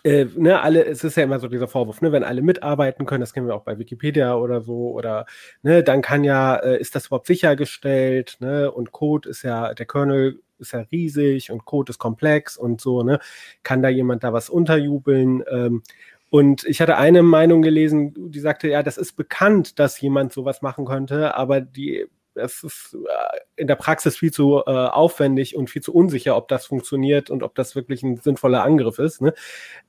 äh, 0.05 0.27
ne, 0.37 0.61
alle, 0.61 0.85
es 0.85 1.05
ist 1.05 1.17
ja 1.17 1.25
immer 1.25 1.39
so 1.39 1.49
dieser 1.49 1.69
Vorwurf, 1.69 2.01
ne, 2.01 2.13
wenn 2.13 2.25
alle 2.25 2.43
mitarbeiten 2.43 3.07
können, 3.07 3.21
das 3.21 3.33
kennen 3.33 3.47
wir 3.47 3.55
auch 3.55 3.65
bei 3.65 3.79
Wikipedia 3.79 4.35
oder 4.35 4.61
so, 4.63 4.91
oder 4.91 5.27
ne, 5.63 5.83
dann 5.83 6.03
kann 6.03 6.25
ja, 6.25 6.57
äh, 6.57 6.81
ist 6.81 6.95
das 6.95 7.07
überhaupt 7.07 7.27
sichergestellt, 7.27 8.37
ne, 8.41 8.71
und 8.71 8.93
Code 8.93 9.29
ist 9.29 9.43
ja, 9.43 9.75
der 9.75 9.87
Kernel 9.87 10.41
ist 10.59 10.73
ja 10.73 10.81
riesig 10.93 11.51
und 11.51 11.65
Code 11.65 11.91
ist 11.91 11.99
komplex 11.99 12.57
und 12.57 12.81
so, 12.81 13.03
ne, 13.03 13.21
kann 13.63 13.83
da 13.83 13.89
jemand 13.89 14.25
da 14.25 14.33
was 14.33 14.49
unterjubeln? 14.51 15.43
Ähm, 15.51 15.83
und 16.31 16.65
ich 16.65 16.81
hatte 16.81 16.97
eine 16.97 17.23
Meinung 17.23 17.61
gelesen, 17.61 18.31
die 18.31 18.41
sagte, 18.41 18.69
ja, 18.69 18.83
das 18.85 18.97
ist 18.99 19.15
bekannt, 19.17 19.79
dass 19.81 20.01
jemand 20.01 20.33
sowas 20.33 20.63
machen 20.63 20.85
könnte, 20.85 21.35
aber 21.35 21.61
die 21.61 22.07
es 22.35 22.63
ist 22.63 22.95
äh, 22.95 23.39
in 23.57 23.67
der 23.67 23.77
Praxis 23.77 24.17
viel 24.17 24.33
zu 24.33 24.63
äh, 24.67 24.71
aufwendig 24.71 25.57
und 25.57 25.71
viel 25.71 25.83
zu 25.83 25.95
unsicher, 25.95 26.37
ob 26.37 26.49
das 26.49 26.67
funktioniert 26.67 27.31
und 27.31 27.43
ob 27.43 27.55
das 27.55 27.75
wirklich 27.75 28.03
ein 28.03 28.17
sinnvoller 28.17 28.63
Angriff 28.63 28.99
ist. 28.99 29.21
Ne? 29.21 29.35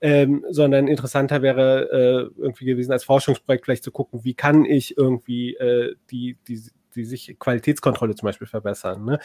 Ähm, 0.02 0.46
sondern 0.50 0.88
interessanter 0.88 1.42
wäre 1.42 2.32
äh, 2.38 2.42
irgendwie 2.42 2.66
gewesen, 2.66 2.92
als 2.92 3.04
Forschungsprojekt 3.04 3.66
vielleicht 3.66 3.84
zu 3.84 3.92
gucken, 3.92 4.24
wie 4.24 4.34
kann 4.34 4.66
ich 4.66 4.98
irgendwie 4.98 5.56
äh, 5.56 5.96
die, 6.10 6.38
die, 6.48 6.62
die 6.96 7.06
sich 7.06 7.36
Qualitätskontrolle 7.40 8.16
zum 8.16 8.28
Beispiel 8.28 8.48
verbessern. 8.48 9.06
Ne? 9.06 9.20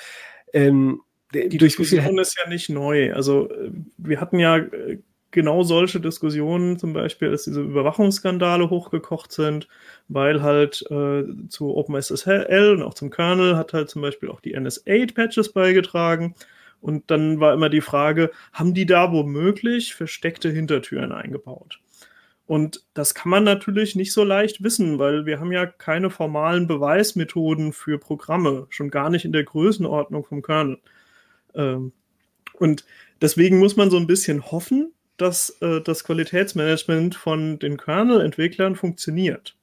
Ähm, 0.53 1.03
die 1.33 1.59
Diskussion 1.59 2.19
ist 2.19 2.39
ja 2.39 2.49
nicht 2.49 2.69
neu. 2.69 3.13
Also 3.13 3.51
äh, 3.51 3.71
wir 3.97 4.21
hatten 4.21 4.39
ja 4.39 4.59
äh, 4.59 4.99
genau 5.31 5.63
solche 5.63 6.01
Diskussionen, 6.01 6.79
zum 6.79 6.93
Beispiel, 6.93 7.29
als 7.31 7.45
diese 7.45 7.61
Überwachungsskandale 7.61 8.71
hochgekocht 8.71 9.33
sind, 9.33 9.69
weil 10.09 10.43
halt 10.43 10.85
äh, 10.91 11.25
zu 11.49 11.77
OpenSSL 11.77 12.75
und 12.75 12.83
auch 12.83 12.95
zum 12.95 13.11
Kernel 13.11 13.57
hat 13.57 13.73
halt 13.73 13.91
zum 13.91 14.03
Beispiel 14.03 14.31
auch 14.31 14.41
die 14.41 14.57
NS8-Patches 14.57 15.53
beigetragen. 15.53 16.35
Und 16.81 17.11
dann 17.11 17.41
war 17.41 17.53
immer 17.55 17.69
die 17.69 17.81
Frage, 17.81 18.31
haben 18.53 18.75
die 18.75 18.87
da 18.87 19.11
womöglich 19.11 19.95
versteckte 19.95 20.51
Hintertüren 20.51 21.13
eingebaut? 21.13 21.81
Und 22.47 22.85
das 22.95 23.15
kann 23.15 23.31
man 23.31 23.43
natürlich 23.43 23.97
nicht 23.97 24.13
so 24.13 24.23
leicht 24.23 24.63
wissen, 24.63 25.01
weil 25.01 25.27
wir 25.27 25.41
haben 25.41 25.51
ja 25.51 25.67
keine 25.67 26.11
formalen 26.11 26.69
Beweismethoden 26.69 27.73
für 27.73 27.99
Programme, 27.99 28.67
schon 28.71 28.91
gar 28.91 29.11
nicht 29.11 29.25
in 29.25 29.33
der 29.33 29.43
Größenordnung 29.43 30.25
vom 30.25 30.43
Kernel. 30.43 30.79
Ähm, 31.55 31.93
und 32.55 32.85
deswegen 33.21 33.59
muss 33.59 33.77
man 33.77 33.91
so 33.91 33.97
ein 33.97 34.07
bisschen 34.07 34.51
hoffen, 34.51 34.93
dass 35.17 35.51
äh, 35.61 35.81
das 35.81 36.05
Qualitätsmanagement 36.05 37.15
von 37.15 37.59
den 37.59 37.77
Kernel-Entwicklern 37.77 38.77
funktioniert. 38.77 39.57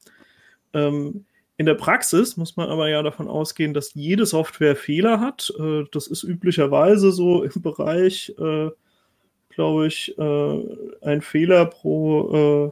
Ähm, 0.74 1.26
in 1.58 1.66
der 1.66 1.76
Praxis 1.76 2.36
muss 2.36 2.58
man 2.58 2.70
aber 2.70 2.90
ja 2.90 3.04
davon 3.04 3.28
ausgehen, 3.28 3.74
dass 3.74 3.94
jede 3.94 4.26
Software 4.26 4.76
Fehler 4.76 5.20
hat. 5.20 5.54
Äh, 5.60 5.84
das 5.92 6.08
ist 6.08 6.24
üblicherweise 6.24 7.12
so 7.12 7.44
im 7.44 7.62
Bereich, 7.62 8.34
äh, 8.40 8.70
glaube 9.50 9.88
ich, 9.88 10.18
äh, 10.18 10.64
ein 11.02 11.22
Fehler 11.22 11.66
pro, 11.66 12.72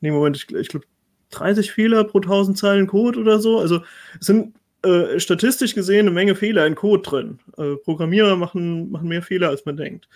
nee, 0.00 0.10
Moment, 0.10 0.36
ich, 0.36 0.54
ich 0.54 0.68
glaube 0.68 0.86
30 1.30 1.72
Fehler 1.72 2.04
pro 2.04 2.18
1000 2.18 2.56
Zeilen 2.56 2.86
Code 2.86 3.18
oder 3.18 3.40
so. 3.40 3.58
Also 3.58 3.82
es 4.20 4.26
sind 4.26 4.54
äh, 4.82 5.18
statistisch 5.20 5.74
gesehen 5.74 6.00
eine 6.06 6.10
Menge 6.10 6.34
Fehler 6.34 6.66
in 6.66 6.74
Code 6.74 7.02
drin. 7.02 7.38
Äh, 7.56 7.76
Programmierer 7.76 8.36
machen, 8.36 8.90
machen 8.90 9.08
mehr 9.08 9.22
Fehler, 9.22 9.48
als 9.48 9.64
man 9.64 9.76
denkt. 9.76 10.08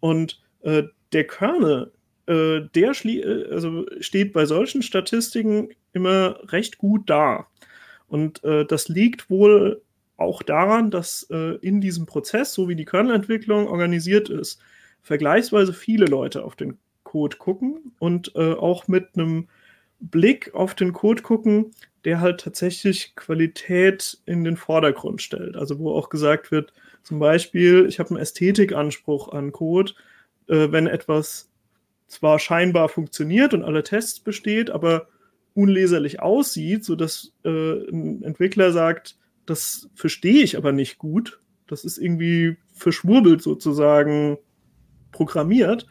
Und 0.00 0.40
der 1.12 1.26
Kernel, 1.26 1.92
äh, 2.26 2.60
der 2.74 2.92
äh, 3.04 3.44
also 3.50 3.86
steht 4.00 4.32
bei 4.32 4.46
solchen 4.46 4.82
Statistiken 4.82 5.70
immer 5.92 6.38
recht 6.52 6.78
gut 6.78 7.08
da. 7.08 7.46
Und 8.08 8.42
äh, 8.44 8.64
das 8.64 8.88
liegt 8.88 9.30
wohl 9.30 9.82
auch 10.16 10.42
daran, 10.42 10.90
dass 10.90 11.26
äh, 11.30 11.56
in 11.60 11.80
diesem 11.80 12.06
Prozess, 12.06 12.52
so 12.52 12.68
wie 12.68 12.76
die 12.76 12.84
Kernelentwicklung 12.84 13.68
organisiert 13.68 14.28
ist, 14.28 14.60
vergleichsweise 15.02 15.72
viele 15.72 16.06
Leute 16.06 16.44
auf 16.44 16.56
den 16.56 16.78
Code 17.04 17.38
gucken 17.38 17.92
und 17.98 18.32
äh, 18.34 18.52
auch 18.52 18.86
mit 18.86 19.08
einem 19.14 19.48
Blick 19.98 20.54
auf 20.54 20.74
den 20.74 20.92
Code 20.92 21.22
gucken, 21.22 21.72
der 22.04 22.20
halt 22.20 22.40
tatsächlich 22.40 23.14
Qualität 23.16 24.18
in 24.26 24.44
den 24.44 24.56
Vordergrund 24.56 25.22
stellt. 25.22 25.56
Also 25.56 25.78
wo 25.78 25.92
auch 25.92 26.08
gesagt 26.08 26.50
wird, 26.50 26.72
zum 27.02 27.18
Beispiel, 27.18 27.86
ich 27.88 27.98
habe 27.98 28.10
einen 28.10 28.18
Ästhetikanspruch 28.18 29.28
an 29.32 29.52
Code 29.52 29.92
äh, 30.50 30.70
wenn 30.72 30.86
etwas 30.86 31.48
zwar 32.08 32.38
scheinbar 32.38 32.88
funktioniert 32.88 33.54
und 33.54 33.62
alle 33.62 33.84
Tests 33.84 34.20
besteht, 34.20 34.70
aber 34.70 35.06
unleserlich 35.54 36.20
aussieht, 36.20 36.84
sodass 36.84 37.32
äh, 37.44 37.48
ein 37.88 38.22
Entwickler 38.22 38.72
sagt, 38.72 39.16
das 39.46 39.88
verstehe 39.94 40.42
ich 40.42 40.56
aber 40.56 40.72
nicht 40.72 40.98
gut, 40.98 41.40
das 41.66 41.84
ist 41.84 41.98
irgendwie 41.98 42.56
verschwurbelt 42.74 43.42
sozusagen 43.42 44.38
programmiert, 45.12 45.86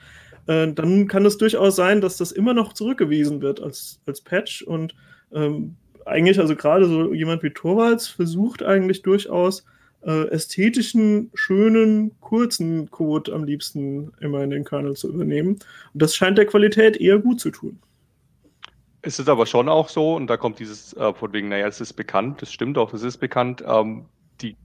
äh, 0.48 0.72
dann 0.74 1.08
kann 1.08 1.26
es 1.26 1.38
durchaus 1.38 1.76
sein, 1.76 2.02
dass 2.02 2.18
das 2.18 2.32
immer 2.32 2.54
noch 2.54 2.74
zurückgewiesen 2.74 3.42
wird 3.42 3.62
als, 3.62 4.02
als 4.06 4.22
Patch 4.22 4.62
und 4.62 4.96
ähm, 5.34 5.76
eigentlich, 6.06 6.40
also 6.40 6.56
gerade 6.56 6.86
so 6.86 7.14
jemand 7.14 7.44
wie 7.44 7.52
Torvalds 7.52 8.08
versucht 8.08 8.64
eigentlich 8.64 9.04
durchaus 9.04 9.64
äh, 10.06 10.28
ästhetischen, 10.30 11.30
schönen, 11.34 12.20
kurzen 12.22 12.90
Code 12.90 13.34
am 13.34 13.44
liebsten 13.44 14.12
immer 14.20 14.44
in 14.44 14.50
den 14.50 14.64
Kernel 14.64 14.96
zu 14.96 15.10
übernehmen. 15.10 15.60
Und 15.94 16.02
das 16.02 16.16
scheint 16.16 16.38
der 16.38 16.46
Qualität 16.46 16.98
eher 16.98 17.20
gut 17.20 17.40
zu 17.40 17.52
tun. 17.52 17.80
Es 19.02 19.20
ist 19.20 19.30
aber 19.30 19.46
schon 19.46 19.70
auch 19.70 19.88
so, 19.90 20.16
und 20.16 20.28
da 20.28 20.38
kommt 20.38 20.60
dieses 20.60 20.94
äh, 20.94 21.14
von 21.14 21.32
wegen, 21.32 21.50
naja, 21.50 21.68
es 21.68 21.80
ist 21.80 21.94
bekannt, 21.94 22.42
das 22.42 22.52
stimmt 22.52 22.78
auch, 22.78 22.94
es 22.94 23.04
ist 23.04 23.18
bekannt, 23.18 23.64
ähm, 23.66 24.06
die 24.42 24.58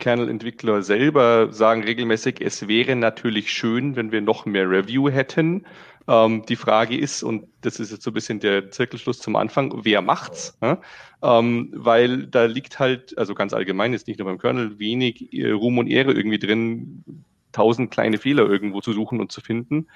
Kernel-Entwickler 0.00 0.82
selber 0.82 1.52
sagen 1.52 1.84
regelmäßig, 1.84 2.40
es 2.40 2.66
wäre 2.66 2.96
natürlich 2.96 3.52
schön, 3.52 3.94
wenn 3.94 4.10
wir 4.10 4.22
noch 4.22 4.44
mehr 4.44 4.68
Review 4.68 5.08
hätten. 5.08 5.66
Ähm, 6.10 6.44
die 6.44 6.56
Frage 6.56 6.98
ist, 6.98 7.22
und 7.22 7.46
das 7.60 7.78
ist 7.78 7.92
jetzt 7.92 8.02
so 8.02 8.10
ein 8.10 8.14
bisschen 8.14 8.40
der 8.40 8.72
Zirkelschluss 8.72 9.20
zum 9.20 9.36
Anfang, 9.36 9.84
wer 9.84 10.02
macht's? 10.02 10.58
Ja? 10.60 10.80
Ähm, 11.22 11.70
weil 11.72 12.26
da 12.26 12.46
liegt 12.46 12.80
halt, 12.80 13.16
also 13.16 13.32
ganz 13.32 13.52
allgemein 13.52 13.94
ist 13.94 14.08
nicht 14.08 14.18
nur 14.18 14.26
beim 14.26 14.38
Kernel, 14.38 14.80
wenig 14.80 15.32
äh, 15.32 15.52
Ruhm 15.52 15.78
und 15.78 15.86
Ehre 15.86 16.12
irgendwie 16.12 16.40
drin, 16.40 17.04
tausend 17.52 17.92
kleine 17.92 18.18
Fehler 18.18 18.44
irgendwo 18.48 18.80
zu 18.80 18.92
suchen 18.92 19.20
und 19.20 19.30
zu 19.30 19.40
finden. 19.40 19.86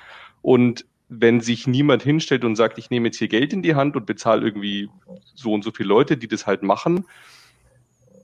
Und 0.40 0.86
wenn 1.08 1.40
sich 1.40 1.66
niemand 1.66 2.04
hinstellt 2.04 2.44
und 2.44 2.54
sagt, 2.54 2.78
ich 2.78 2.90
nehme 2.90 3.08
jetzt 3.08 3.18
hier 3.18 3.28
Geld 3.28 3.52
in 3.52 3.62
die 3.62 3.74
Hand 3.74 3.96
und 3.96 4.06
bezahle 4.06 4.42
irgendwie 4.42 4.88
so 5.34 5.52
und 5.52 5.64
so 5.64 5.72
viele 5.72 5.88
Leute, 5.88 6.16
die 6.16 6.28
das 6.28 6.46
halt 6.46 6.62
machen, 6.62 7.06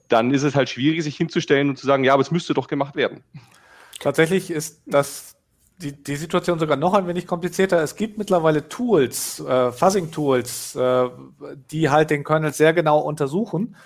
dann 0.06 0.30
ist 0.30 0.44
es 0.44 0.54
halt 0.54 0.68
schwierig, 0.68 1.02
sich 1.02 1.16
hinzustellen 1.16 1.70
und 1.70 1.76
zu 1.76 1.86
sagen, 1.86 2.04
ja, 2.04 2.14
aber 2.14 2.22
es 2.22 2.30
müsste 2.30 2.54
doch 2.54 2.68
gemacht 2.68 2.94
werden. 2.94 3.24
Tatsächlich 3.98 4.50
ist 4.52 4.80
das 4.86 5.36
die, 5.80 6.02
die 6.02 6.16
Situation 6.16 6.58
sogar 6.58 6.76
noch 6.76 6.94
ein 6.94 7.06
wenig 7.06 7.26
komplizierter. 7.26 7.82
Es 7.82 7.94
gibt 7.96 8.16
mittlerweile 8.18 8.68
Tools, 8.68 9.40
äh, 9.40 9.72
Fuzzing-Tools, 9.72 10.76
äh, 10.76 11.08
die 11.70 11.88
halt 11.90 12.10
den 12.10 12.24
Kernel 12.24 12.52
sehr 12.52 12.72
genau 12.72 13.00
untersuchen 13.00 13.76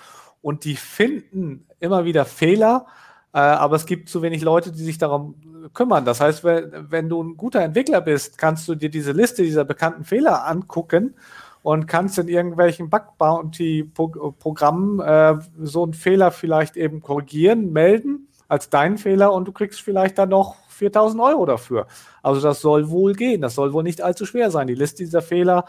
und 0.41 0.63
die 0.65 0.75
finden 0.75 1.67
immer 1.79 2.05
wieder 2.05 2.25
Fehler, 2.25 2.87
äh, 3.33 3.39
aber 3.39 3.77
es 3.77 3.85
gibt 3.85 4.09
zu 4.09 4.21
wenig 4.21 4.41
Leute, 4.41 4.71
die 4.71 4.83
sich 4.83 4.97
darum 4.97 5.35
kümmern. 5.73 6.05
Das 6.05 6.21
heißt, 6.21 6.43
wenn, 6.43 6.91
wenn 6.91 7.09
du 7.09 7.23
ein 7.23 7.37
guter 7.37 7.61
Entwickler 7.61 8.01
bist, 8.01 8.37
kannst 8.37 8.67
du 8.67 8.75
dir 8.75 8.89
diese 8.89 9.13
Liste 9.13 9.43
dieser 9.43 9.63
bekannten 9.63 10.03
Fehler 10.03 10.45
angucken 10.45 11.15
und 11.63 11.87
kannst 11.87 12.19
in 12.19 12.27
irgendwelchen 12.27 12.89
Bug-Bounty-Programmen 12.89 14.99
äh, 14.99 15.35
so 15.63 15.83
einen 15.83 15.93
Fehler 15.93 16.31
vielleicht 16.31 16.75
eben 16.77 17.01
korrigieren, 17.01 17.73
melden 17.73 18.27
als 18.47 18.69
deinen 18.69 18.99
Fehler 18.99 19.33
und 19.33 19.47
du 19.47 19.51
kriegst 19.51 19.81
vielleicht 19.81 20.19
dann 20.19 20.29
noch 20.29 20.64
4000 20.75 21.21
Euro 21.21 21.45
dafür. 21.45 21.87
Also 22.21 22.41
das 22.41 22.61
soll 22.61 22.89
wohl 22.89 23.13
gehen. 23.13 23.41
Das 23.41 23.55
soll 23.55 23.73
wohl 23.73 23.83
nicht 23.83 24.01
allzu 24.01 24.25
schwer 24.25 24.51
sein. 24.51 24.67
Die 24.67 24.75
Liste 24.75 25.03
dieser 25.03 25.21
Fehler, 25.21 25.65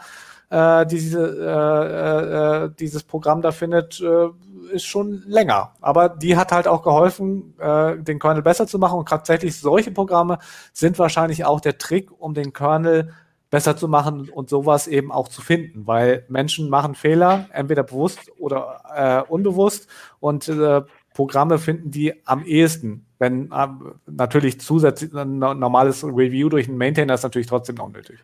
äh, 0.49 0.85
die 0.85 0.95
diese, 0.95 1.21
äh, 1.25 2.65
äh, 2.65 2.69
dieses 2.79 3.03
Programm 3.03 3.41
da 3.41 3.51
findet, 3.51 3.99
äh, 4.01 4.27
ist 4.73 4.85
schon 4.85 5.23
länger. 5.27 5.71
Aber 5.81 6.09
die 6.09 6.35
hat 6.35 6.51
halt 6.51 6.67
auch 6.67 6.83
geholfen, 6.83 7.53
äh, 7.59 7.97
den 7.97 8.19
Kernel 8.19 8.43
besser 8.43 8.67
zu 8.67 8.79
machen. 8.79 8.99
Und 8.99 9.09
tatsächlich 9.09 9.59
solche 9.59 9.91
Programme 9.91 10.39
sind 10.73 10.99
wahrscheinlich 10.99 11.45
auch 11.45 11.61
der 11.61 11.77
Trick, 11.77 12.09
um 12.19 12.33
den 12.33 12.53
Kernel 12.53 13.13
besser 13.49 13.77
zu 13.77 13.87
machen 13.87 14.29
und 14.29 14.49
sowas 14.49 14.87
eben 14.87 15.11
auch 15.11 15.29
zu 15.29 15.41
finden, 15.41 15.87
weil 15.87 16.25
Menschen 16.27 16.69
machen 16.69 16.95
Fehler, 16.95 17.47
entweder 17.53 17.83
bewusst 17.83 18.31
oder 18.39 19.25
äh, 19.27 19.31
unbewusst 19.31 19.87
und 20.19 20.49
äh, 20.49 20.81
Programme 21.17 21.57
finden 21.57 21.89
die 21.89 22.13
am 22.27 22.45
ehesten. 22.45 23.07
Wenn 23.17 23.51
äh, 23.51 23.67
natürlich 24.05 24.59
zusätzlich 24.59 25.11
ein 25.15 25.39
normales 25.39 26.03
Review 26.03 26.47
durch 26.47 26.67
einen 26.67 26.77
Maintainer 26.77 27.15
ist 27.15 27.23
natürlich 27.23 27.47
trotzdem 27.47 27.77
noch 27.77 27.91
nötig. 27.91 28.19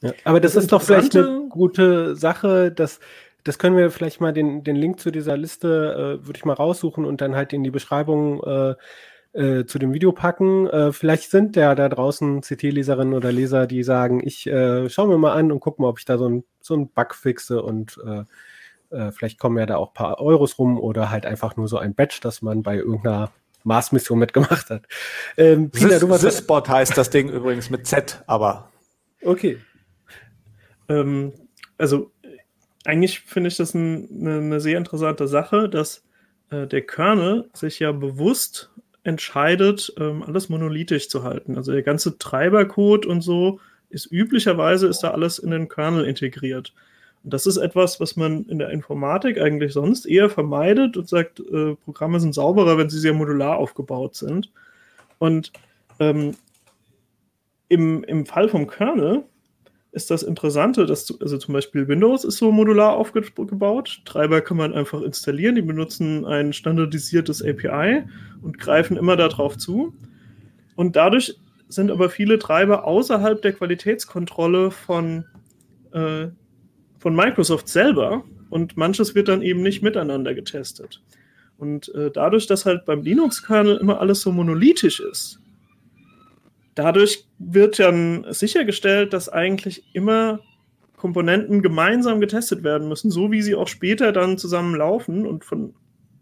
Ja, 0.00 0.14
aber 0.24 0.40
das, 0.40 0.54
das 0.54 0.64
ist 0.64 0.72
doch 0.72 0.80
vielleicht 0.80 1.14
eine 1.14 1.48
gute 1.50 2.16
Sache, 2.16 2.72
dass 2.72 3.00
das 3.44 3.58
können 3.58 3.76
wir 3.76 3.90
vielleicht 3.90 4.22
mal 4.22 4.32
den, 4.32 4.64
den 4.64 4.76
Link 4.76 4.98
zu 4.98 5.10
dieser 5.10 5.36
Liste, 5.36 6.20
äh, 6.22 6.26
würde 6.26 6.38
ich 6.38 6.46
mal 6.46 6.54
raussuchen 6.54 7.04
und 7.04 7.20
dann 7.20 7.36
halt 7.36 7.52
in 7.52 7.64
die 7.64 7.70
Beschreibung 7.70 8.42
äh, 8.42 8.74
äh, 9.34 9.66
zu 9.66 9.78
dem 9.78 9.92
Video 9.92 10.12
packen. 10.12 10.68
Äh, 10.68 10.92
vielleicht 10.92 11.30
sind 11.30 11.54
ja 11.54 11.74
da 11.74 11.90
draußen 11.90 12.40
CT-Leserinnen 12.40 13.12
oder 13.12 13.30
Leser, 13.30 13.66
die 13.66 13.82
sagen, 13.82 14.26
ich 14.26 14.46
äh, 14.46 14.88
schaue 14.88 15.08
mir 15.08 15.18
mal 15.18 15.34
an 15.34 15.52
und 15.52 15.60
gucke 15.60 15.82
mal, 15.82 15.88
ob 15.88 15.98
ich 15.98 16.06
da 16.06 16.16
so 16.16 16.30
ein, 16.30 16.44
so 16.62 16.72
ein 16.72 16.88
Bug 16.88 17.14
fixe 17.14 17.62
und 17.62 18.00
äh, 18.90 19.12
vielleicht 19.12 19.38
kommen 19.38 19.58
ja 19.58 19.66
da 19.66 19.76
auch 19.76 19.90
ein 19.90 19.94
paar 19.94 20.20
Euros 20.20 20.58
rum 20.58 20.78
oder 20.78 21.10
halt 21.10 21.26
einfach 21.26 21.56
nur 21.56 21.68
so 21.68 21.78
ein 21.78 21.94
Badge, 21.94 22.18
das 22.22 22.42
man 22.42 22.62
bei 22.62 22.76
irgendeiner 22.76 23.30
Mars-Mission 23.64 24.18
mitgemacht 24.18 24.70
hat. 24.70 24.84
Ähm, 25.36 25.70
Pina, 25.70 25.98
du 25.98 26.08
heißt 26.10 26.96
das 26.96 27.10
Ding 27.10 27.28
übrigens 27.28 27.70
mit 27.70 27.86
Z, 27.86 28.22
aber. 28.26 28.70
Okay. 29.22 29.58
Ähm, 30.88 31.32
also 31.76 32.10
eigentlich 32.84 33.20
finde 33.20 33.48
ich 33.48 33.56
das 33.56 33.74
ein, 33.74 34.08
eine, 34.10 34.38
eine, 34.38 34.60
sehr 34.60 34.78
interessante 34.78 35.28
Sache, 35.28 35.68
dass 35.68 36.04
äh, 36.50 36.66
der 36.66 36.82
Kernel 36.82 37.50
sich 37.52 37.78
ja 37.78 37.92
bewusst 37.92 38.70
entscheidet, 39.02 39.92
ähm, 39.98 40.22
alles 40.22 40.48
monolithisch 40.48 41.08
zu 41.08 41.22
halten. 41.22 41.56
Also 41.56 41.72
der 41.72 41.82
ganze 41.82 42.18
Treibercode 42.18 43.06
und 43.06 43.20
so 43.20 43.60
ist 43.90 44.10
üblicherweise 44.10 44.86
ist 44.86 45.00
da 45.00 45.10
alles 45.10 45.38
in 45.38 45.50
den 45.50 45.68
Kernel 45.68 46.04
integriert. 46.04 46.74
Und 47.24 47.32
das 47.32 47.46
ist 47.46 47.56
etwas, 47.56 48.00
was 48.00 48.16
man 48.16 48.44
in 48.44 48.58
der 48.58 48.70
Informatik 48.70 49.40
eigentlich 49.40 49.72
sonst 49.72 50.06
eher 50.06 50.30
vermeidet 50.30 50.96
und 50.96 51.08
sagt, 51.08 51.40
äh, 51.40 51.74
Programme 51.84 52.20
sind 52.20 52.34
sauberer, 52.34 52.78
wenn 52.78 52.90
sie 52.90 53.00
sehr 53.00 53.14
modular 53.14 53.56
aufgebaut 53.56 54.14
sind. 54.14 54.50
Und 55.18 55.52
ähm, 56.00 56.34
im, 57.68 58.04
im 58.04 58.24
Fall 58.24 58.48
vom 58.48 58.66
Kernel 58.66 59.24
ist 59.92 60.10
das 60.10 60.22
Interessante, 60.22 60.86
dass 60.86 61.06
du, 61.06 61.16
also 61.20 61.38
zum 61.38 61.54
Beispiel 61.54 61.88
Windows 61.88 62.24
ist 62.24 62.36
so 62.36 62.52
modular 62.52 62.94
aufgebaut. 62.94 64.02
Treiber 64.04 64.40
kann 64.40 64.56
man 64.56 64.74
einfach 64.74 65.02
installieren, 65.02 65.54
die 65.54 65.62
benutzen 65.62 66.24
ein 66.24 66.52
standardisiertes 66.52 67.42
API 67.42 68.04
und 68.42 68.58
greifen 68.58 68.96
immer 68.96 69.16
darauf 69.16 69.56
zu. 69.56 69.94
Und 70.76 70.94
dadurch 70.94 71.36
sind 71.68 71.90
aber 71.90 72.10
viele 72.10 72.38
Treiber 72.38 72.84
außerhalb 72.84 73.42
der 73.42 73.52
Qualitätskontrolle 73.52 74.70
von 74.70 75.24
äh, 75.92 76.28
von 76.98 77.14
Microsoft 77.14 77.68
selber 77.68 78.24
und 78.50 78.76
manches 78.76 79.14
wird 79.14 79.28
dann 79.28 79.42
eben 79.42 79.62
nicht 79.62 79.82
miteinander 79.82 80.34
getestet. 80.34 81.02
Und 81.58 81.92
äh, 81.94 82.10
dadurch, 82.10 82.46
dass 82.46 82.66
halt 82.66 82.84
beim 82.84 83.02
Linux-Kernel 83.02 83.78
immer 83.78 84.00
alles 84.00 84.20
so 84.20 84.32
monolithisch 84.32 85.00
ist, 85.00 85.40
dadurch 86.74 87.26
wird 87.38 87.78
dann 87.78 88.24
sichergestellt, 88.30 89.12
dass 89.12 89.28
eigentlich 89.28 89.82
immer 89.92 90.40
Komponenten 90.96 91.62
gemeinsam 91.62 92.20
getestet 92.20 92.62
werden 92.62 92.88
müssen, 92.88 93.10
so 93.10 93.30
wie 93.30 93.42
sie 93.42 93.54
auch 93.54 93.68
später 93.68 94.12
dann 94.12 94.38
zusammen 94.38 94.76
laufen. 94.76 95.26
Und 95.26 95.44
von 95.44 95.74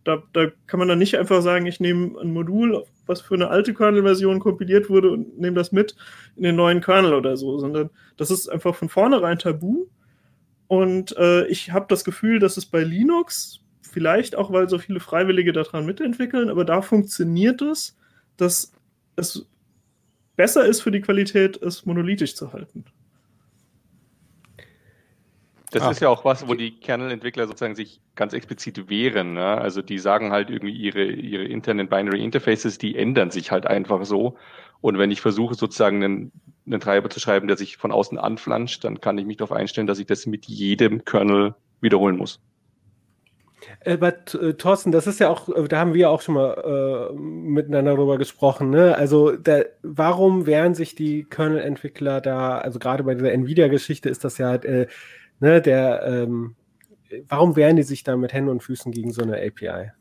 da, 0.05 0.22
da 0.33 0.47
kann 0.66 0.79
man 0.79 0.89
dann 0.89 0.99
nicht 0.99 1.18
einfach 1.18 1.43
sagen, 1.43 1.66
ich 1.66 1.81
nehme 1.81 2.18
ein 2.20 2.33
Modul, 2.33 2.85
was 3.07 3.20
für 3.20 3.35
eine 3.35 3.49
alte 3.49 3.74
Kernel-Version 3.74 4.39
kompiliert 4.41 4.89
wurde 4.89 5.11
und 5.11 5.39
nehme 5.39 5.57
das 5.57 5.72
mit 5.72 5.97
in 6.37 6.45
den 6.45 6.57
neuen 6.57 6.81
Kernel 6.81 7.14
oder 7.14 7.37
so, 7.37 7.59
sondern 7.59 7.91
das 8.16 8.31
ist 8.31 8.49
einfach 8.49 8.74
von 8.74 8.89
vornherein 8.89 9.39
tabu. 9.39 9.87
Und 10.68 11.16
äh, 11.16 11.46
ich 11.46 11.72
habe 11.72 11.86
das 11.88 12.04
Gefühl, 12.04 12.38
dass 12.38 12.56
es 12.56 12.66
bei 12.66 12.82
Linux, 12.82 13.60
vielleicht 13.82 14.36
auch, 14.36 14.52
weil 14.52 14.68
so 14.68 14.78
viele 14.78 15.00
Freiwillige 15.00 15.52
daran 15.52 15.86
mitentwickeln, 15.86 16.50
aber 16.50 16.64
da 16.64 16.82
funktioniert 16.82 17.62
es, 17.62 17.96
dass 18.36 18.72
es 19.16 19.46
besser 20.36 20.66
ist 20.66 20.82
für 20.82 20.90
die 20.90 21.00
Qualität, 21.00 21.60
es 21.62 21.86
monolithisch 21.86 22.34
zu 22.34 22.52
halten. 22.52 22.84
Das 25.77 25.85
ah. 25.85 25.91
ist 25.91 26.01
ja 26.01 26.09
auch 26.09 26.24
was, 26.24 26.49
wo 26.49 26.55
die 26.55 26.81
Kernel-Entwickler 26.81 27.47
sozusagen 27.47 27.74
sich 27.74 28.01
ganz 28.14 28.33
explizit 28.33 28.89
wehren. 28.89 29.35
Ne? 29.35 29.45
Also 29.45 29.83
die 29.83 29.99
sagen 29.99 30.33
halt 30.33 30.49
irgendwie 30.49 30.72
ihre, 30.72 31.05
ihre 31.05 31.45
internen 31.45 31.87
Binary 31.87 32.24
Interfaces, 32.24 32.79
die 32.79 32.97
ändern 32.97 33.31
sich 33.31 33.51
halt 33.51 33.66
einfach 33.66 34.03
so. 34.07 34.39
Und 34.81 34.97
wenn 34.97 35.11
ich 35.11 35.20
versuche 35.20 35.55
sozusagen 35.55 36.03
einen, 36.03 36.33
einen 36.64 36.81
Treiber 36.81 37.11
zu 37.11 37.20
schreiben, 37.20 37.47
der 37.47 37.59
sich 37.59 37.77
von 37.77 37.93
außen 37.93 38.16
anflanscht, 38.16 38.85
dann 38.85 39.03
kann 39.03 39.18
ich 39.18 39.27
mich 39.27 39.37
darauf 39.37 39.53
einstellen, 39.53 39.87
dass 39.87 39.99
ich 39.99 40.07
das 40.07 40.24
mit 40.24 40.47
jedem 40.47 41.05
Kernel 41.05 41.55
wiederholen 41.83 42.16
muss. 42.16 42.41
Aber 43.85 44.14
äh, 44.41 44.55
Thorsten, 44.55 44.93
das 44.93 45.07
ist 45.07 45.20
ja 45.20 45.29
auch, 45.29 45.51
äh, 45.51 45.68
da 45.68 45.79
haben 45.79 45.93
wir 45.93 46.09
auch 46.09 46.22
schon 46.22 46.37
mal 46.37 47.11
äh, 47.12 47.14
miteinander 47.14 47.97
darüber 47.97 48.16
gesprochen. 48.16 48.70
Ne? 48.70 48.97
Also, 48.97 49.33
da, 49.33 49.61
warum 49.83 50.47
wehren 50.47 50.74
sich 50.74 50.95
die 50.95 51.24
Kernel-Entwickler 51.24 52.22
da, 52.22 52.59
also 52.59 52.79
gerade 52.79 53.03
bei 53.05 53.14
dieser 53.14 53.33
Nvidia-Geschichte 53.33 54.09
ist 54.09 54.24
das 54.24 54.39
ja 54.39 54.49
halt, 54.49 54.64
äh, 54.64 54.87
ne, 55.41 55.61
der, 55.61 56.03
ähm, 56.07 56.57
warum 57.28 57.57
wehren 57.57 57.76
die 57.76 57.82
sich 57.82 58.03
da 58.03 58.16
mit 58.16 58.32
Händen 58.32 58.51
und 58.51 58.62
Füßen 58.62 58.93
gegen 58.93 59.12
so 59.12 59.22
eine 59.22 59.37
API? 59.37 59.93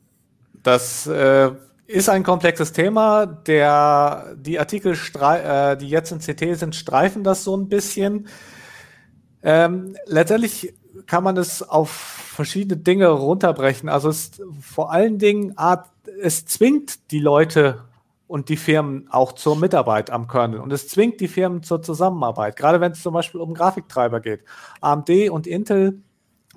Das 0.63 1.07
äh, 1.07 1.51
ist 1.87 2.09
ein 2.09 2.23
komplexes 2.23 2.71
Thema. 2.73 3.25
Der, 3.25 4.35
die 4.37 4.59
Artikel, 4.59 4.93
äh, 4.93 5.77
die 5.77 5.89
jetzt 5.89 6.11
in 6.11 6.19
CT 6.19 6.57
sind, 6.57 6.75
streifen 6.75 7.23
das 7.23 7.43
so 7.43 7.55
ein 7.55 7.69
bisschen. 7.69 8.27
Ähm, 9.43 9.95
letztendlich 10.05 10.73
kann 11.05 11.23
man 11.23 11.37
es 11.37 11.61
auf 11.61 11.89
verschiedene 11.91 12.81
Dinge 12.81 13.07
runterbrechen. 13.09 13.89
Also 13.89 14.09
es 14.09 14.31
vor 14.59 14.91
allen 14.91 15.19
Dingen, 15.19 15.55
es 16.21 16.45
zwingt 16.45 17.11
die 17.11 17.19
Leute 17.19 17.83
und 18.27 18.49
die 18.49 18.57
Firmen 18.57 19.07
auch 19.11 19.33
zur 19.33 19.55
Mitarbeit 19.55 20.09
am 20.09 20.27
Kernel 20.27 20.59
und 20.59 20.73
es 20.73 20.87
zwingt 20.87 21.21
die 21.21 21.27
Firmen 21.27 21.63
zur 21.63 21.81
Zusammenarbeit. 21.81 22.55
Gerade 22.55 22.81
wenn 22.81 22.91
es 22.91 23.01
zum 23.01 23.13
Beispiel 23.13 23.41
um 23.41 23.53
Grafiktreiber 23.53 24.19
geht. 24.19 24.43
AMD 24.81 25.29
und 25.29 25.47
Intel 25.47 26.01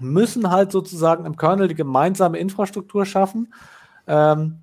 müssen 0.00 0.50
halt 0.50 0.72
sozusagen 0.72 1.26
im 1.26 1.36
Kernel 1.36 1.68
die 1.68 1.74
gemeinsame 1.74 2.38
Infrastruktur 2.38 3.04
schaffen. 3.04 3.52
Ähm, 4.06 4.60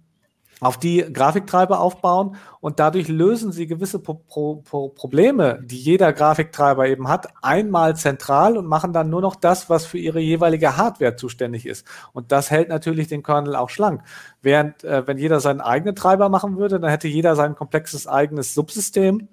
auf 0.62 0.78
die 0.78 1.06
Grafiktreiber 1.12 1.80
aufbauen 1.80 2.36
und 2.62 2.80
dadurch 2.80 3.08
lösen 3.08 3.52
sie 3.52 3.68
gewisse 3.68 4.00
Pro 4.00 4.16
Pro 4.16 4.56
Pro 4.64 4.90
Probleme, 4.90 5.60
die 5.64 5.78
jeder 5.78 6.14
Grafiktreiber 6.14 6.88
eben 6.88 7.08
hat, 7.08 7.28
einmal 7.42 7.96
zentral 7.96 8.58
und 8.58 8.66
machen 8.66 8.94
dann 8.94 9.10
nur 9.10 9.22
noch 9.22 9.36
das, 9.36 9.70
was 9.70 9.86
für 9.86 9.98
ihre 9.98 10.20
jeweilige 10.20 10.78
Hardware 10.78 11.16
zuständig 11.16 11.66
ist. 11.66 11.86
Und 12.14 12.32
das 12.32 12.52
hält 12.52 12.70
natürlich 12.70 13.08
den 13.08 13.24
Kernel 13.24 13.56
auch 13.56 13.70
schlank. 13.70 14.02
Während, 14.42 14.84
äh, 14.84 15.06
wenn 15.08 15.18
jeder 15.18 15.40
seinen 15.40 15.62
eigenen 15.62 15.96
Treiber 15.96 16.30
machen 16.30 16.58
würde, 16.58 16.80
dann 16.80 16.90
hätte 16.90 17.08
jeder 17.08 17.36
sein 17.36 17.56
komplexes 17.56 18.08
eigenes 18.08 18.54
Subsystem 18.54 19.28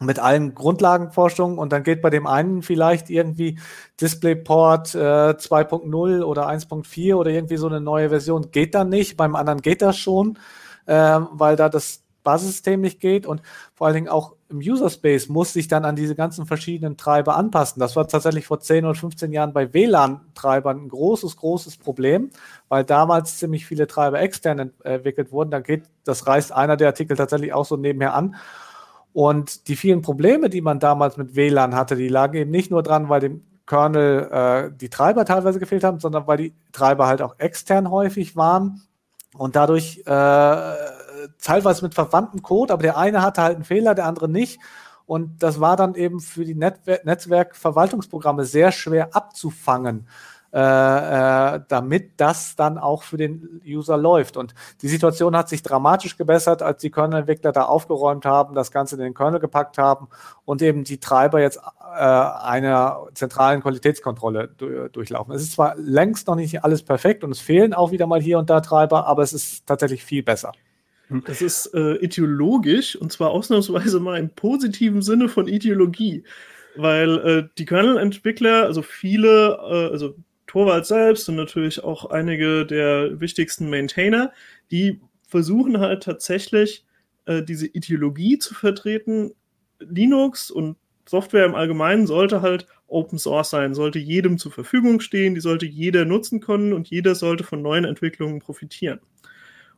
mit 0.00 0.18
allen 0.18 0.54
Grundlagenforschungen 0.54 1.58
und 1.58 1.72
dann 1.72 1.82
geht 1.82 2.02
bei 2.02 2.10
dem 2.10 2.26
einen 2.26 2.62
vielleicht 2.62 3.10
irgendwie 3.10 3.58
DisplayPort 4.00 4.94
äh, 4.94 5.34
2.0 5.34 6.22
oder 6.22 6.48
1.4 6.48 7.14
oder 7.14 7.30
irgendwie 7.30 7.56
so 7.56 7.66
eine 7.66 7.80
neue 7.80 8.08
Version 8.10 8.50
geht 8.50 8.74
dann 8.74 8.88
nicht, 8.88 9.16
beim 9.16 9.34
anderen 9.34 9.60
geht 9.60 9.82
das 9.82 9.98
schon, 9.98 10.38
äh, 10.86 11.18
weil 11.32 11.56
da 11.56 11.68
das 11.68 12.04
Basissystem 12.22 12.80
nicht 12.80 13.00
geht 13.00 13.26
und 13.26 13.42
vor 13.74 13.86
allen 13.86 13.94
Dingen 13.94 14.08
auch 14.08 14.34
im 14.50 14.58
User 14.58 14.88
Space 14.88 15.28
muss 15.28 15.52
sich 15.52 15.68
dann 15.68 15.84
an 15.84 15.96
diese 15.96 16.14
ganzen 16.14 16.46
verschiedenen 16.46 16.96
Treiber 16.96 17.36
anpassen. 17.36 17.80
Das 17.80 17.96
war 17.96 18.08
tatsächlich 18.08 18.46
vor 18.46 18.60
10 18.60 18.84
oder 18.84 18.94
15 18.94 19.32
Jahren 19.32 19.52
bei 19.52 19.72
WLAN-Treibern 19.72 20.84
ein 20.84 20.88
großes, 20.88 21.36
großes 21.36 21.76
Problem, 21.76 22.30
weil 22.68 22.84
damals 22.84 23.38
ziemlich 23.38 23.66
viele 23.66 23.86
Treiber 23.86 24.20
extern 24.20 24.72
entwickelt 24.82 25.32
wurden. 25.32 25.50
Da 25.50 25.60
geht, 25.60 25.84
das 26.04 26.26
reißt 26.26 26.52
einer 26.52 26.76
der 26.76 26.88
Artikel 26.88 27.16
tatsächlich 27.16 27.52
auch 27.52 27.64
so 27.64 27.76
nebenher 27.76 28.14
an. 28.14 28.36
Und 29.12 29.68
die 29.68 29.76
vielen 29.76 30.02
Probleme, 30.02 30.50
die 30.50 30.60
man 30.60 30.78
damals 30.78 31.16
mit 31.16 31.34
WLAN 31.34 31.74
hatte, 31.74 31.96
die 31.96 32.08
lagen 32.08 32.36
eben 32.36 32.50
nicht 32.50 32.70
nur 32.70 32.82
dran, 32.82 33.08
weil 33.08 33.20
dem 33.20 33.42
Kernel 33.66 34.28
äh, 34.30 34.70
die 34.76 34.88
Treiber 34.88 35.24
teilweise 35.24 35.58
gefehlt 35.58 35.84
haben, 35.84 36.00
sondern 36.00 36.26
weil 36.26 36.38
die 36.38 36.54
Treiber 36.72 37.06
halt 37.06 37.22
auch 37.22 37.38
extern 37.38 37.90
häufig 37.90 38.36
waren 38.36 38.82
und 39.36 39.56
dadurch 39.56 39.98
äh, 40.06 40.74
teilweise 41.40 41.84
mit 41.84 41.94
verwandtem 41.94 42.42
Code, 42.42 42.72
aber 42.72 42.82
der 42.82 42.96
eine 42.96 43.22
hatte 43.22 43.42
halt 43.42 43.56
einen 43.56 43.64
Fehler, 43.64 43.94
der 43.94 44.06
andere 44.06 44.28
nicht. 44.28 44.58
Und 45.06 45.42
das 45.42 45.58
war 45.58 45.76
dann 45.76 45.94
eben 45.94 46.20
für 46.20 46.44
die 46.44 46.54
Netwer 46.54 47.00
Netzwerkverwaltungsprogramme 47.04 48.44
sehr 48.44 48.72
schwer 48.72 49.14
abzufangen 49.16 50.06
äh, 50.50 50.58
äh, 50.60 51.60
damit 51.68 52.12
das 52.16 52.56
dann 52.56 52.78
auch 52.78 53.02
für 53.02 53.18
den 53.18 53.60
User 53.66 53.98
läuft. 53.98 54.38
Und 54.38 54.54
die 54.80 54.88
Situation 54.88 55.36
hat 55.36 55.50
sich 55.50 55.62
dramatisch 55.62 56.16
gebessert, 56.16 56.62
als 56.62 56.80
die 56.80 56.90
Kernel-Entwickler 56.90 57.52
da 57.52 57.64
aufgeräumt 57.64 58.24
haben, 58.24 58.54
das 58.54 58.70
Ganze 58.70 58.94
in 58.96 59.02
den 59.02 59.12
Kernel 59.12 59.40
gepackt 59.40 59.76
haben 59.76 60.08
und 60.46 60.62
eben 60.62 60.84
die 60.84 61.00
Treiber 61.00 61.42
jetzt 61.42 61.58
äh, 61.58 62.00
einer 62.00 63.08
zentralen 63.12 63.60
Qualitätskontrolle 63.60 64.48
du 64.56 64.88
durchlaufen. 64.88 65.34
Es 65.34 65.42
ist 65.42 65.52
zwar 65.52 65.76
längst 65.76 66.28
noch 66.28 66.36
nicht 66.36 66.64
alles 66.64 66.82
perfekt 66.82 67.24
und 67.24 67.30
es 67.30 67.40
fehlen 67.40 67.74
auch 67.74 67.90
wieder 67.90 68.06
mal 68.06 68.22
hier 68.22 68.38
und 68.38 68.48
da 68.48 68.62
Treiber, 68.62 69.06
aber 69.06 69.22
es 69.22 69.34
ist 69.34 69.66
tatsächlich 69.66 70.02
viel 70.02 70.22
besser. 70.22 70.52
Das 71.26 71.42
ist 71.42 71.74
äh, 71.74 71.96
ideologisch 71.96 72.96
und 72.96 73.12
zwar 73.12 73.32
ausnahmsweise 73.32 74.00
mal 74.00 74.18
im 74.18 74.30
positiven 74.30 75.02
Sinne 75.02 75.28
von 75.28 75.46
Ideologie 75.46 76.24
weil 76.78 77.18
äh, 77.18 77.48
die 77.58 77.64
Kernel-Entwickler, 77.64 78.64
also 78.64 78.82
viele, 78.82 79.58
äh, 79.68 79.92
also 79.92 80.14
Torwald 80.48 80.86
selbst 80.86 81.28
und 81.28 81.36
natürlich 81.36 81.84
auch 81.84 82.10
einige 82.10 82.66
der 82.66 83.20
wichtigsten 83.20 83.70
Maintainer, 83.70 84.32
die 84.72 85.00
versuchen 85.28 85.78
halt 85.78 86.02
tatsächlich 86.02 86.84
äh, 87.26 87.42
diese 87.42 87.66
Ideologie 87.66 88.38
zu 88.38 88.54
vertreten. 88.54 89.32
Linux 89.78 90.50
und 90.50 90.76
Software 91.06 91.46
im 91.46 91.54
Allgemeinen 91.54 92.06
sollte 92.06 92.42
halt 92.42 92.66
Open 92.88 93.18
Source 93.18 93.50
sein, 93.50 93.74
sollte 93.74 93.98
jedem 93.98 94.38
zur 94.38 94.50
Verfügung 94.50 95.00
stehen, 95.00 95.34
die 95.34 95.40
sollte 95.40 95.66
jeder 95.66 96.04
nutzen 96.04 96.40
können 96.40 96.72
und 96.72 96.88
jeder 96.88 97.14
sollte 97.14 97.44
von 97.44 97.62
neuen 97.62 97.84
Entwicklungen 97.84 98.40
profitieren. 98.40 99.00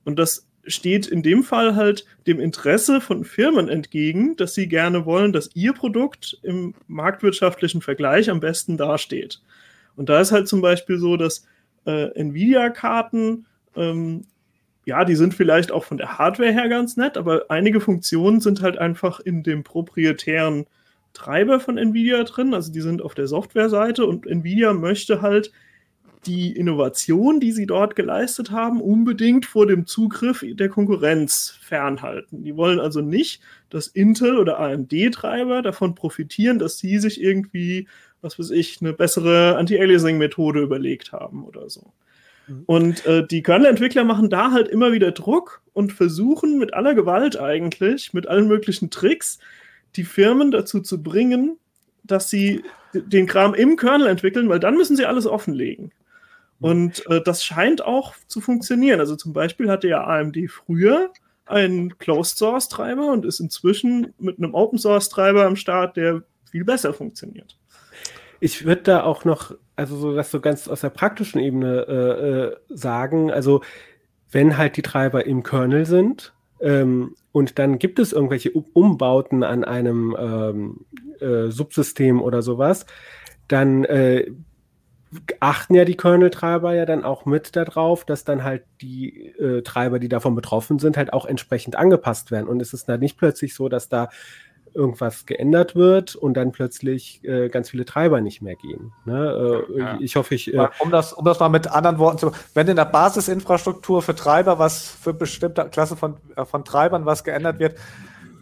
Und 0.04 0.18
das 0.18 0.48
steht 0.64 1.06
in 1.06 1.22
dem 1.22 1.42
Fall 1.42 1.74
halt 1.74 2.04
dem 2.26 2.38
Interesse 2.38 3.00
von 3.00 3.24
Firmen 3.24 3.68
entgegen, 3.68 4.36
dass 4.36 4.54
sie 4.54 4.68
gerne 4.68 5.04
wollen, 5.06 5.32
dass 5.32 5.50
ihr 5.54 5.72
Produkt 5.72 6.38
im 6.42 6.74
marktwirtschaftlichen 6.86 7.80
Vergleich 7.80 8.30
am 8.30 8.40
besten 8.40 8.76
dasteht. 8.76 9.40
Und 10.00 10.08
da 10.08 10.18
ist 10.18 10.32
halt 10.32 10.48
zum 10.48 10.62
Beispiel 10.62 10.96
so, 10.96 11.18
dass 11.18 11.46
äh, 11.84 12.06
Nvidia-Karten, 12.14 13.44
ähm, 13.76 14.22
ja, 14.86 15.04
die 15.04 15.14
sind 15.14 15.34
vielleicht 15.34 15.70
auch 15.72 15.84
von 15.84 15.98
der 15.98 16.16
Hardware 16.16 16.50
her 16.50 16.70
ganz 16.70 16.96
nett, 16.96 17.18
aber 17.18 17.44
einige 17.50 17.80
Funktionen 17.80 18.40
sind 18.40 18.62
halt 18.62 18.78
einfach 18.78 19.20
in 19.20 19.42
dem 19.42 19.62
proprietären 19.62 20.64
Treiber 21.12 21.60
von 21.60 21.76
Nvidia 21.76 22.24
drin. 22.24 22.54
Also 22.54 22.72
die 22.72 22.80
sind 22.80 23.02
auf 23.02 23.14
der 23.14 23.26
Softwareseite 23.26 24.06
und 24.06 24.26
Nvidia 24.26 24.72
möchte 24.72 25.20
halt 25.20 25.52
die 26.24 26.56
Innovation, 26.56 27.38
die 27.38 27.52
sie 27.52 27.66
dort 27.66 27.94
geleistet 27.94 28.50
haben, 28.50 28.80
unbedingt 28.80 29.44
vor 29.44 29.66
dem 29.66 29.84
Zugriff 29.84 30.42
der 30.48 30.70
Konkurrenz 30.70 31.58
fernhalten. 31.60 32.42
Die 32.42 32.56
wollen 32.56 32.80
also 32.80 33.02
nicht, 33.02 33.42
dass 33.68 33.86
Intel 33.86 34.38
oder 34.38 34.60
AMD-Treiber 34.60 35.60
davon 35.60 35.94
profitieren, 35.94 36.58
dass 36.58 36.78
sie 36.78 36.98
sich 36.98 37.20
irgendwie 37.20 37.86
was 38.22 38.38
weiß 38.38 38.50
ich, 38.50 38.80
eine 38.80 38.92
bessere 38.92 39.56
Anti-Aliasing-Methode 39.56 40.60
überlegt 40.60 41.12
haben 41.12 41.44
oder 41.44 41.68
so. 41.70 41.92
Mhm. 42.46 42.62
Und 42.66 43.06
äh, 43.06 43.26
die 43.26 43.42
Kernel-Entwickler 43.42 44.04
machen 44.04 44.30
da 44.30 44.52
halt 44.52 44.68
immer 44.68 44.92
wieder 44.92 45.12
Druck 45.12 45.62
und 45.72 45.92
versuchen 45.92 46.58
mit 46.58 46.74
aller 46.74 46.94
Gewalt 46.94 47.38
eigentlich, 47.38 48.12
mit 48.12 48.26
allen 48.26 48.48
möglichen 48.48 48.90
Tricks, 48.90 49.38
die 49.96 50.04
Firmen 50.04 50.50
dazu 50.50 50.80
zu 50.80 51.02
bringen, 51.02 51.58
dass 52.04 52.30
sie 52.30 52.62
den 52.92 53.26
Kram 53.26 53.54
im 53.54 53.76
Kernel 53.76 54.08
entwickeln, 54.08 54.48
weil 54.48 54.60
dann 54.60 54.76
müssen 54.76 54.96
sie 54.96 55.06
alles 55.06 55.26
offenlegen. 55.26 55.92
Mhm. 56.58 56.68
Und 56.68 57.06
äh, 57.06 57.22
das 57.22 57.44
scheint 57.44 57.82
auch 57.82 58.14
zu 58.26 58.40
funktionieren. 58.40 59.00
Also 59.00 59.16
zum 59.16 59.32
Beispiel 59.32 59.70
hatte 59.70 59.88
ja 59.88 60.04
AMD 60.04 60.38
früher 60.48 61.10
einen 61.46 61.98
Closed 61.98 62.38
Source 62.38 62.68
Treiber 62.68 63.12
und 63.12 63.24
ist 63.24 63.40
inzwischen 63.40 64.14
mit 64.18 64.38
einem 64.38 64.54
Open 64.54 64.78
Source 64.78 65.08
Treiber 65.08 65.44
am 65.46 65.56
Start, 65.56 65.96
der 65.96 66.22
viel 66.50 66.64
besser 66.64 66.92
funktioniert. 66.92 67.56
Ich 68.40 68.64
würde 68.64 68.82
da 68.82 69.02
auch 69.04 69.24
noch, 69.24 69.54
also 69.76 69.96
so 69.96 70.14
das 70.14 70.30
so 70.30 70.40
ganz 70.40 70.66
aus 70.66 70.80
der 70.80 70.90
praktischen 70.90 71.40
Ebene 71.40 71.86
äh, 71.88 72.28
äh, 72.28 72.56
sagen, 72.68 73.30
also 73.30 73.62
wenn 74.30 74.56
halt 74.56 74.76
die 74.76 74.82
Treiber 74.82 75.26
im 75.26 75.42
Kernel 75.42 75.86
sind 75.86 76.32
ähm, 76.60 77.14
und 77.32 77.58
dann 77.58 77.78
gibt 77.78 77.98
es 77.98 78.12
irgendwelche 78.12 78.50
Umbauten 78.50 79.42
an 79.42 79.64
einem 79.64 80.16
ähm, 80.18 80.86
äh, 81.20 81.50
Subsystem 81.50 82.22
oder 82.22 82.42
sowas, 82.42 82.86
dann 83.48 83.84
äh, 83.84 84.30
achten 85.40 85.74
ja 85.74 85.84
die 85.84 85.96
Kernel-Treiber 85.96 86.74
ja 86.74 86.86
dann 86.86 87.04
auch 87.04 87.26
mit 87.26 87.56
darauf, 87.56 88.04
dass 88.04 88.24
dann 88.24 88.44
halt 88.44 88.62
die 88.80 89.26
äh, 89.38 89.62
Treiber, 89.62 89.98
die 89.98 90.08
davon 90.08 90.34
betroffen 90.34 90.78
sind, 90.78 90.96
halt 90.96 91.12
auch 91.12 91.26
entsprechend 91.26 91.76
angepasst 91.76 92.30
werden. 92.30 92.46
Und 92.46 92.62
es 92.62 92.72
ist 92.72 92.88
dann 92.88 93.00
nicht 93.00 93.18
plötzlich 93.18 93.54
so, 93.54 93.68
dass 93.68 93.88
da 93.88 94.08
irgendwas 94.74 95.26
geändert 95.26 95.74
wird 95.74 96.14
und 96.14 96.34
dann 96.34 96.52
plötzlich 96.52 97.22
äh, 97.24 97.48
ganz 97.48 97.70
viele 97.70 97.84
Treiber 97.84 98.20
nicht 98.20 98.42
mehr 98.42 98.56
gehen. 98.56 98.92
Ne? 99.04 99.64
Äh, 99.68 99.78
ja. 99.78 99.98
Ich 100.00 100.16
hoffe, 100.16 100.34
ich. 100.34 100.52
Äh 100.52 100.68
um, 100.78 100.90
das, 100.90 101.12
um 101.12 101.24
das 101.24 101.40
mal 101.40 101.48
mit 101.48 101.68
anderen 101.68 101.98
Worten 101.98 102.18
zu. 102.18 102.32
Wenn 102.54 102.68
in 102.68 102.76
der 102.76 102.84
Basisinfrastruktur 102.84 104.02
für 104.02 104.14
Treiber 104.14 104.58
was 104.58 104.88
für 104.88 105.12
bestimmte 105.14 105.68
Klassen 105.68 105.96
von, 105.96 106.16
äh, 106.36 106.44
von 106.44 106.64
Treibern 106.64 107.06
was 107.06 107.24
geändert 107.24 107.58
wird, 107.58 107.76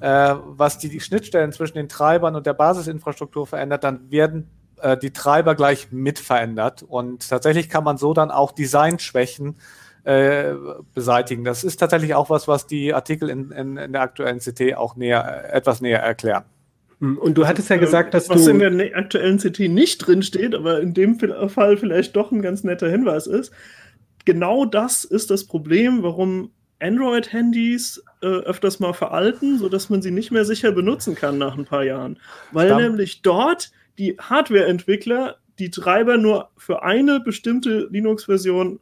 äh, 0.00 0.34
was 0.46 0.78
die, 0.78 0.88
die 0.88 1.00
Schnittstellen 1.00 1.52
zwischen 1.52 1.76
den 1.76 1.88
Treibern 1.88 2.36
und 2.36 2.46
der 2.46 2.54
Basisinfrastruktur 2.54 3.46
verändert, 3.46 3.84
dann 3.84 4.10
werden 4.10 4.50
äh, 4.80 4.96
die 4.96 5.12
Treiber 5.12 5.54
gleich 5.54 5.90
mit 5.90 6.18
verändert. 6.18 6.82
Und 6.82 7.28
tatsächlich 7.28 7.68
kann 7.68 7.84
man 7.84 7.98
so 7.98 8.14
dann 8.14 8.30
auch 8.30 8.52
Designschwächen 8.52 9.56
äh, 9.56 9.87
beseitigen. 10.94 11.44
Das 11.44 11.64
ist 11.64 11.76
tatsächlich 11.78 12.14
auch 12.14 12.30
was, 12.30 12.48
was 12.48 12.66
die 12.66 12.94
Artikel 12.94 13.28
in, 13.28 13.50
in, 13.50 13.76
in 13.76 13.92
der 13.92 14.00
aktuellen 14.02 14.38
CT 14.38 14.74
auch 14.76 14.96
näher, 14.96 15.52
etwas 15.52 15.80
näher 15.80 16.00
erklären. 16.00 16.44
Hm, 17.00 17.18
und 17.18 17.34
du 17.34 17.46
hattest 17.46 17.70
ja 17.70 17.76
äh, 17.76 17.80
gesagt, 17.80 18.14
dass 18.14 18.28
was 18.28 18.36
du. 18.36 18.42
Was 18.42 18.48
in 18.48 18.78
der 18.78 18.96
aktuellen 18.96 19.38
CT 19.38 19.60
nicht 19.68 19.98
drin 19.98 20.22
steht, 20.22 20.54
aber 20.54 20.80
in 20.80 20.94
dem 20.94 21.18
Fall 21.48 21.76
vielleicht 21.76 22.16
doch 22.16 22.32
ein 22.32 22.42
ganz 22.42 22.64
netter 22.64 22.88
Hinweis 22.88 23.26
ist. 23.26 23.52
Genau 24.24 24.64
das 24.64 25.04
ist 25.04 25.30
das 25.30 25.44
Problem, 25.44 26.02
warum 26.02 26.50
Android-Handys 26.80 28.02
äh, 28.22 28.26
öfters 28.26 28.78
mal 28.78 28.92
veralten, 28.92 29.58
sodass 29.58 29.90
man 29.90 30.02
sie 30.02 30.10
nicht 30.10 30.30
mehr 30.30 30.44
sicher 30.44 30.72
benutzen 30.72 31.14
kann 31.14 31.38
nach 31.38 31.56
ein 31.56 31.64
paar 31.64 31.84
Jahren. 31.84 32.18
Weil 32.52 32.68
Stamm. 32.68 32.82
nämlich 32.82 33.22
dort 33.22 33.70
die 33.98 34.16
Hardware-Entwickler 34.18 35.36
die 35.58 35.70
Treiber 35.70 36.18
nur 36.18 36.50
für 36.56 36.82
eine 36.82 37.20
bestimmte 37.20 37.88
Linux-Version 37.90 38.78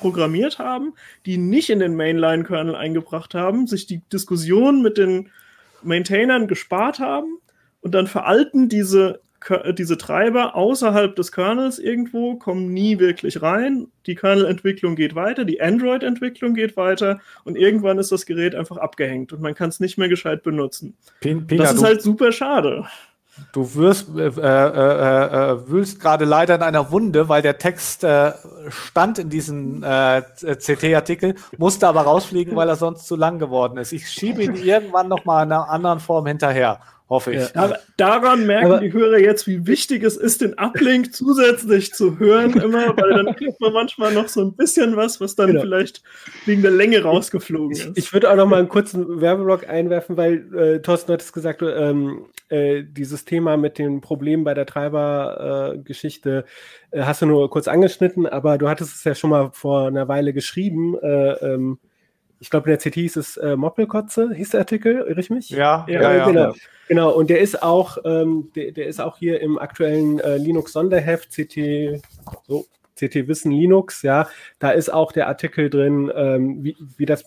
programmiert 0.00 0.58
haben, 0.58 0.94
die 1.26 1.38
nicht 1.38 1.70
in 1.70 1.78
den 1.78 1.94
Mainline-Kernel 1.94 2.74
eingebracht 2.74 3.34
haben, 3.34 3.66
sich 3.66 3.86
die 3.86 4.00
Diskussion 4.12 4.82
mit 4.82 4.98
den 4.98 5.30
Maintainern 5.82 6.48
gespart 6.48 6.98
haben 6.98 7.38
und 7.80 7.94
dann 7.94 8.06
veralten 8.06 8.68
diese, 8.68 9.20
diese 9.78 9.96
Treiber 9.96 10.54
außerhalb 10.54 11.16
des 11.16 11.32
Kernels 11.32 11.78
irgendwo, 11.78 12.36
kommen 12.36 12.72
nie 12.72 12.98
wirklich 12.98 13.40
rein. 13.40 13.88
Die 14.06 14.14
Kernel-Entwicklung 14.14 14.96
geht 14.96 15.14
weiter, 15.14 15.44
die 15.44 15.60
Android-Entwicklung 15.60 16.54
geht 16.54 16.76
weiter 16.76 17.20
und 17.44 17.56
irgendwann 17.56 17.98
ist 17.98 18.12
das 18.12 18.26
Gerät 18.26 18.54
einfach 18.54 18.76
abgehängt 18.76 19.32
und 19.32 19.40
man 19.40 19.54
kann 19.54 19.70
es 19.70 19.80
nicht 19.80 19.96
mehr 19.96 20.08
gescheit 20.08 20.42
benutzen. 20.42 20.94
Pin, 21.20 21.46
Pina, 21.46 21.64
das 21.64 21.74
ist 21.74 21.82
halt 21.82 22.02
super 22.02 22.32
schade. 22.32 22.86
Du 23.52 23.74
wirst, 23.74 24.08
äh, 24.16 24.26
äh, 24.26 24.28
äh, 24.28 25.52
äh, 25.52 25.68
wühlst 25.68 26.00
gerade 26.00 26.24
leider 26.24 26.56
in 26.56 26.62
einer 26.62 26.90
Wunde, 26.90 27.28
weil 27.28 27.42
der 27.42 27.58
Text 27.58 28.04
äh, 28.04 28.32
stand 28.68 29.18
in 29.18 29.30
diesem 29.30 29.82
äh, 29.82 30.22
CT-Artikel, 30.22 31.34
musste 31.56 31.88
aber 31.88 32.02
rausfliegen, 32.02 32.56
weil 32.56 32.68
er 32.68 32.76
sonst 32.76 33.06
zu 33.06 33.16
lang 33.16 33.38
geworden 33.38 33.78
ist. 33.78 33.92
Ich 33.92 34.08
schiebe 34.08 34.42
ihn 34.42 34.54
irgendwann 34.56 35.08
noch 35.08 35.24
mal 35.24 35.44
in 35.44 35.52
einer 35.52 35.68
anderen 35.68 36.00
Form 36.00 36.26
hinterher 36.26 36.80
hoffe 37.10 37.32
ich. 37.32 37.54
Ja, 37.54 37.74
daran 37.96 38.46
merken 38.46 38.66
aber, 38.66 38.78
die 38.78 38.92
Hörer 38.92 39.18
jetzt, 39.18 39.48
wie 39.48 39.66
wichtig 39.66 40.04
es 40.04 40.16
ist, 40.16 40.40
den 40.40 40.54
Uplink 40.58 41.12
zusätzlich 41.12 41.92
zu 41.92 42.18
hören, 42.20 42.52
immer, 42.60 42.96
weil 42.96 43.10
dann 43.10 43.34
kriegt 43.34 43.60
man 43.60 43.72
manchmal 43.72 44.14
noch 44.14 44.28
so 44.28 44.40
ein 44.42 44.54
bisschen 44.54 44.96
was, 44.96 45.20
was 45.20 45.34
dann 45.34 45.48
genau. 45.48 45.60
vielleicht 45.60 46.02
wegen 46.46 46.62
der 46.62 46.70
Länge 46.70 47.02
rausgeflogen 47.02 47.72
ist. 47.72 47.90
Ich, 47.94 48.06
ich 48.06 48.12
würde 48.12 48.30
auch 48.30 48.36
noch 48.36 48.46
mal 48.46 48.60
einen 48.60 48.68
kurzen 48.68 49.20
Werbeblock 49.20 49.68
einwerfen, 49.68 50.16
weil 50.16 50.54
äh, 50.54 50.80
Thorsten 50.80 51.12
hat 51.12 51.20
es 51.20 51.32
gesagt, 51.32 51.62
ähm, 51.62 52.26
äh, 52.48 52.84
dieses 52.84 53.24
Thema 53.24 53.56
mit 53.56 53.78
den 53.78 54.00
Problemen 54.00 54.44
bei 54.44 54.54
der 54.54 54.66
Treibergeschichte 54.66 56.44
äh, 56.92 57.02
hast 57.02 57.22
du 57.22 57.26
nur 57.26 57.50
kurz 57.50 57.66
angeschnitten, 57.66 58.26
aber 58.26 58.56
du 58.56 58.68
hattest 58.68 58.94
es 58.94 59.04
ja 59.04 59.16
schon 59.16 59.30
mal 59.30 59.50
vor 59.52 59.88
einer 59.88 60.06
Weile 60.06 60.32
geschrieben. 60.32 60.96
Äh, 61.02 61.32
ähm, 61.44 61.78
ich 62.40 62.48
glaube, 62.48 62.70
in 62.70 62.76
der 62.76 62.90
CT 62.90 62.94
hieß 62.94 63.16
es 63.16 63.36
äh, 63.36 63.54
Moppelkotze, 63.54 64.32
hieß 64.34 64.50
der 64.50 64.60
Artikel, 64.60 65.04
irre 65.06 65.20
ich 65.20 65.30
mich? 65.30 65.50
Ja, 65.50 65.84
ja, 65.88 66.02
ja, 66.02 66.14
ja 66.14 66.26
genau. 66.26 66.54
Genau, 66.88 67.10
und 67.12 67.30
der 67.30 67.38
ist 67.38 67.62
auch, 67.62 67.98
ähm, 68.04 68.50
der, 68.56 68.72
der, 68.72 68.86
ist 68.86 69.00
auch 69.00 69.18
hier 69.18 69.40
im 69.40 69.58
aktuellen 69.58 70.18
äh, 70.18 70.38
Linux-Sonderheft, 70.38 71.30
CT, 71.30 72.02
so, 72.48 72.66
CT 72.96 73.28
Wissen 73.28 73.52
Linux, 73.52 74.02
ja, 74.02 74.28
da 74.58 74.70
ist 74.70 74.92
auch 74.92 75.12
der 75.12 75.28
Artikel 75.28 75.70
drin, 75.70 76.10
ähm, 76.14 76.64
wie, 76.64 76.76
wie 76.96 77.06
das, 77.06 77.24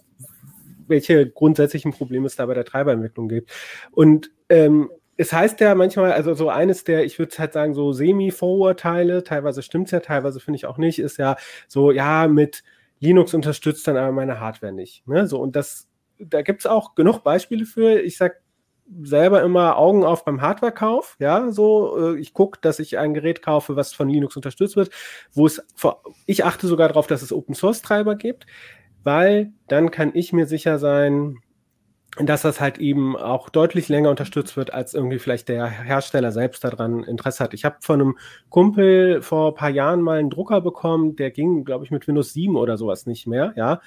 welche 0.88 1.30
grundsätzlichen 1.30 1.94
Probleme 1.94 2.26
es 2.26 2.36
da 2.36 2.46
bei 2.46 2.56
der 2.56 2.66
Treiberentwicklung 2.66 3.30
gibt. 3.30 3.52
Und 3.92 4.32
ähm, 4.50 4.90
es 5.16 5.32
heißt 5.32 5.60
ja 5.60 5.76
manchmal, 5.76 6.12
also 6.12 6.34
so 6.34 6.50
eines 6.50 6.84
der, 6.84 7.06
ich 7.06 7.20
würde 7.20 7.38
halt 7.38 7.54
sagen, 7.54 7.74
so 7.74 7.94
Semi-Vorurteile, 7.94 9.24
teilweise 9.24 9.62
stimmt 9.62 9.86
es 9.88 9.92
ja, 9.92 10.00
teilweise 10.00 10.40
finde 10.40 10.58
ich 10.58 10.66
auch 10.66 10.78
nicht, 10.78 11.00
ist 11.00 11.18
ja 11.18 11.38
so, 11.68 11.92
ja, 11.92 12.28
mit 12.28 12.64
Linux 13.04 13.34
unterstützt 13.34 13.86
dann 13.88 13.98
aber 13.98 14.14
meine 14.14 14.40
Hardware 14.40 14.72
nicht. 14.72 15.06
Ne? 15.08 15.28
So, 15.28 15.40
und 15.40 15.58
das, 15.58 15.90
da 16.20 16.42
gibt 16.42 16.62
es 16.62 16.66
auch 16.66 16.96
genug 16.96 17.20
Beispiele 17.20 17.66
für. 17.66 18.00
Ich 18.00 18.18
sage 18.18 18.36
selber 19.02 19.44
immer 19.44 19.78
Augen 19.78 20.06
auf 20.06 20.24
beim 20.24 20.42
Hardwarekauf. 20.42 21.18
Ja, 21.20 21.52
so, 21.52 22.16
äh, 22.16 22.20
ich 22.20 22.34
gucke, 22.34 22.60
dass 22.62 22.80
ich 22.80 22.98
ein 22.98 23.14
Gerät 23.14 23.42
kaufe, 23.42 23.76
was 23.76 23.94
von 23.94 24.08
Linux 24.08 24.38
unterstützt 24.38 24.78
wird, 24.78 24.90
wo 25.34 25.46
es, 25.46 25.62
ich 26.26 26.46
achte 26.46 26.68
sogar 26.68 26.88
darauf, 26.88 27.08
dass 27.08 27.22
es 27.22 27.34
Open 27.34 27.56
Source 27.56 27.82
Treiber 27.82 28.16
gibt, 28.16 28.46
weil 29.04 29.52
dann 29.68 29.92
kann 29.92 30.12
ich 30.14 30.32
mir 30.32 30.48
sicher 30.48 30.80
sein, 30.80 31.40
dass 32.20 32.44
das 32.44 32.62
halt 32.62 32.78
eben 32.78 33.18
auch 33.18 33.50
deutlich 33.50 33.90
länger 33.90 34.12
unterstützt 34.12 34.56
wird, 34.56 34.74
als 34.74 34.94
irgendwie 34.94 35.18
vielleicht 35.18 35.50
der 35.50 35.68
Hersteller 35.68 36.32
selbst 36.32 36.64
daran 36.64 37.04
Interesse 37.04 37.44
hat. 37.44 37.54
Ich 37.54 37.66
habe 37.66 37.78
von 37.80 38.02
einem 38.02 38.18
Kumpel 38.50 39.22
vor 39.22 39.52
ein 39.52 39.56
paar 39.56 39.70
Jahren 39.70 40.02
mal 40.02 40.20
einen 40.20 40.30
Drucker 40.30 40.62
bekommen, 40.62 41.16
der 41.16 41.32
ging, 41.32 41.66
glaube 41.66 41.86
ich, 41.86 41.92
mit 41.92 42.08
Windows 42.08 42.34
7 42.34 42.56
oder 42.56 42.78
sowas 42.78 43.08
nicht 43.08 43.26
mehr. 43.26 43.54
Ja, 43.56 43.82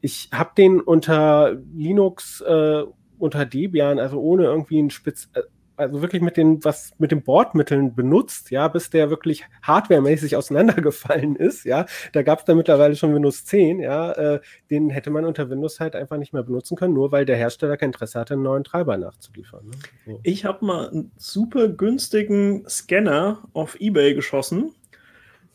ich 0.00 0.30
habe 0.32 0.50
den 0.56 0.80
unter 0.80 1.56
Linux 1.74 2.40
äh, 2.40 2.84
unter 3.18 3.44
Debian, 3.44 3.98
also 3.98 4.20
ohne 4.20 4.44
irgendwie 4.44 4.78
ein 4.78 4.90
Spitz, 4.90 5.30
äh, 5.34 5.42
also 5.76 6.02
wirklich 6.02 6.22
mit 6.22 6.36
den, 6.36 6.64
was 6.64 6.92
mit 6.98 7.12
den 7.12 7.22
Bordmitteln 7.22 7.94
benutzt, 7.94 8.50
ja, 8.50 8.68
bis 8.68 8.90
der 8.90 9.10
wirklich 9.10 9.44
hardwaremäßig 9.62 10.36
auseinandergefallen 10.36 11.36
ist, 11.36 11.64
ja. 11.64 11.86
Da 12.12 12.22
gab 12.22 12.40
es 12.40 12.44
dann 12.44 12.56
mittlerweile 12.56 12.96
schon 12.96 13.14
Windows 13.14 13.44
10, 13.44 13.80
ja, 13.80 14.12
äh, 14.12 14.40
den 14.70 14.90
hätte 14.90 15.10
man 15.10 15.24
unter 15.24 15.50
Windows 15.50 15.80
halt 15.80 15.94
einfach 15.94 16.16
nicht 16.16 16.32
mehr 16.32 16.42
benutzen 16.42 16.76
können, 16.76 16.94
nur 16.94 17.12
weil 17.12 17.24
der 17.24 17.36
Hersteller 17.36 17.76
kein 17.76 17.90
Interesse 17.90 18.18
hatte, 18.18 18.34
einen 18.34 18.42
neuen 18.42 18.64
Treiber 18.64 18.96
nachzuliefern. 18.96 19.66
Ne? 19.66 19.72
So. 20.06 20.20
Ich 20.22 20.44
habe 20.44 20.64
mal 20.64 20.88
einen 20.88 21.12
super 21.16 21.68
günstigen 21.68 22.68
Scanner 22.68 23.42
auf 23.52 23.80
Ebay 23.80 24.14
geschossen. 24.14 24.72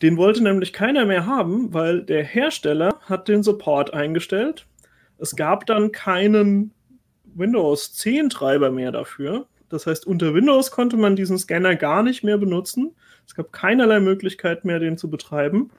Den 0.01 0.17
wollte 0.17 0.43
nämlich 0.43 0.73
keiner 0.73 1.05
mehr 1.05 1.27
haben, 1.27 1.73
weil 1.73 2.03
der 2.03 2.23
Hersteller 2.23 2.99
hat 3.01 3.27
den 3.27 3.43
Support 3.43 3.93
eingestellt. 3.93 4.65
Es 5.19 5.35
gab 5.35 5.67
dann 5.67 5.91
keinen 5.91 6.73
Windows 7.35 7.93
10 7.93 8.29
Treiber 8.29 8.71
mehr 8.71 8.91
dafür. 8.91 9.47
Das 9.71 9.87
heißt, 9.87 10.05
unter 10.05 10.33
Windows 10.33 10.71
konnte 10.71 10.97
man 10.97 11.15
diesen 11.15 11.37
Scanner 11.37 11.75
gar 11.75 12.03
nicht 12.03 12.23
mehr 12.23 12.37
benutzen. 12.37 12.95
Es 13.25 13.35
gab 13.35 13.51
keinerlei 13.51 13.99
Möglichkeit 13.99 14.65
mehr, 14.65 14.79
den 14.79 14.97
zu 14.97 15.09
betreiben. 15.09 15.71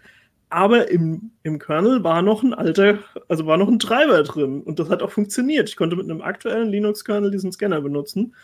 Aber 0.49 0.91
im, 0.91 1.31
im 1.43 1.59
Kernel 1.59 2.05
war 2.05 2.21
noch 2.21 2.43
ein 2.43 2.53
alter, 2.53 2.99
also 3.29 3.47
war 3.47 3.57
noch 3.57 3.69
ein 3.69 3.79
Treiber 3.79 4.23
drin. 4.23 4.63
Und 4.63 4.79
das 4.79 4.91
hat 4.91 5.03
auch 5.03 5.11
funktioniert. 5.11 5.69
Ich 5.69 5.77
konnte 5.77 5.97
mit 5.97 6.11
einem 6.11 6.21
aktuellen 6.21 6.69
Linux-Kernel 6.69 7.31
diesen 7.31 7.53
Scanner 7.53 7.81
benutzen. 7.81 8.35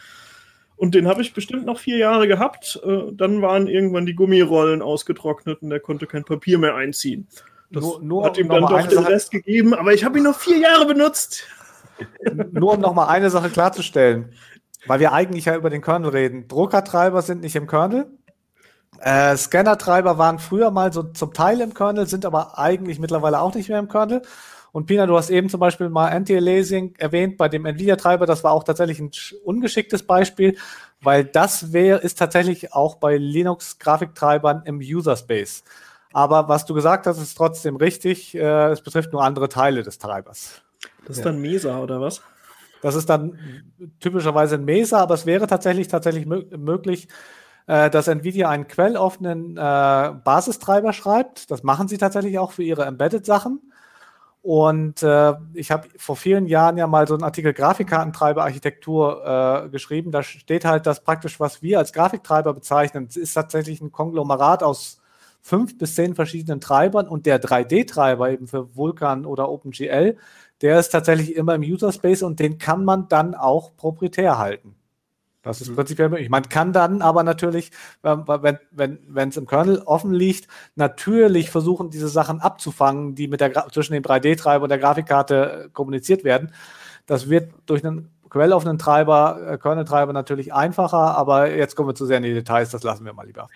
Und 0.77 0.95
den 0.95 1.09
habe 1.09 1.23
ich 1.23 1.35
bestimmt 1.35 1.67
noch 1.67 1.79
vier 1.79 1.99
Jahre 1.99 2.29
gehabt. 2.29 2.81
Äh, 2.85 3.13
dann 3.13 3.43
waren 3.43 3.67
irgendwann 3.67 4.07
die 4.07 4.15
Gummirollen 4.15 4.81
ausgetrocknet 4.81 5.61
und 5.61 5.73
er 5.73 5.81
konnte 5.81 6.07
kein 6.07 6.25
Papier 6.25 6.59
mehr 6.59 6.77
einziehen. 6.77 7.27
Das 7.71 7.83
nur, 7.83 8.01
nur 8.01 8.25
hat 8.25 8.39
ihm 8.39 8.49
dann 8.49 8.63
doch 8.63 8.87
den 8.87 8.91
Sache 8.99 9.09
Rest 9.11 9.31
gegeben, 9.31 9.75
aber 9.75 9.93
ich 9.93 10.05
habe 10.05 10.19
ihn 10.19 10.25
noch 10.25 10.39
vier 10.39 10.59
Jahre 10.59 10.87
benutzt. 10.87 11.45
Nur 12.53 12.75
um 12.75 12.81
nochmal 12.81 13.09
eine 13.09 13.29
Sache 13.29 13.51
klarzustellen, 13.51 14.33
weil 14.89 15.01
wir 15.01 15.13
eigentlich 15.13 15.45
ja 15.45 15.55
über 15.55 15.71
den 15.71 15.83
Kernel 15.83 16.11
reden. 16.11 16.49
Druckertreiber 16.49 17.23
sind 17.23 17.43
nicht 17.43 17.57
im 17.57 17.67
Kernel. 17.67 18.07
Äh, 19.01 19.37
Scannertreiber 19.37 20.19
waren 20.19 20.39
früher 20.39 20.71
mal 20.71 20.93
so 20.93 21.03
zum 21.05 21.33
Teil 21.33 21.61
im 21.61 21.75
Kernel, 21.75 22.07
sind 22.07 22.25
aber 22.25 22.59
eigentlich 22.59 22.99
mittlerweile 22.99 23.41
auch 23.41 23.55
nicht 23.55 23.69
mehr 23.69 23.79
im 23.79 23.89
Kernel. 23.89 24.23
Und 24.73 24.87
Pina, 24.87 25.07
du 25.07 25.17
hast 25.17 25.31
eben 25.31 25.49
zum 25.49 25.61
Beispiel 25.61 25.89
mal 25.89 26.11
Anti-Aliasing 26.11 26.95
erwähnt 26.99 27.37
bei 27.37 27.49
dem 27.49 27.65
Nvidia-Treiber. 27.65 28.27
Das 28.27 28.45
war 28.45 28.53
auch 28.53 28.65
tatsächlich 28.65 29.01
ein 29.01 29.11
ungeschicktes 29.45 30.03
Beispiel, 30.07 30.57
weil 31.01 31.25
das 31.25 31.73
wäre, 31.73 32.01
ist 32.01 32.19
tatsächlich 32.19 32.73
auch 32.73 32.97
bei 32.97 33.17
Linux-Grafiktreibern 33.17 34.63
im 34.65 34.79
User-Space. 34.79 35.65
Aber 36.13 36.49
was 36.49 36.65
du 36.65 36.75
gesagt 36.75 37.07
hast, 37.07 37.19
ist 37.19 37.35
trotzdem 37.35 37.77
richtig. 37.77 38.35
Äh, 38.35 38.71
es 38.71 38.81
betrifft 38.81 39.13
nur 39.13 39.23
andere 39.23 39.49
Teile 39.49 39.83
des 39.83 39.99
Treibers. 39.99 40.63
Das 41.07 41.19
ist 41.19 41.25
ja. 41.25 41.31
dann 41.31 41.41
Mesa 41.41 41.79
oder 41.81 42.01
was? 42.01 42.23
Das 42.83 42.95
ist 42.95 43.09
dann 43.09 43.39
typischerweise 44.01 44.57
ein 44.57 44.65
Mesa, 44.65 45.01
aber 45.01 45.15
es 45.15 45.27
wäre 45.27 45.47
tatsächlich 45.47 45.89
tatsächlich 45.89 46.27
möglich, 46.27 47.09
äh, 47.67 47.91
dass 47.91 48.09
Nvidia 48.09 48.49
einen 48.49 48.69
quelloffenen 48.69 49.57
äh, 49.57 50.13
Basistreiber 50.25 50.93
schreibt. 50.93 51.51
Das 51.51 51.63
machen 51.63 51.89
sie 51.89 51.99
tatsächlich 51.99 52.39
auch 52.39 52.53
für 52.53 52.63
ihre 52.63 52.85
Embedded-Sachen. 52.85 53.61
Und 54.43 55.03
äh, 55.03 55.35
ich 55.53 55.71
habe 55.71 55.89
vor 55.97 56.17
vielen 56.17 56.47
Jahren 56.47 56.79
ja 56.79 56.87
mal 56.87 57.07
so 57.07 57.15
einen 57.15 57.25
Artikel 57.25 57.53
Grafikkartentreiber-Architektur 57.53 59.65
äh, 59.67 59.69
geschrieben. 59.69 60.11
Da 60.11 60.23
steht 60.23 60.65
halt, 60.65 60.87
dass 60.87 61.03
praktisch, 61.03 61.41
was 61.41 61.61
wir 61.61 61.79
als 61.79 61.93
Grafiktreiber 61.93 62.55
bezeichnen, 62.55 63.09
ist 63.15 63.35
tatsächlich 63.35 63.81
ein 63.81 63.93
Konglomerat 63.93 64.63
aus 64.63 65.01
fünf 65.43 65.77
bis 65.79 65.95
zehn 65.95 66.15
verschiedenen 66.15 66.61
Treibern 66.61 67.09
und 67.09 67.27
der 67.27 67.43
3D-Treiber 67.43 68.31
eben 68.31 68.47
für 68.47 68.75
Vulkan 68.77 69.27
oder 69.27 69.51
OpenGL 69.51 70.17
der 70.63 70.79
ist 70.79 70.91
tatsächlich 70.91 71.37
immer 71.37 71.55
im 71.55 71.63
User 71.63 71.93
Space 71.93 72.23
und 72.23 72.41
den 72.41 72.59
kann 72.59 72.85
man 72.85 73.09
dann 73.09 73.35
auch 73.35 73.77
proprietär 73.77 74.39
halten. 74.39 74.75
Das 75.43 75.61
ist 75.61 75.71
mhm. 75.71 75.77
prinzipiell 75.77 76.09
möglich. 76.09 76.31
Man 76.31 76.49
kann 76.49 76.73
dann 76.73 77.01
aber 77.01 77.23
natürlich, 77.23 77.71
ähm, 78.05 78.25
wenn 78.27 78.59
wenn 78.71 78.99
wenn, 79.07 79.29
es 79.29 79.37
im 79.37 79.47
Kernel 79.47 79.79
offen 79.87 80.13
liegt, 80.13 80.49
natürlich 80.75 81.51
versuchen, 81.51 81.91
diese 81.91 82.09
Sachen 82.09 82.41
abzufangen, 82.41 83.15
die 83.15 83.29
mit 83.29 83.41
der 83.41 83.53
zwischen 83.73 83.93
dem 83.93 84.03
3D-Treiber 84.03 84.65
und 84.65 84.69
der 84.69 84.79
Grafikkarte 84.79 85.65
äh, 85.67 85.69
kommuniziert 85.71 86.25
werden. 86.25 86.53
Das 87.07 87.31
wird 87.31 87.53
durch 87.67 87.85
einen 87.85 88.11
quelloffenen 88.29 88.79
Treiber, 88.79 89.41
äh, 89.53 89.59
Kernel-Treiber 89.59 90.13
natürlich 90.13 90.53
einfacher, 90.53 91.17
aber 91.17 91.51
jetzt 91.51 91.77
kommen 91.77 91.89
wir 91.89 91.95
zu 91.95 92.05
sehr 92.05 92.19
in 92.19 92.25
die 92.25 92.35
Details, 92.35 92.71
das 92.71 92.83
lassen 92.83 93.05
wir 93.05 93.13
mal 93.13 93.27
lieber. 93.27 93.49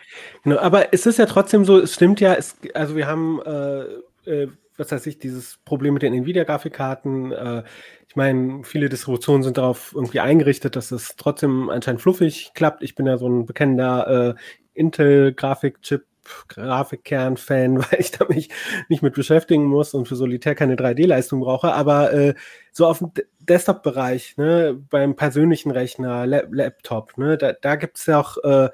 Genau, 0.44 0.58
aber 0.58 0.94
es 0.94 1.04
ist 1.04 1.18
ja 1.18 1.26
trotzdem 1.26 1.64
so, 1.64 1.78
es 1.78 1.92
stimmt 1.92 2.20
ja, 2.20 2.34
es, 2.34 2.56
also 2.72 2.96
wir 2.96 3.06
haben 3.06 3.40
äh, 3.42 3.82
äh, 4.30 4.48
was 4.76 4.92
weiß 4.92 5.06
ich, 5.06 5.18
dieses 5.18 5.58
Problem 5.64 5.94
mit 5.94 6.02
den 6.02 6.14
Nvidia-Grafikkarten. 6.14 7.32
Äh, 7.32 7.62
ich 8.08 8.16
meine, 8.16 8.64
viele 8.64 8.88
Distributionen 8.88 9.42
sind 9.42 9.58
darauf 9.58 9.92
irgendwie 9.94 10.20
eingerichtet, 10.20 10.76
dass 10.76 10.92
es 10.92 11.16
trotzdem 11.16 11.70
anscheinend 11.70 12.02
fluffig 12.02 12.52
klappt. 12.54 12.82
Ich 12.82 12.94
bin 12.94 13.06
ja 13.06 13.18
so 13.18 13.28
ein 13.28 13.46
bekennender 13.46 14.34
äh, 14.36 14.40
Intel-Grafikchip 14.74 16.04
Grafikkern-Fan, 16.48 17.78
weil 17.90 18.00
ich 18.00 18.10
da 18.12 18.26
mich 18.26 18.48
nicht 18.88 19.02
mit 19.02 19.14
beschäftigen 19.14 19.64
muss 19.64 19.94
und 19.94 20.06
für 20.06 20.16
Solitär 20.16 20.54
keine 20.54 20.76
3D-Leistung 20.76 21.40
brauche. 21.40 21.72
Aber 21.72 22.12
äh, 22.12 22.34
so 22.72 22.86
auf 22.86 22.98
dem 22.98 23.12
Desktop-Bereich, 23.40 24.36
ne, 24.36 24.80
beim 24.90 25.16
persönlichen 25.16 25.70
Rechner, 25.70 26.26
La 26.26 26.42
Laptop, 26.50 27.18
ne, 27.18 27.36
da, 27.36 27.52
da 27.52 27.76
gibt 27.76 27.98
es 27.98 28.06
ja 28.06 28.20
auch 28.20 28.38
äh, 28.44 28.70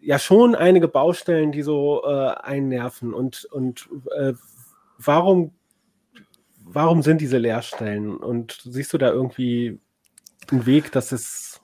ja 0.00 0.18
schon 0.18 0.54
einige 0.54 0.88
Baustellen, 0.88 1.52
die 1.52 1.62
so 1.62 2.04
äh, 2.04 2.30
einnerven 2.42 3.12
und, 3.12 3.44
und 3.46 3.88
äh, 4.16 4.32
warum, 4.98 5.52
warum 6.64 7.02
sind 7.02 7.20
diese 7.20 7.38
Leerstellen? 7.38 8.16
Und 8.16 8.60
siehst 8.64 8.92
du 8.92 8.98
da 8.98 9.10
irgendwie 9.10 9.80
einen 10.50 10.66
Weg, 10.66 10.92
dass 10.92 11.12
es 11.12 11.60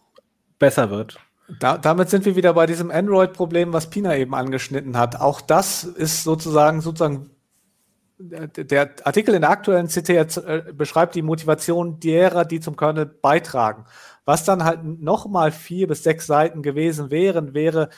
besser 0.59 0.91
wird? 0.91 1.18
Da, 1.61 1.76
damit 1.76 2.09
sind 2.09 2.24
wir 2.24 2.37
wieder 2.37 2.55
bei 2.55 2.66
diesem 2.66 2.91
Android-Problem, 2.91 3.72
was 3.72 3.91
Pina 3.91 4.16
eben 4.16 4.35
angeschnitten 4.35 4.97
hat. 4.97 5.20
Auch 5.20 5.41
das 5.43 5.85
ist 5.85 6.24
sozusagen, 6.24 6.80
sozusagen 6.80 7.30
der 8.18 8.95
Artikel 9.05 9.35
in 9.35 9.43
der 9.43 9.51
aktuellen 9.51 9.89
CT 9.89 10.09
äh, 10.09 10.62
beschreibt 10.72 11.14
die 11.14 11.22
Motivation 11.22 12.01
derer, 12.01 12.45
die 12.45 12.61
zum 12.61 12.76
Kernel 12.76 13.07
beitragen. 13.07 13.85
Was 14.24 14.45
dann 14.45 14.64
halt 14.64 14.85
nochmal 14.85 15.51
vier 15.53 15.89
bis 15.89 16.03
sechs 16.03 16.26
Seiten 16.26 16.62
gewesen 16.62 17.11
wären, 17.11 17.55
wäre 17.55 17.91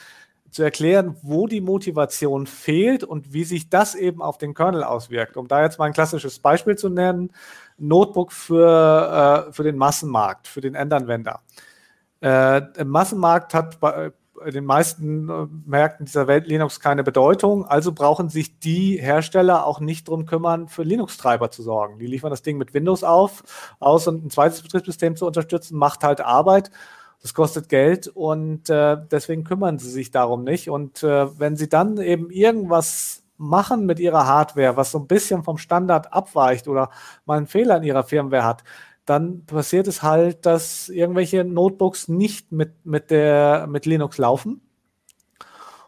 zu 0.51 0.63
erklären, 0.63 1.15
wo 1.21 1.47
die 1.47 1.61
Motivation 1.61 2.47
fehlt 2.47 3.03
und 3.03 3.33
wie 3.33 3.43
sich 3.43 3.69
das 3.69 3.95
eben 3.95 4.21
auf 4.21 4.37
den 4.37 4.53
Kernel 4.53 4.83
auswirkt. 4.83 5.37
Um 5.37 5.47
da 5.47 5.61
jetzt 5.61 5.79
mal 5.79 5.85
ein 5.85 5.93
klassisches 5.93 6.39
Beispiel 6.39 6.77
zu 6.77 6.89
nennen, 6.89 7.31
Notebook 7.77 8.31
für, 8.31 9.47
äh, 9.49 9.53
für 9.53 9.63
den 9.63 9.77
Massenmarkt, 9.77 10.47
für 10.47 10.61
den 10.61 10.75
Endanwender. 10.75 11.41
Äh, 12.21 12.61
Im 12.79 12.89
Massenmarkt 12.89 13.53
hat 13.53 13.79
bei 13.79 14.11
den 14.45 14.65
meisten 14.65 15.29
äh, 15.29 15.47
Märkten 15.65 16.05
dieser 16.05 16.27
Welt 16.27 16.47
Linux 16.47 16.79
keine 16.79 17.03
Bedeutung, 17.03 17.65
also 17.65 17.91
brauchen 17.91 18.29
sich 18.29 18.59
die 18.59 18.97
Hersteller 18.97 19.65
auch 19.65 19.79
nicht 19.79 20.07
darum 20.07 20.25
kümmern, 20.25 20.67
für 20.67 20.83
Linux-Treiber 20.83 21.51
zu 21.51 21.63
sorgen. 21.63 21.99
Die 21.99 22.07
liefern 22.07 22.29
das 22.29 22.41
Ding 22.41 22.57
mit 22.57 22.73
Windows 22.73 23.03
auf, 23.03 23.75
aus 23.79 24.07
und 24.07 24.25
ein 24.25 24.29
zweites 24.29 24.61
Betriebssystem 24.61 25.15
zu 25.15 25.25
unterstützen, 25.25 25.77
macht 25.77 26.03
halt 26.03 26.21
Arbeit 26.21 26.71
das 27.21 27.33
kostet 27.33 27.69
Geld 27.69 28.07
und 28.07 28.69
äh, 28.69 28.97
deswegen 29.11 29.43
kümmern 29.43 29.79
sie 29.79 29.89
sich 29.89 30.11
darum 30.11 30.43
nicht. 30.43 30.69
Und 30.69 31.03
äh, 31.03 31.39
wenn 31.39 31.55
sie 31.55 31.69
dann 31.69 31.97
eben 31.97 32.29
irgendwas 32.29 33.23
machen 33.37 33.85
mit 33.85 33.99
ihrer 33.99 34.27
Hardware, 34.27 34.77
was 34.77 34.91
so 34.91 34.99
ein 34.99 35.07
bisschen 35.07 35.43
vom 35.43 35.57
Standard 35.57 36.13
abweicht 36.13 36.67
oder 36.67 36.89
mal 37.25 37.37
einen 37.37 37.47
Fehler 37.47 37.77
in 37.77 37.83
ihrer 37.83 38.03
Firmware 38.03 38.43
hat, 38.43 38.63
dann 39.05 39.45
passiert 39.45 39.87
es 39.87 40.03
halt, 40.03 40.45
dass 40.45 40.89
irgendwelche 40.89 41.43
Notebooks 41.43 42.07
nicht 42.07 42.51
mit, 42.51 42.85
mit, 42.85 43.09
der, 43.09 43.67
mit 43.67 43.85
Linux 43.85 44.17
laufen. 44.17 44.61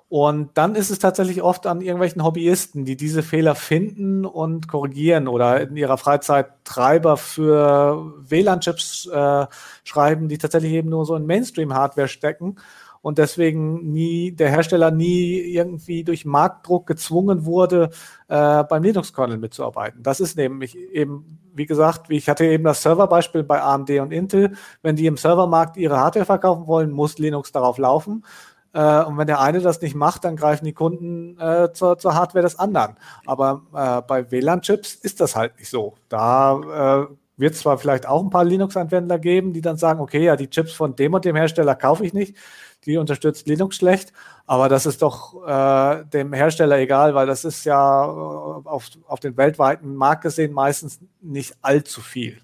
Und 0.09 0.49
dann 0.55 0.73
ist 0.73 0.89
es 0.89 0.97
tatsächlich 0.97 1.43
oft 1.43 1.67
an 1.67 1.81
irgendwelchen 1.81 2.23
Hobbyisten, 2.23 2.83
die 2.83 2.97
diese 2.97 3.21
Fehler 3.21 3.53
finden 3.53 4.25
und 4.25 4.67
korrigieren 4.67 5.27
oder 5.27 5.61
in 5.61 5.75
ihrer 5.77 5.99
Freizeit 5.99 6.47
Treiber 6.63 7.15
für 7.15 8.11
WLAN-Chips 8.27 9.05
äh, 9.05 9.45
schreiben, 9.83 10.27
die 10.27 10.39
tatsächlich 10.39 10.71
eben 10.73 10.89
nur 10.89 11.05
so 11.05 11.15
in 11.15 11.27
Mainstream-Hardware 11.27 12.07
stecken 12.07 12.55
und 13.01 13.17
deswegen 13.17 13.91
nie 13.91 14.31
der 14.31 14.49
Hersteller 14.49 14.91
nie 14.91 15.39
irgendwie 15.39 16.03
durch 16.03 16.25
Marktdruck 16.25 16.87
gezwungen 16.87 17.45
wurde, 17.45 17.91
äh, 18.27 18.63
beim 18.63 18.83
Linux-Kernel 18.83 19.37
mitzuarbeiten. 19.37 20.03
Das 20.03 20.19
ist 20.19 20.37
nämlich 20.37 20.75
eben, 20.75 21.39
wie 21.53 21.65
gesagt, 21.65 22.09
wie 22.09 22.17
ich 22.17 22.27
hatte 22.29 22.45
eben 22.45 22.63
das 22.63 22.81
Serverbeispiel 22.81 23.43
bei 23.43 23.61
AMD 23.61 23.91
und 23.99 24.11
Intel. 24.11 24.53
Wenn 24.81 24.95
die 24.95 25.05
im 25.05 25.17
Servermarkt 25.17 25.77
ihre 25.77 25.99
Hardware 25.99 26.25
verkaufen 26.25 26.67
wollen, 26.67 26.91
muss 26.91 27.19
Linux 27.19 27.51
darauf 27.51 27.77
laufen. 27.77 28.25
Äh, 28.73 29.03
und 29.03 29.17
wenn 29.17 29.27
der 29.27 29.39
eine 29.39 29.61
das 29.61 29.81
nicht 29.81 29.95
macht, 29.95 30.25
dann 30.25 30.35
greifen 30.35 30.65
die 30.65 30.73
Kunden 30.73 31.39
äh, 31.39 31.71
zur, 31.73 31.97
zur, 31.97 32.15
Hardware 32.15 32.43
des 32.43 32.57
anderen. 32.57 32.97
Aber 33.25 33.63
äh, 33.73 34.01
bei 34.07 34.31
WLAN-Chips 34.31 34.95
ist 34.95 35.21
das 35.21 35.35
halt 35.35 35.57
nicht 35.57 35.69
so. 35.69 35.95
Da 36.07 37.07
äh, 37.07 37.13
wird 37.37 37.53
es 37.53 37.61
zwar 37.61 37.77
vielleicht 37.77 38.07
auch 38.07 38.21
ein 38.21 38.29
paar 38.29 38.45
Linux-Anwender 38.45 39.17
geben, 39.17 39.53
die 39.53 39.61
dann 39.61 39.77
sagen, 39.77 39.99
okay, 40.01 40.23
ja, 40.23 40.35
die 40.35 40.49
Chips 40.49 40.73
von 40.73 40.95
dem 40.95 41.13
und 41.13 41.25
dem 41.25 41.35
Hersteller 41.35 41.75
kaufe 41.75 42.05
ich 42.05 42.13
nicht 42.13 42.35
die 42.85 42.97
unterstützt 42.97 43.47
Linux 43.47 43.75
schlecht, 43.75 44.13
aber 44.45 44.69
das 44.69 44.85
ist 44.85 45.01
doch 45.01 45.45
äh, 45.45 46.05
dem 46.05 46.33
Hersteller 46.33 46.77
egal, 46.77 47.13
weil 47.13 47.27
das 47.27 47.45
ist 47.45 47.65
ja 47.65 48.05
äh, 48.05 48.07
auf, 48.07 48.89
auf 49.07 49.19
den 49.19 49.37
weltweiten 49.37 49.95
Markt 49.95 50.23
gesehen 50.23 50.53
meistens 50.53 50.99
nicht 51.21 51.55
allzu 51.61 52.01
viel. 52.01 52.39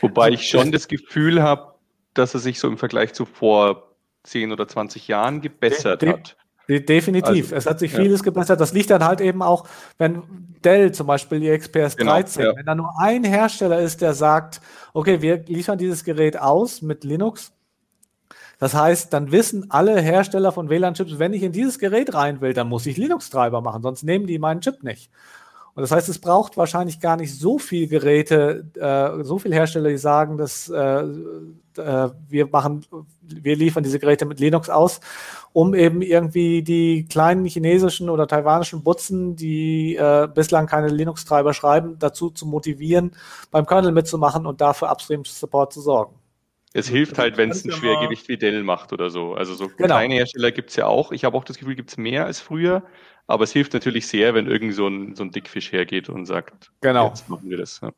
Wobei 0.00 0.30
ich 0.30 0.48
schon 0.48 0.72
das 0.72 0.88
Gefühl 0.88 1.42
habe, 1.42 1.74
dass 2.14 2.34
er 2.34 2.40
sich 2.40 2.58
so 2.58 2.68
im 2.68 2.78
Vergleich 2.78 3.12
zu 3.12 3.24
vor 3.24 3.95
10 4.26 4.52
oder 4.52 4.68
20 4.68 5.08
Jahren 5.08 5.40
gebessert 5.40 6.02
de, 6.02 6.12
hat. 6.12 6.36
De, 6.68 6.80
definitiv. 6.80 7.46
Also, 7.46 7.56
es 7.56 7.66
hat 7.66 7.78
sich 7.78 7.92
vieles 7.92 8.20
ja. 8.20 8.24
gebessert. 8.24 8.60
Das 8.60 8.72
liegt 8.72 8.90
dann 8.90 9.04
halt 9.04 9.20
eben 9.20 9.42
auch, 9.42 9.66
wenn 9.98 10.22
Dell 10.64 10.92
zum 10.92 11.06
Beispiel 11.06 11.40
die 11.40 11.56
XPS 11.56 11.96
13, 11.96 11.96
genau, 12.42 12.50
ja. 12.50 12.56
wenn 12.56 12.66
da 12.66 12.74
nur 12.74 12.90
ein 12.98 13.24
Hersteller 13.24 13.80
ist, 13.80 14.00
der 14.00 14.14
sagt, 14.14 14.60
okay, 14.92 15.22
wir 15.22 15.44
liefern 15.46 15.78
dieses 15.78 16.02
Gerät 16.04 16.38
aus 16.38 16.82
mit 16.82 17.04
Linux, 17.04 17.52
das 18.58 18.74
heißt, 18.74 19.12
dann 19.12 19.32
wissen 19.32 19.70
alle 19.70 20.00
Hersteller 20.00 20.50
von 20.50 20.70
WLAN-Chips, 20.70 21.18
wenn 21.18 21.34
ich 21.34 21.42
in 21.42 21.52
dieses 21.52 21.78
Gerät 21.78 22.14
rein 22.14 22.40
will, 22.40 22.54
dann 22.54 22.68
muss 22.68 22.86
ich 22.86 22.96
Linux-Treiber 22.96 23.60
machen, 23.60 23.82
sonst 23.82 24.02
nehmen 24.02 24.26
die 24.26 24.38
meinen 24.38 24.60
Chip 24.60 24.82
nicht. 24.82 25.10
Und 25.76 25.82
das 25.82 25.90
heißt, 25.90 26.08
es 26.08 26.18
braucht 26.18 26.56
wahrscheinlich 26.56 27.00
gar 27.00 27.18
nicht 27.18 27.38
so 27.38 27.58
viele 27.58 27.86
Geräte, 27.86 28.64
äh, 28.76 29.22
so 29.24 29.38
viele 29.38 29.56
Hersteller, 29.56 29.90
die 29.90 29.98
sagen, 29.98 30.38
dass 30.38 30.70
äh, 30.70 31.02
äh, 31.76 32.08
wir 32.28 32.46
machen, 32.46 32.86
wir 33.20 33.56
liefern 33.56 33.84
diese 33.84 33.98
Geräte 33.98 34.24
mit 34.24 34.40
Linux 34.40 34.70
aus, 34.70 35.00
um 35.52 35.74
eben 35.74 36.00
irgendwie 36.00 36.62
die 36.62 37.06
kleinen 37.06 37.44
chinesischen 37.44 38.08
oder 38.08 38.26
taiwanischen 38.26 38.82
Butzen, 38.82 39.36
die 39.36 39.96
äh, 39.96 40.26
bislang 40.34 40.66
keine 40.66 40.88
Linux-Treiber 40.88 41.52
schreiben, 41.52 41.98
dazu 41.98 42.30
zu 42.30 42.46
motivieren, 42.46 43.14
beim 43.50 43.66
Kernel 43.66 43.92
mitzumachen 43.92 44.46
und 44.46 44.62
dafür 44.62 44.90
Upstream-Support 44.90 45.74
zu 45.74 45.82
sorgen. 45.82 46.14
Es 46.72 46.88
hilft 46.88 47.18
halt, 47.18 47.36
wenn 47.36 47.50
es 47.50 47.66
ein 47.66 47.72
Schwergewicht 47.72 48.28
wie 48.28 48.38
Dell 48.38 48.62
macht 48.62 48.94
oder 48.94 49.10
so. 49.10 49.34
Also 49.34 49.54
so 49.54 49.68
genau. 49.68 49.86
kleine 49.86 50.14
Hersteller 50.14 50.52
gibt 50.52 50.70
es 50.70 50.76
ja 50.76 50.86
auch. 50.86 51.12
Ich 51.12 51.24
habe 51.26 51.36
auch 51.36 51.44
das 51.44 51.58
Gefühl, 51.58 51.74
gibt 51.74 51.90
es 51.90 51.98
mehr 51.98 52.24
als 52.24 52.40
früher. 52.40 52.82
Aber 53.26 53.44
es 53.44 53.52
hilft 53.52 53.74
natürlich 53.74 54.06
sehr, 54.06 54.34
wenn 54.34 54.46
irgend 54.46 54.74
so 54.74 54.86
ein, 54.86 55.16
so 55.16 55.24
ein 55.24 55.30
Dickfisch 55.30 55.72
hergeht 55.72 56.08
und 56.08 56.26
sagt, 56.26 56.70
genau. 56.80 57.08
jetzt 57.08 57.28
machen 57.28 57.50
wir 57.50 57.56
das. 57.56 57.80
Ja. 57.82 57.92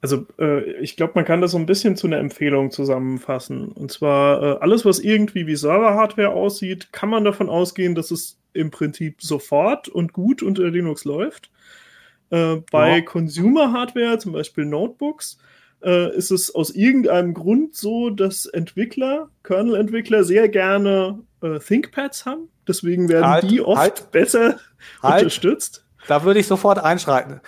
Also 0.00 0.26
äh, 0.38 0.72
ich 0.80 0.96
glaube, 0.96 1.14
man 1.16 1.24
kann 1.24 1.40
das 1.40 1.52
so 1.52 1.58
ein 1.58 1.66
bisschen 1.66 1.96
zu 1.96 2.06
einer 2.06 2.18
Empfehlung 2.18 2.70
zusammenfassen. 2.70 3.68
Und 3.68 3.90
zwar 3.90 4.42
äh, 4.42 4.58
alles, 4.60 4.84
was 4.84 5.00
irgendwie 5.00 5.46
wie 5.46 5.56
Server-Hardware 5.56 6.30
aussieht, 6.30 6.92
kann 6.92 7.08
man 7.08 7.24
davon 7.24 7.48
ausgehen, 7.48 7.94
dass 7.94 8.10
es 8.10 8.38
im 8.52 8.70
Prinzip 8.70 9.20
sofort 9.22 9.88
und 9.88 10.12
gut 10.12 10.42
unter 10.42 10.68
Linux 10.70 11.04
läuft. 11.04 11.50
Äh, 12.30 12.56
bei 12.70 12.98
ja. 12.98 13.00
Consumer-Hardware, 13.00 14.18
zum 14.18 14.32
Beispiel 14.32 14.66
Notebooks, 14.66 15.38
äh, 15.82 16.14
ist 16.16 16.30
es 16.30 16.54
aus 16.54 16.70
irgendeinem 16.70 17.34
Grund 17.34 17.74
so, 17.74 18.10
dass 18.10 18.46
Entwickler, 18.46 19.30
Kernel-Entwickler 19.42 20.22
sehr 20.24 20.48
gerne 20.48 21.20
äh, 21.42 21.58
ThinkPads 21.58 22.24
haben. 22.26 22.48
Deswegen 22.68 23.08
werden 23.08 23.26
halt, 23.26 23.50
die 23.50 23.60
oft 23.60 23.78
halt, 23.78 24.10
besser 24.12 24.58
halt. 25.02 25.22
unterstützt. 25.22 25.84
Da 26.06 26.22
würde 26.24 26.40
ich 26.40 26.46
sofort 26.46 26.78
einschreiten. 26.78 27.40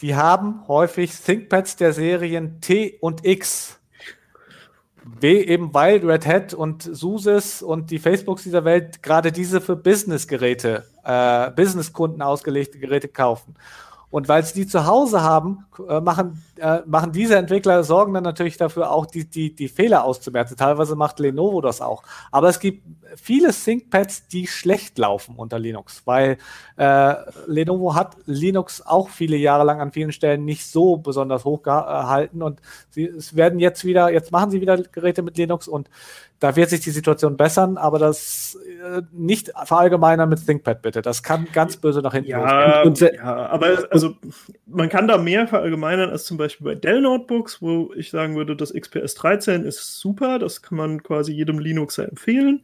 Die 0.00 0.16
haben 0.16 0.66
häufig 0.68 1.12
ThinkPads 1.12 1.76
der 1.76 1.92
Serien 1.92 2.60
T 2.60 2.98
und 3.00 3.24
X. 3.24 3.78
W 5.04 5.40
eben 5.42 5.74
weil 5.74 6.04
Red 6.04 6.26
Hat 6.26 6.54
und 6.54 6.82
SUSEs 6.82 7.62
und 7.62 7.90
die 7.90 7.98
Facebooks 7.98 8.42
dieser 8.42 8.64
Welt 8.64 9.02
gerade 9.02 9.32
diese 9.32 9.60
für 9.60 9.76
Business-Geräte, 9.76 10.84
äh, 11.04 11.50
Business-Kunden 11.50 12.22
ausgelegte 12.22 12.78
Geräte 12.78 13.08
kaufen. 13.08 13.54
Und 14.14 14.28
weil 14.28 14.44
sie 14.44 14.54
die 14.54 14.66
zu 14.68 14.86
Hause 14.86 15.22
haben, 15.22 15.66
äh, 15.88 16.00
machen, 16.00 16.40
äh, 16.60 16.82
machen 16.86 17.10
diese 17.10 17.34
Entwickler, 17.34 17.82
sorgen 17.82 18.14
dann 18.14 18.22
natürlich 18.22 18.56
dafür 18.56 18.92
auch, 18.92 19.06
die, 19.06 19.28
die, 19.28 19.52
die 19.52 19.66
Fehler 19.66 20.04
auszumerzen. 20.04 20.56
Teilweise 20.56 20.94
macht 20.94 21.18
Lenovo 21.18 21.60
das 21.60 21.80
auch. 21.80 22.04
Aber 22.30 22.48
es 22.48 22.60
gibt 22.60 22.84
viele 23.16 23.50
ThinkPads, 23.50 24.28
die 24.28 24.46
schlecht 24.46 24.98
laufen 24.98 25.34
unter 25.34 25.58
Linux, 25.58 26.02
weil 26.04 26.38
äh, 26.76 27.14
Lenovo 27.48 27.96
hat 27.96 28.16
Linux 28.26 28.86
auch 28.86 29.08
viele 29.08 29.36
Jahre 29.36 29.64
lang 29.64 29.80
an 29.80 29.90
vielen 29.90 30.12
Stellen 30.12 30.44
nicht 30.44 30.64
so 30.64 30.96
besonders 30.96 31.44
hoch 31.44 31.64
gehalten 31.64 32.40
und 32.40 32.60
sie 32.90 33.06
es 33.06 33.34
werden 33.34 33.58
jetzt 33.58 33.84
wieder, 33.84 34.12
jetzt 34.12 34.30
machen 34.30 34.52
sie 34.52 34.60
wieder 34.60 34.80
Geräte 34.80 35.22
mit 35.22 35.36
Linux 35.38 35.66
und 35.66 35.90
da 36.44 36.56
wird 36.56 36.68
sich 36.68 36.80
die 36.80 36.90
Situation 36.90 37.38
bessern, 37.38 37.78
aber 37.78 37.98
das 37.98 38.58
äh, 38.84 39.00
nicht 39.12 39.50
verallgemeinern 39.64 40.28
mit 40.28 40.44
ThinkPad 40.44 40.82
bitte. 40.82 41.00
Das 41.00 41.22
kann 41.22 41.48
ganz 41.54 41.78
böse 41.78 42.02
nach 42.02 42.12
hinten 42.12 42.28
ja, 42.28 42.82
losgehen. 42.82 43.14
ja, 43.14 43.46
aber 43.46 43.88
also 43.90 44.14
man 44.66 44.90
kann 44.90 45.08
da 45.08 45.16
mehr 45.16 45.46
verallgemeinern 45.48 46.10
als 46.10 46.26
zum 46.26 46.36
Beispiel 46.36 46.66
bei 46.66 46.74
Dell 46.74 47.00
Notebooks, 47.00 47.62
wo 47.62 47.94
ich 47.96 48.10
sagen 48.10 48.36
würde, 48.36 48.56
das 48.56 48.74
XPS 48.74 49.14
13 49.14 49.64
ist 49.64 49.98
super, 49.98 50.38
das 50.38 50.60
kann 50.60 50.76
man 50.76 51.02
quasi 51.02 51.32
jedem 51.32 51.58
Linuxer 51.58 52.06
empfehlen 52.06 52.62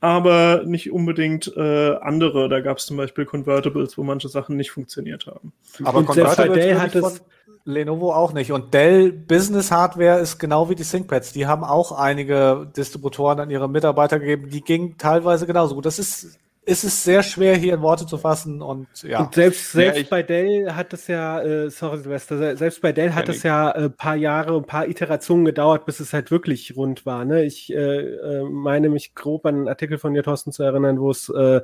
aber 0.00 0.62
nicht 0.66 0.92
unbedingt 0.92 1.50
äh, 1.56 1.96
andere. 1.96 2.48
Da 2.48 2.60
gab 2.60 2.76
es 2.76 2.86
zum 2.86 2.96
Beispiel 2.98 3.24
Convertibles, 3.24 3.96
wo 3.96 4.04
manche 4.04 4.28
Sachen 4.28 4.56
nicht 4.56 4.70
funktioniert 4.70 5.26
haben. 5.26 5.52
Aber 5.82 5.98
und 5.98 6.06
Convertibles 6.06 6.54
Dell 6.54 6.78
hat 6.78 6.94
es 6.94 7.22
Lenovo 7.66 8.14
auch 8.14 8.32
nicht. 8.32 8.52
Und 8.52 8.72
Dell 8.72 9.12
Business 9.12 9.70
Hardware 9.70 10.20
ist 10.20 10.38
genau 10.38 10.70
wie 10.70 10.74
die 10.74 10.84
ThinkPads. 10.84 11.32
Die 11.32 11.46
haben 11.46 11.64
auch 11.64 11.92
einige 11.92 12.70
Distributoren 12.76 13.40
an 13.40 13.50
ihre 13.50 13.68
Mitarbeiter 13.68 14.18
gegeben. 14.18 14.48
Die 14.48 14.62
gingen 14.62 14.96
teilweise 14.96 15.46
genauso 15.46 15.74
gut. 15.74 15.84
Das 15.84 15.98
ist 15.98 16.38
ist 16.66 16.82
es 16.82 17.04
sehr 17.04 17.22
schwer, 17.22 17.56
hier 17.56 17.74
in 17.74 17.80
Worte 17.80 18.06
zu 18.06 18.18
fassen 18.18 18.60
und 18.60 18.88
ja. 19.04 19.20
Und 19.20 19.34
selbst, 19.36 19.70
selbst 19.70 20.02
ja, 20.02 20.06
bei 20.10 20.24
Dell 20.24 20.72
hat 20.74 20.92
es 20.92 21.06
ja, 21.06 21.40
äh, 21.40 21.70
sorry 21.70 21.98
Silvester, 21.98 22.56
selbst 22.56 22.82
bei 22.82 22.90
Dell 22.90 23.14
hat 23.14 23.28
es 23.28 23.44
ja 23.44 23.70
ein 23.70 23.84
äh, 23.84 23.88
paar 23.88 24.16
Jahre, 24.16 24.56
ein 24.56 24.64
paar 24.64 24.88
Iterationen 24.88 25.44
gedauert, 25.44 25.86
bis 25.86 26.00
es 26.00 26.12
halt 26.12 26.32
wirklich 26.32 26.74
rund 26.76 27.06
war. 27.06 27.24
Ne? 27.24 27.44
Ich 27.44 27.72
äh, 27.72 28.00
äh, 28.00 28.42
meine 28.50 28.88
mich 28.88 29.14
grob 29.14 29.46
an 29.46 29.54
einen 29.54 29.68
Artikel 29.68 29.96
von 29.96 30.12
dir, 30.12 30.24
Thorsten, 30.24 30.50
zu 30.50 30.64
erinnern, 30.64 30.98
wo 30.98 31.12
es, 31.12 31.28
äh, 31.28 31.60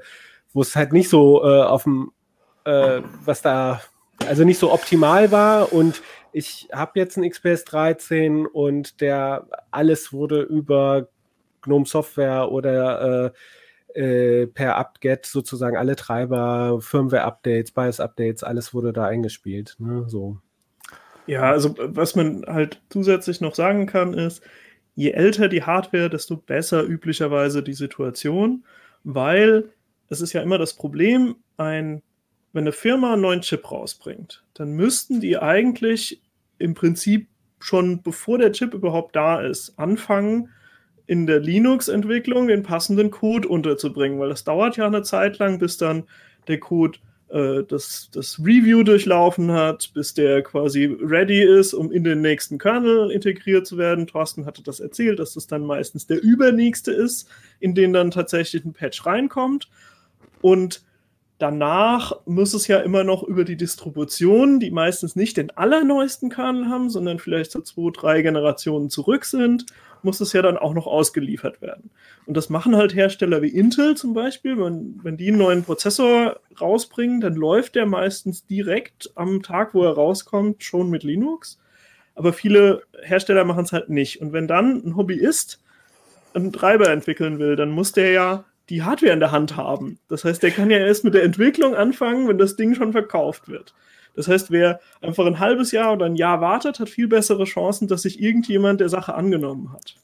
wo 0.53 0.61
es 0.61 0.77
halt 0.77 0.93
nicht 0.93 1.09
so 1.09 1.45
äh, 1.45 1.63
auf 1.63 1.83
dem, 1.83 2.13
äh, 2.65 3.01
was 3.25 3.43
da, 3.43 3.81
also 4.27 4.45
nicht 4.45 4.59
so 4.59 4.73
optimal 4.73 5.31
war 5.31 5.73
und 5.73 6.03
ich 6.33 6.69
habe 6.73 6.93
jetzt 6.99 7.17
einen 7.17 7.31
XPS 7.31 7.65
13 7.65 8.47
und 8.47 9.01
der 9.01 9.47
alles 9.71 10.13
wurde 10.13 10.43
über 10.43 11.09
GNOME 11.61 11.87
Software 11.87 12.51
oder 12.51 13.33
äh, 13.95 14.43
äh, 14.43 14.47
per 14.47 14.77
apt-get 14.77 15.27
sozusagen 15.27 15.77
alle 15.77 15.97
Treiber, 15.97 16.81
Firmware-Updates, 16.81 17.73
BIOS-Updates, 17.73 18.43
alles 18.43 18.73
wurde 18.73 18.93
da 18.93 19.07
eingespielt. 19.07 19.77
Ne? 19.79 20.05
So. 20.09 20.39
Ja, 21.27 21.43
also 21.43 21.75
was 21.79 22.17
man 22.17 22.45
halt 22.47 22.81
zusätzlich 22.89 23.41
noch 23.41 23.55
sagen 23.55 23.87
kann, 23.87 24.15
ist, 24.15 24.43
je 24.95 25.11
älter 25.11 25.49
die 25.49 25.63
Hardware, 25.63 26.11
desto 26.11 26.37
besser 26.37 26.83
üblicherweise 26.83 27.63
die 27.63 27.75
Situation, 27.75 28.65
weil 29.05 29.71
es 30.09 30.21
ist 30.21 30.33
ja 30.33 30.43
immer 30.43 30.59
das 30.59 30.75
Problem, 30.75 31.37
ein, 31.57 32.03
wenn 32.53 32.65
eine 32.65 32.73
Firma 32.73 33.15
einen 33.15 33.23
neuen 33.23 33.41
Chip 33.41 33.71
rausbringt, 33.71 34.45
dann 34.55 34.73
müssten 34.73 35.21
die 35.21 35.39
eigentlich 35.39 36.21
im 36.59 36.75
Prinzip 36.75 37.29
schon 37.59 38.03
bevor 38.03 38.39
der 38.39 38.53
Chip 38.53 38.75
überhaupt 38.75 39.17
da 39.17 39.41
ist, 39.41 39.79
anfangen, 39.79 40.51
in 41.07 41.27
der 41.27 41.41
Linux-Entwicklung 41.41 42.49
den 42.49 42.63
passenden 42.63 43.11
Code 43.11 43.49
unterzubringen, 43.49 44.19
weil 44.19 44.29
das 44.29 44.45
dauert 44.45 44.77
ja 44.77 44.87
eine 44.87 45.03
Zeit 45.03 45.39
lang, 45.39 45.59
bis 45.59 45.77
dann 45.77 46.05
der 46.49 46.59
Code 46.59 46.99
äh, 47.33 47.65
das, 47.65 48.11
das 48.13 48.39
Review 48.39 48.83
durchlaufen 48.83 49.53
hat, 49.53 49.91
bis 49.95 50.15
der 50.15 50.43
quasi 50.43 50.85
ready 50.85 51.43
ist, 51.43 51.75
um 51.75 51.91
in 51.91 52.05
den 52.05 52.21
nächsten 52.21 52.59
Kernel 52.59 53.11
integriert 53.11 53.67
zu 53.67 53.79
werden. 53.79 54.07
Thorsten 54.07 54.47
hatte 54.47 54.63
das 54.63 54.81
erzählt, 54.81 55.19
dass 55.19 55.35
das 55.35 55.47
dann 55.47 55.65
meistens 55.65 56.07
der 56.07 56.23
übernächste 56.23 56.93
ist, 56.93 57.29
in 57.59 57.75
den 57.75 57.93
dann 57.93 58.11
tatsächlich 58.11 58.65
ein 58.65 58.73
Patch 58.73 59.07
reinkommt. 59.07 59.69
Und 60.41 60.83
danach 61.43 62.13
muss 62.25 62.55
es 62.55 62.69
ja 62.69 62.79
immer 62.79 63.03
noch 63.03 63.25
über 63.25 63.45
die 63.45 63.57
Distribution, 63.57 64.61
die 64.61 64.71
meistens 64.71 65.17
nicht 65.17 65.37
den 65.37 65.51
allerneuesten 65.51 66.31
Kernel 66.31 66.69
haben, 66.69 66.89
sondern 66.89 67.19
vielleicht 67.19 67.51
so 67.51 67.61
zwei, 67.61 67.91
drei 67.93 68.23
Generationen 68.23 68.91
zurück 68.91 69.25
sind, 69.25 69.67
muss 70.05 70.21
es 70.21 70.33
ja 70.33 70.43
dann 70.43 70.57
auch 70.57 70.73
noch 70.73 70.87
ausgeliefert 70.87 71.61
werden. 71.61 71.91
Und 72.27 72.37
das 72.37 72.49
machen 72.49 72.77
halt 72.77 72.95
Hersteller 72.95 73.43
wie 73.43 73.49
Intel 73.49 73.97
zum 73.97 74.15
Beispiel. 74.15 74.57
Wenn, 74.57 75.01
wenn 75.03 75.17
die 75.17 75.29
einen 75.29 75.39
neuen 75.39 75.65
Prozessor 75.65 76.39
rausbringen, 76.61 77.21
dann 77.21 77.35
läuft 77.35 77.75
der 77.75 77.87
meistens 77.87 78.47
direkt 78.47 79.11
am 79.17 79.43
Tag, 79.43 79.75
wo 79.75 79.83
er 79.83 79.95
rauskommt, 79.95 80.63
schon 80.63 80.91
mit 80.91 81.03
Linux. 81.03 81.59
Aber 82.15 82.33
viele 82.33 82.83
Hersteller 83.03 83.45
machen 83.45 83.65
es 83.65 83.73
halt 83.73 83.89
nicht. 83.89 84.21
Und 84.21 84.33
wenn 84.33 84.47
dann 84.47 84.83
ein 84.85 84.97
Hobbyist 84.97 85.61
einen 86.35 86.53
Treiber 86.53 86.89
entwickeln 86.91 87.41
will, 87.41 87.57
dann 87.57 87.71
muss 87.71 87.93
der 87.93 88.13
ja 88.13 88.45
die 88.69 88.83
Hardware 88.83 89.13
in 89.13 89.21
der 89.21 89.33
Hand 89.33 89.57
haben. 89.57 89.99
Das 90.09 90.25
heißt, 90.25 90.43
der 90.43 90.51
kann 90.51 90.71
ja 90.71 90.79
erst 90.79 91.05
mit 91.05 91.15
der 91.15 91.25
Entwicklung 91.25 91.75
anfangen, 91.75 92.29
wenn 92.29 92.39
das 92.39 92.57
Ding 92.57 92.75
schon 92.75 92.93
verkauft 92.93 93.49
wird. 93.49 93.75
Das 94.15 94.29
heißt, 94.29 94.51
wer 94.51 94.81
einfach 95.01 95.27
ein 95.27 95.39
halbes 95.39 95.73
Jahr 95.73 95.93
oder 95.93 96.07
ein 96.07 96.17
Jahr 96.17 96.41
wartet, 96.41 96.81
hat 96.81 96.89
viel 96.89 97.09
bessere 97.09 97.45
Chancen, 97.45 97.89
dass 97.89 98.03
sich 98.03 98.21
irgendjemand 98.21 98.81
der 98.81 98.89
Sache 98.89 99.15
angenommen 99.15 99.73
hat. 99.73 99.97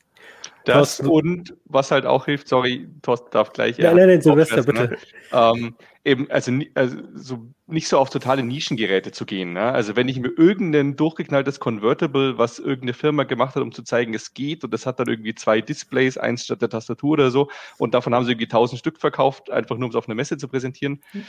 Das 0.76 1.00
und 1.00 1.56
was 1.64 1.90
halt 1.90 2.06
auch 2.06 2.26
hilft, 2.26 2.48
sorry, 2.48 2.88
Thorsten 3.02 3.30
darf 3.30 3.52
gleich. 3.52 3.78
Ja, 3.78 3.94
nein, 3.94 4.08
nein, 4.08 4.20
Silvester, 4.20 4.62
bitte. 4.62 4.88
Ne? 4.90 4.96
Ähm, 5.32 5.74
eben, 6.04 6.30
also, 6.30 6.52
also 6.74 6.98
so 7.14 7.48
nicht 7.66 7.88
so 7.88 7.98
auf 7.98 8.10
totale 8.10 8.42
Nischengeräte 8.42 9.12
zu 9.12 9.26
gehen. 9.26 9.52
Ne? 9.52 9.62
Also 9.62 9.94
wenn 9.94 10.08
ich 10.08 10.18
mir 10.18 10.30
irgendein 10.36 10.96
durchgeknalltes 10.96 11.60
Convertible, 11.60 12.38
was 12.38 12.58
irgendeine 12.58 12.94
Firma 12.94 13.24
gemacht 13.24 13.54
hat, 13.56 13.62
um 13.62 13.72
zu 13.72 13.82
zeigen, 13.82 14.14
es 14.14 14.32
geht, 14.34 14.64
und 14.64 14.72
das 14.72 14.86
hat 14.86 14.98
dann 15.00 15.08
irgendwie 15.08 15.34
zwei 15.34 15.60
Displays, 15.60 16.16
eins 16.16 16.44
statt 16.44 16.62
der 16.62 16.70
Tastatur 16.70 17.12
oder 17.12 17.30
so, 17.30 17.48
und 17.78 17.94
davon 17.94 18.14
haben 18.14 18.24
sie 18.24 18.32
irgendwie 18.32 18.48
tausend 18.48 18.78
Stück 18.78 18.98
verkauft, 18.98 19.50
einfach 19.50 19.76
nur 19.76 19.86
um 19.86 19.90
es 19.90 19.96
auf 19.96 20.08
einer 20.08 20.14
Messe 20.14 20.38
zu 20.38 20.48
präsentieren. 20.48 21.02
Hm 21.12 21.24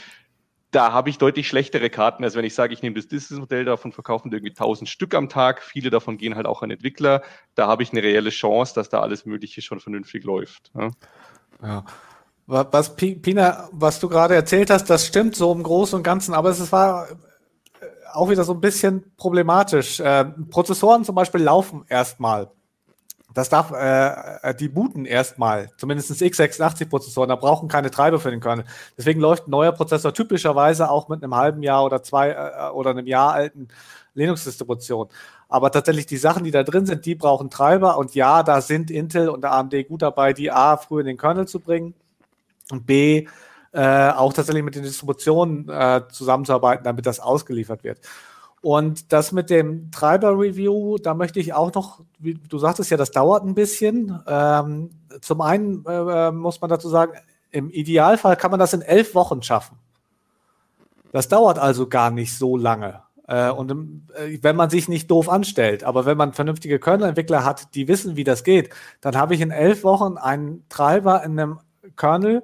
da 0.70 0.92
habe 0.92 1.10
ich 1.10 1.18
deutlich 1.18 1.48
schlechtere 1.48 1.90
Karten, 1.90 2.22
als 2.22 2.34
wenn 2.36 2.44
ich 2.44 2.54
sage, 2.54 2.72
ich 2.72 2.82
nehme 2.82 2.94
das 2.94 3.08
Businessmodell, 3.08 3.64
davon 3.64 3.92
verkaufen 3.92 4.30
irgendwie 4.32 4.52
1000 4.52 4.88
Stück 4.88 5.14
am 5.14 5.28
Tag. 5.28 5.62
Viele 5.62 5.90
davon 5.90 6.16
gehen 6.16 6.36
halt 6.36 6.46
auch 6.46 6.62
an 6.62 6.70
Entwickler. 6.70 7.22
Da 7.54 7.66
habe 7.66 7.82
ich 7.82 7.90
eine 7.92 8.02
reelle 8.02 8.30
Chance, 8.30 8.74
dass 8.74 8.88
da 8.88 9.00
alles 9.00 9.26
Mögliche 9.26 9.62
schon 9.62 9.80
vernünftig 9.80 10.24
läuft. 10.24 10.70
Ja. 10.78 10.90
ja. 11.62 11.84
Was, 12.46 12.96
Pina, 12.96 13.68
was 13.72 14.00
du 14.00 14.08
gerade 14.08 14.34
erzählt 14.34 14.70
hast, 14.70 14.90
das 14.90 15.06
stimmt 15.06 15.36
so 15.36 15.52
im 15.52 15.62
Großen 15.62 15.96
und 15.96 16.02
Ganzen, 16.02 16.34
aber 16.34 16.50
es 16.50 16.72
war 16.72 17.08
äh, 17.08 17.14
auch 18.12 18.28
wieder 18.28 18.42
so 18.42 18.54
ein 18.54 18.60
bisschen 18.60 19.14
problematisch. 19.16 20.00
Äh, 20.00 20.24
Prozessoren 20.50 21.04
zum 21.04 21.14
Beispiel 21.14 21.42
laufen 21.42 21.84
erstmal 21.88 22.50
das 23.34 23.48
darf, 23.48 23.70
äh, 23.72 24.54
die 24.54 24.68
booten 24.68 25.04
erstmal, 25.04 25.70
zumindest 25.76 26.10
x86-Prozessoren, 26.10 27.28
da 27.28 27.36
brauchen 27.36 27.68
keine 27.68 27.90
Treiber 27.90 28.18
für 28.18 28.30
den 28.30 28.40
Kernel. 28.40 28.64
Deswegen 28.96 29.20
läuft 29.20 29.46
ein 29.46 29.50
neuer 29.50 29.72
Prozessor 29.72 30.12
typischerweise 30.12 30.90
auch 30.90 31.08
mit 31.08 31.22
einem 31.22 31.34
halben 31.34 31.62
Jahr 31.62 31.84
oder 31.84 32.02
zwei 32.02 32.30
äh, 32.30 32.70
oder 32.70 32.90
einem 32.90 33.06
Jahr 33.06 33.32
alten 33.32 33.68
Linux-Distribution. 34.14 35.08
Aber 35.48 35.70
tatsächlich 35.70 36.06
die 36.06 36.16
Sachen, 36.16 36.44
die 36.44 36.50
da 36.50 36.62
drin 36.62 36.86
sind, 36.86 37.06
die 37.06 37.14
brauchen 37.14 37.50
Treiber 37.50 37.98
und 37.98 38.14
ja, 38.14 38.42
da 38.42 38.60
sind 38.60 38.90
Intel 38.90 39.28
und 39.28 39.44
AMD 39.44 39.88
gut 39.88 40.02
dabei, 40.02 40.32
die 40.32 40.50
A 40.50 40.76
früh 40.76 41.00
in 41.00 41.06
den 41.06 41.16
Kernel 41.16 41.46
zu 41.46 41.60
bringen 41.60 41.94
und 42.70 42.86
B 42.86 43.26
äh, 43.72 44.10
auch 44.10 44.32
tatsächlich 44.32 44.64
mit 44.64 44.74
den 44.74 44.82
Distributionen 44.82 45.68
äh, 45.68 46.02
zusammenzuarbeiten, 46.10 46.84
damit 46.84 47.06
das 47.06 47.20
ausgeliefert 47.20 47.84
wird. 47.84 47.98
Und 48.62 49.12
das 49.12 49.32
mit 49.32 49.48
dem 49.48 49.90
Treiber-Review, 49.90 50.98
da 50.98 51.14
möchte 51.14 51.40
ich 51.40 51.54
auch 51.54 51.72
noch, 51.72 52.00
wie 52.18 52.34
du 52.34 52.58
sagtest 52.58 52.90
ja, 52.90 52.96
das 52.96 53.10
dauert 53.10 53.44
ein 53.44 53.54
bisschen. 53.54 54.20
Ähm, 54.26 54.90
zum 55.22 55.40
einen 55.40 55.84
äh, 55.86 56.30
muss 56.30 56.60
man 56.60 56.68
dazu 56.68 56.88
sagen, 56.88 57.12
im 57.50 57.70
Idealfall 57.70 58.36
kann 58.36 58.50
man 58.50 58.60
das 58.60 58.74
in 58.74 58.82
elf 58.82 59.14
Wochen 59.14 59.42
schaffen. 59.42 59.78
Das 61.12 61.28
dauert 61.28 61.58
also 61.58 61.88
gar 61.88 62.10
nicht 62.10 62.36
so 62.36 62.56
lange. 62.56 63.02
Äh, 63.26 63.50
und 63.50 63.70
äh, 64.14 64.38
wenn 64.42 64.56
man 64.56 64.68
sich 64.68 64.88
nicht 64.88 65.10
doof 65.10 65.28
anstellt, 65.28 65.82
aber 65.82 66.04
wenn 66.04 66.18
man 66.18 66.34
vernünftige 66.34 66.78
Kernel-Entwickler 66.78 67.44
hat, 67.44 67.74
die 67.74 67.88
wissen, 67.88 68.16
wie 68.16 68.24
das 68.24 68.44
geht, 68.44 68.70
dann 69.00 69.16
habe 69.16 69.34
ich 69.34 69.40
in 69.40 69.52
elf 69.52 69.84
Wochen 69.84 70.18
einen 70.18 70.64
Treiber 70.68 71.22
in 71.24 71.38
einem 71.38 71.60
Kernel, 71.96 72.42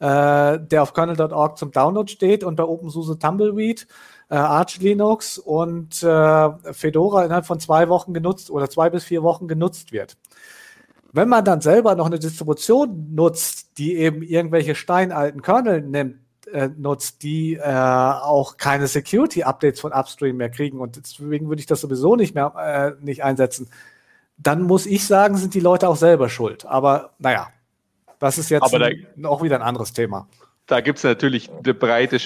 äh, 0.00 0.58
der 0.58 0.82
auf 0.82 0.94
kernel.org 0.94 1.58
zum 1.58 1.70
Download 1.70 2.10
steht 2.10 2.42
und 2.42 2.56
bei 2.56 2.64
OpenSUSE 2.64 3.18
Tumbleweed 3.18 3.86
äh, 4.34 4.36
Arch 4.36 4.80
Linux 4.80 5.38
und 5.38 6.02
äh, 6.02 6.72
Fedora 6.72 7.24
innerhalb 7.24 7.46
von 7.46 7.60
zwei 7.60 7.88
Wochen 7.88 8.12
genutzt 8.12 8.50
oder 8.50 8.68
zwei 8.68 8.90
bis 8.90 9.04
vier 9.04 9.22
Wochen 9.22 9.46
genutzt 9.46 9.92
wird. 9.92 10.16
Wenn 11.12 11.28
man 11.28 11.44
dann 11.44 11.60
selber 11.60 11.94
noch 11.94 12.06
eine 12.06 12.18
Distribution 12.18 13.14
nutzt, 13.14 13.78
die 13.78 13.94
eben 13.94 14.22
irgendwelche 14.22 14.74
steinalten 14.74 15.40
Kernel 15.40 15.82
nimmt, 15.82 16.16
äh, 16.52 16.68
nutzt, 16.76 17.22
die 17.22 17.54
äh, 17.54 17.62
auch 17.62 18.56
keine 18.56 18.88
Security-Updates 18.88 19.80
von 19.80 19.92
Upstream 19.92 20.36
mehr 20.36 20.50
kriegen 20.50 20.80
und 20.80 20.96
deswegen 20.96 21.48
würde 21.48 21.60
ich 21.60 21.66
das 21.66 21.80
sowieso 21.80 22.16
nicht 22.16 22.34
mehr 22.34 22.96
äh, 22.98 23.04
nicht 23.04 23.22
einsetzen, 23.22 23.70
dann 24.36 24.62
muss 24.62 24.84
ich 24.84 25.06
sagen, 25.06 25.36
sind 25.36 25.54
die 25.54 25.60
Leute 25.60 25.88
auch 25.88 25.96
selber 25.96 26.28
schuld. 26.28 26.64
Aber 26.64 27.10
naja, 27.20 27.50
das 28.18 28.36
ist 28.38 28.50
jetzt 28.50 28.74
ein, 28.74 29.24
auch 29.24 29.44
wieder 29.44 29.54
ein 29.54 29.62
anderes 29.62 29.92
Thema 29.92 30.26
da 30.66 30.80
gibt 30.80 30.98
es 30.98 31.04
natürlich 31.04 31.50
einen 31.50 31.78
breite, 31.78 32.16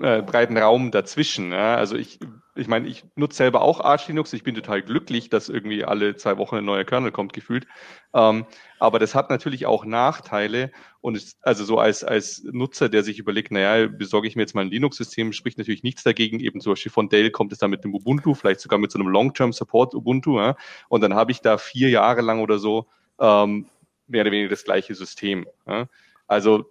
äh, 0.00 0.20
breiten 0.20 0.58
Raum 0.58 0.90
dazwischen. 0.90 1.52
Ja? 1.52 1.76
Also 1.76 1.96
ich, 1.96 2.18
ich 2.54 2.68
meine, 2.68 2.88
ich 2.88 3.04
nutze 3.14 3.38
selber 3.38 3.62
auch 3.62 3.80
Arch 3.80 4.08
Linux. 4.08 4.34
Ich 4.34 4.42
bin 4.42 4.54
total 4.54 4.82
glücklich, 4.82 5.30
dass 5.30 5.48
irgendwie 5.48 5.82
alle 5.84 6.14
zwei 6.16 6.36
Wochen 6.36 6.56
ein 6.56 6.64
neuer 6.64 6.84
Kernel 6.84 7.10
kommt, 7.10 7.32
gefühlt. 7.32 7.66
Ähm, 8.12 8.44
aber 8.78 8.98
das 8.98 9.14
hat 9.14 9.30
natürlich 9.30 9.64
auch 9.64 9.86
Nachteile. 9.86 10.72
Und 11.00 11.16
es, 11.16 11.38
also 11.40 11.64
so 11.64 11.78
als, 11.78 12.04
als 12.04 12.44
Nutzer, 12.44 12.90
der 12.90 13.02
sich 13.02 13.18
überlegt, 13.18 13.50
naja, 13.50 13.88
besorge 13.88 14.28
ich 14.28 14.36
mir 14.36 14.42
jetzt 14.42 14.54
mal 14.54 14.62
ein 14.62 14.70
Linux-System, 14.70 15.32
spricht 15.32 15.56
natürlich 15.56 15.82
nichts 15.82 16.02
dagegen. 16.02 16.40
Eben 16.40 16.60
zum 16.60 16.72
Beispiel 16.72 16.92
von 16.92 17.08
Dell 17.08 17.30
kommt 17.30 17.52
es 17.52 17.58
dann 17.58 17.70
mit 17.70 17.82
dem 17.82 17.94
Ubuntu, 17.94 18.34
vielleicht 18.34 18.60
sogar 18.60 18.78
mit 18.78 18.92
so 18.92 18.98
einem 18.98 19.08
Long-Term-Support 19.08 19.94
Ubuntu. 19.94 20.38
Ja? 20.38 20.56
Und 20.88 21.00
dann 21.00 21.14
habe 21.14 21.32
ich 21.32 21.40
da 21.40 21.56
vier 21.56 21.88
Jahre 21.88 22.20
lang 22.20 22.40
oder 22.40 22.58
so 22.58 22.88
ähm, 23.18 23.66
mehr 24.06 24.20
oder 24.20 24.32
weniger 24.32 24.50
das 24.50 24.64
gleiche 24.64 24.94
System. 24.94 25.46
Ja? 25.66 25.88
Also 26.26 26.70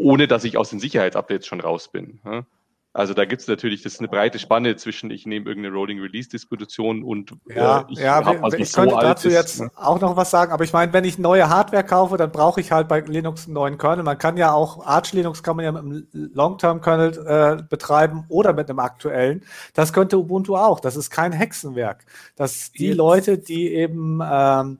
ohne 0.00 0.26
dass 0.26 0.44
ich 0.44 0.56
aus 0.56 0.70
den 0.70 0.80
Sicherheitsupdates 0.80 1.46
schon 1.46 1.60
raus 1.60 1.88
bin. 1.88 2.20
Also 2.92 3.14
da 3.14 3.24
gibt 3.24 3.40
es 3.40 3.46
natürlich, 3.46 3.82
das 3.82 3.94
ist 3.94 3.98
eine 4.00 4.08
breite 4.08 4.40
Spanne 4.40 4.74
zwischen, 4.74 5.12
ich 5.12 5.24
nehme 5.24 5.48
irgendeine 5.48 5.72
Rolling 5.72 6.00
Release 6.00 6.28
Distribution 6.28 7.04
und 7.04 7.32
ja, 7.48 7.82
äh, 7.82 7.84
ich 7.88 7.98
ja, 8.00 8.24
hab, 8.24 8.42
was 8.42 8.54
ich 8.54 8.72
könnte 8.72 8.96
so 8.96 9.00
dazu 9.00 9.28
ist, 9.28 9.34
jetzt 9.34 9.60
ne? 9.60 9.70
auch 9.76 10.00
noch 10.00 10.16
was 10.16 10.30
sagen, 10.32 10.50
aber 10.50 10.64
ich 10.64 10.72
meine, 10.72 10.92
wenn 10.92 11.04
ich 11.04 11.16
neue 11.16 11.48
Hardware 11.48 11.84
kaufe, 11.84 12.16
dann 12.16 12.32
brauche 12.32 12.60
ich 12.60 12.72
halt 12.72 12.88
bei 12.88 12.98
Linux 12.98 13.44
einen 13.44 13.54
neuen 13.54 13.78
Kernel. 13.78 14.04
Man 14.04 14.18
kann 14.18 14.36
ja 14.36 14.52
auch 14.52 14.84
Arch 14.84 15.12
Linux 15.12 15.44
kann 15.44 15.54
man 15.54 15.66
ja 15.66 15.70
mit 15.70 15.82
einem 15.82 16.30
Long-Term-Kernel 16.34 17.58
äh, 17.60 17.62
betreiben 17.62 18.24
oder 18.28 18.54
mit 18.54 18.68
einem 18.68 18.80
aktuellen. 18.80 19.44
Das 19.74 19.92
könnte 19.92 20.18
Ubuntu 20.18 20.56
auch. 20.56 20.80
Das 20.80 20.96
ist 20.96 21.10
kein 21.10 21.30
Hexenwerk. 21.30 22.04
Dass 22.34 22.72
die 22.72 22.88
jetzt. 22.88 22.96
Leute, 22.96 23.38
die 23.38 23.72
eben 23.72 24.20
ähm, 24.20 24.78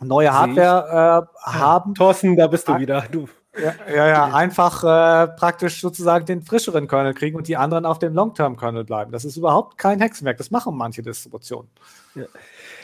neue 0.00 0.34
Hardware 0.34 1.28
äh, 1.46 1.50
haben. 1.50 1.94
Thorsten, 1.94 2.36
da 2.36 2.46
bist 2.46 2.68
du 2.68 2.78
wieder. 2.78 3.06
Du 3.10 3.26
ja, 3.62 3.74
ja, 3.94 4.08
ja, 4.08 4.24
einfach 4.34 4.82
äh, 4.84 5.28
praktisch 5.28 5.80
sozusagen 5.80 6.26
den 6.26 6.42
frischeren 6.42 6.88
Kernel 6.88 7.14
kriegen 7.14 7.36
und 7.36 7.48
die 7.48 7.56
anderen 7.56 7.86
auf 7.86 7.98
dem 7.98 8.14
Long-Term-Kernel 8.14 8.84
bleiben. 8.84 9.12
Das 9.12 9.24
ist 9.24 9.36
überhaupt 9.36 9.78
kein 9.78 10.00
Hexenwerk. 10.00 10.36
Das 10.38 10.50
machen 10.50 10.76
manche 10.76 11.02
Distributionen. 11.02 11.70
Ja. 12.14 12.24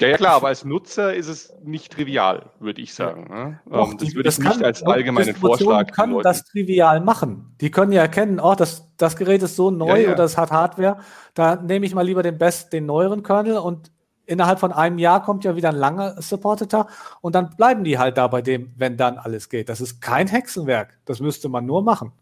Ja, 0.01 0.09
ja, 0.09 0.16
klar, 0.16 0.35
aber 0.35 0.49
als 0.49 0.64
Nutzer 0.64 1.14
ist 1.14 1.29
es 1.29 1.53
nicht 1.62 1.93
trivial, 1.93 2.47
würde 2.59 2.81
ich 2.81 2.95
sagen. 2.95 3.29
Ne? 3.31 3.61
Doch, 3.70 3.93
ähm, 3.93 3.99
das 3.99 4.14
würde 4.14 4.29
ich 4.29 4.39
nicht 4.39 4.64
als 4.64 4.83
allgemeinen 4.83 5.37
Vorschlag. 5.37 5.87
Die 5.87 5.93
können 5.93 6.20
das 6.20 6.45
trivial 6.45 7.01
machen. 7.01 7.55
Die 7.61 7.70
können 7.70 7.93
ja 7.93 8.03
erkennen, 8.03 8.41
oh, 8.41 8.55
das, 8.57 8.89
das 8.97 9.16
Gerät 9.16 9.43
ist 9.43 9.55
so 9.57 9.70
neu 9.70 10.01
ja, 10.01 10.09
ja. 10.09 10.12
oder 10.12 10.25
es 10.25 10.37
hat 10.37 10.51
Hardware. 10.51 10.99
Da 11.35 11.57
nehme 11.57 11.87
ich 11.87 11.95
mal 11.95 12.03
lieber 12.03 12.22
den 12.22 12.39
best, 12.39 12.72
den 12.72 12.87
neueren 12.87 13.22
Kernel 13.22 13.59
und 13.59 13.93
innerhalb 14.27 14.59
von 14.59 14.72
einem 14.72 14.99
Jahr 14.99 15.22
kommt 15.22 15.45
ja 15.45 15.57
wieder 15.57 15.70
ein 15.70 15.77
langer 15.77 16.20
Supporter 16.20 16.89
und 17.20 17.35
dann 17.35 17.51
bleiben 17.57 17.85
die 17.85 17.99
halt 17.99 18.16
da 18.16 18.27
bei 18.27 18.43
dem, 18.43 18.72
wenn 18.77 18.97
dann 18.97 19.18
alles 19.18 19.49
geht. 19.49 19.68
Das 19.68 19.81
ist 19.81 20.01
kein 20.01 20.27
Hexenwerk. 20.27 20.99
Das 21.05 21.20
müsste 21.20 21.49
man 21.49 21.66
nur 21.66 21.83
machen. 21.83 22.12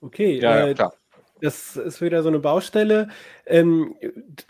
Okay, 0.00 0.40
ja, 0.40 0.66
äh, 0.66 0.74
klar. 0.74 0.92
Das 1.40 1.76
ist 1.76 2.00
wieder 2.00 2.22
so 2.22 2.28
eine 2.28 2.38
Baustelle. 2.38 3.08
Ähm, 3.46 3.94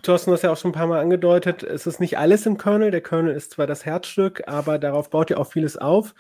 Thorsten 0.03 0.32
hat 0.32 0.43
ja 0.43 0.53
auch 0.53 0.57
schon 0.57 0.70
ein 0.70 0.74
paar 0.74 0.86
Mal 0.86 1.01
angedeutet, 1.01 1.62
es 1.62 1.86
ist 1.86 2.01
nicht 2.01 2.18
alles 2.18 2.47
im 2.47 2.59
Kernel. 2.59 2.91
Der 2.91 3.01
Kernel 3.01 3.34
ist 3.34 3.53
zwar 3.53 3.66
das 3.66 3.86
Herzstück, 3.86 4.43
aber 4.47 4.78
darauf 4.78 5.11
baut 5.11 5.30
ja 5.30 5.36
auch 5.36 5.47
vieles 5.47 5.76
auf. 5.76 6.14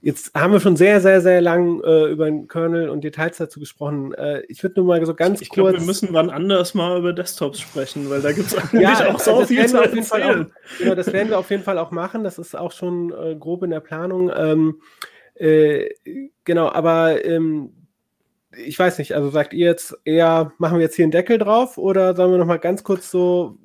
Jetzt 0.00 0.34
haben 0.34 0.52
wir 0.52 0.60
schon 0.60 0.76
sehr, 0.76 1.00
sehr, 1.00 1.20
sehr 1.20 1.40
lang 1.40 1.82
äh, 1.82 2.06
über 2.06 2.26
den 2.26 2.48
Kernel 2.48 2.88
und 2.88 3.04
Details 3.04 3.36
dazu 3.36 3.60
gesprochen. 3.60 4.14
Äh, 4.14 4.42
ich 4.48 4.62
würde 4.62 4.80
nur 4.80 4.86
mal 4.86 5.04
so 5.04 5.14
ganz 5.14 5.40
ich 5.40 5.48
kurz. 5.48 5.58
Ich 5.58 5.62
glaube, 5.62 5.78
wir 5.78 5.86
müssen 5.86 6.08
wann 6.12 6.30
anders 6.30 6.74
mal 6.74 6.98
über 6.98 7.12
Desktops 7.12 7.60
sprechen, 7.60 8.08
weil 8.08 8.22
da 8.22 8.32
gibt 8.32 8.48
es 8.48 8.56
eigentlich 8.72 8.82
ja, 8.82 9.12
auch 9.12 9.20
so 9.20 9.44
viel 9.44 9.66
zu 9.66 9.78
erzählen. 9.78 10.46
Auch, 10.46 10.78
genau, 10.78 10.94
das 10.94 11.12
werden 11.12 11.30
wir 11.30 11.38
auf 11.38 11.50
jeden 11.50 11.62
Fall 11.62 11.78
auch 11.78 11.90
machen. 11.90 12.24
Das 12.24 12.38
ist 12.38 12.56
auch 12.56 12.72
schon 12.72 13.12
äh, 13.12 13.34
grob 13.34 13.62
in 13.62 13.70
der 13.70 13.80
Planung. 13.80 14.30
Ähm, 14.34 14.80
äh, 15.34 15.90
genau, 16.44 16.70
aber 16.70 17.24
ähm, 17.24 17.72
ich 18.56 18.78
weiß 18.78 18.98
nicht, 18.98 19.14
also 19.14 19.30
sagt 19.30 19.54
ihr 19.54 19.66
jetzt 19.66 19.98
eher, 20.04 20.52
machen 20.58 20.78
wir 20.78 20.84
jetzt 20.84 20.96
hier 20.96 21.04
einen 21.04 21.12
Deckel 21.12 21.38
drauf 21.38 21.78
oder 21.78 22.14
sollen 22.14 22.32
wir 22.32 22.38
noch 22.38 22.46
mal 22.46 22.58
ganz 22.58 22.84
kurz 22.84 23.10
so, 23.10 23.58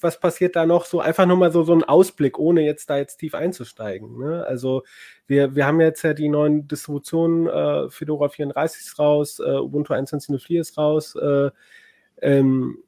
was 0.00 0.20
passiert 0.20 0.54
da 0.54 0.66
noch? 0.66 0.84
So 0.84 1.00
einfach 1.00 1.26
nur 1.26 1.36
mal 1.36 1.50
so, 1.50 1.64
so 1.64 1.72
ein 1.74 1.84
Ausblick, 1.84 2.38
ohne 2.38 2.62
jetzt 2.62 2.90
da 2.90 2.98
jetzt 2.98 3.16
tief 3.16 3.34
einzusteigen. 3.34 4.18
Ne? 4.18 4.44
Also 4.46 4.82
wir, 5.26 5.54
wir 5.54 5.66
haben 5.66 5.80
jetzt 5.80 6.02
ja 6.02 6.12
die 6.12 6.28
neuen 6.28 6.68
Distributionen, 6.68 7.46
äh, 7.46 7.90
Fedora 7.90 8.28
34 8.28 8.82
ist 8.82 8.98
raus, 8.98 9.38
äh, 9.40 9.56
Ubuntu 9.56 9.94
21.04 9.94 10.60
ist 10.60 10.78
raus. 10.78 11.16
Äh, 11.16 11.50
ähm, 12.20 12.78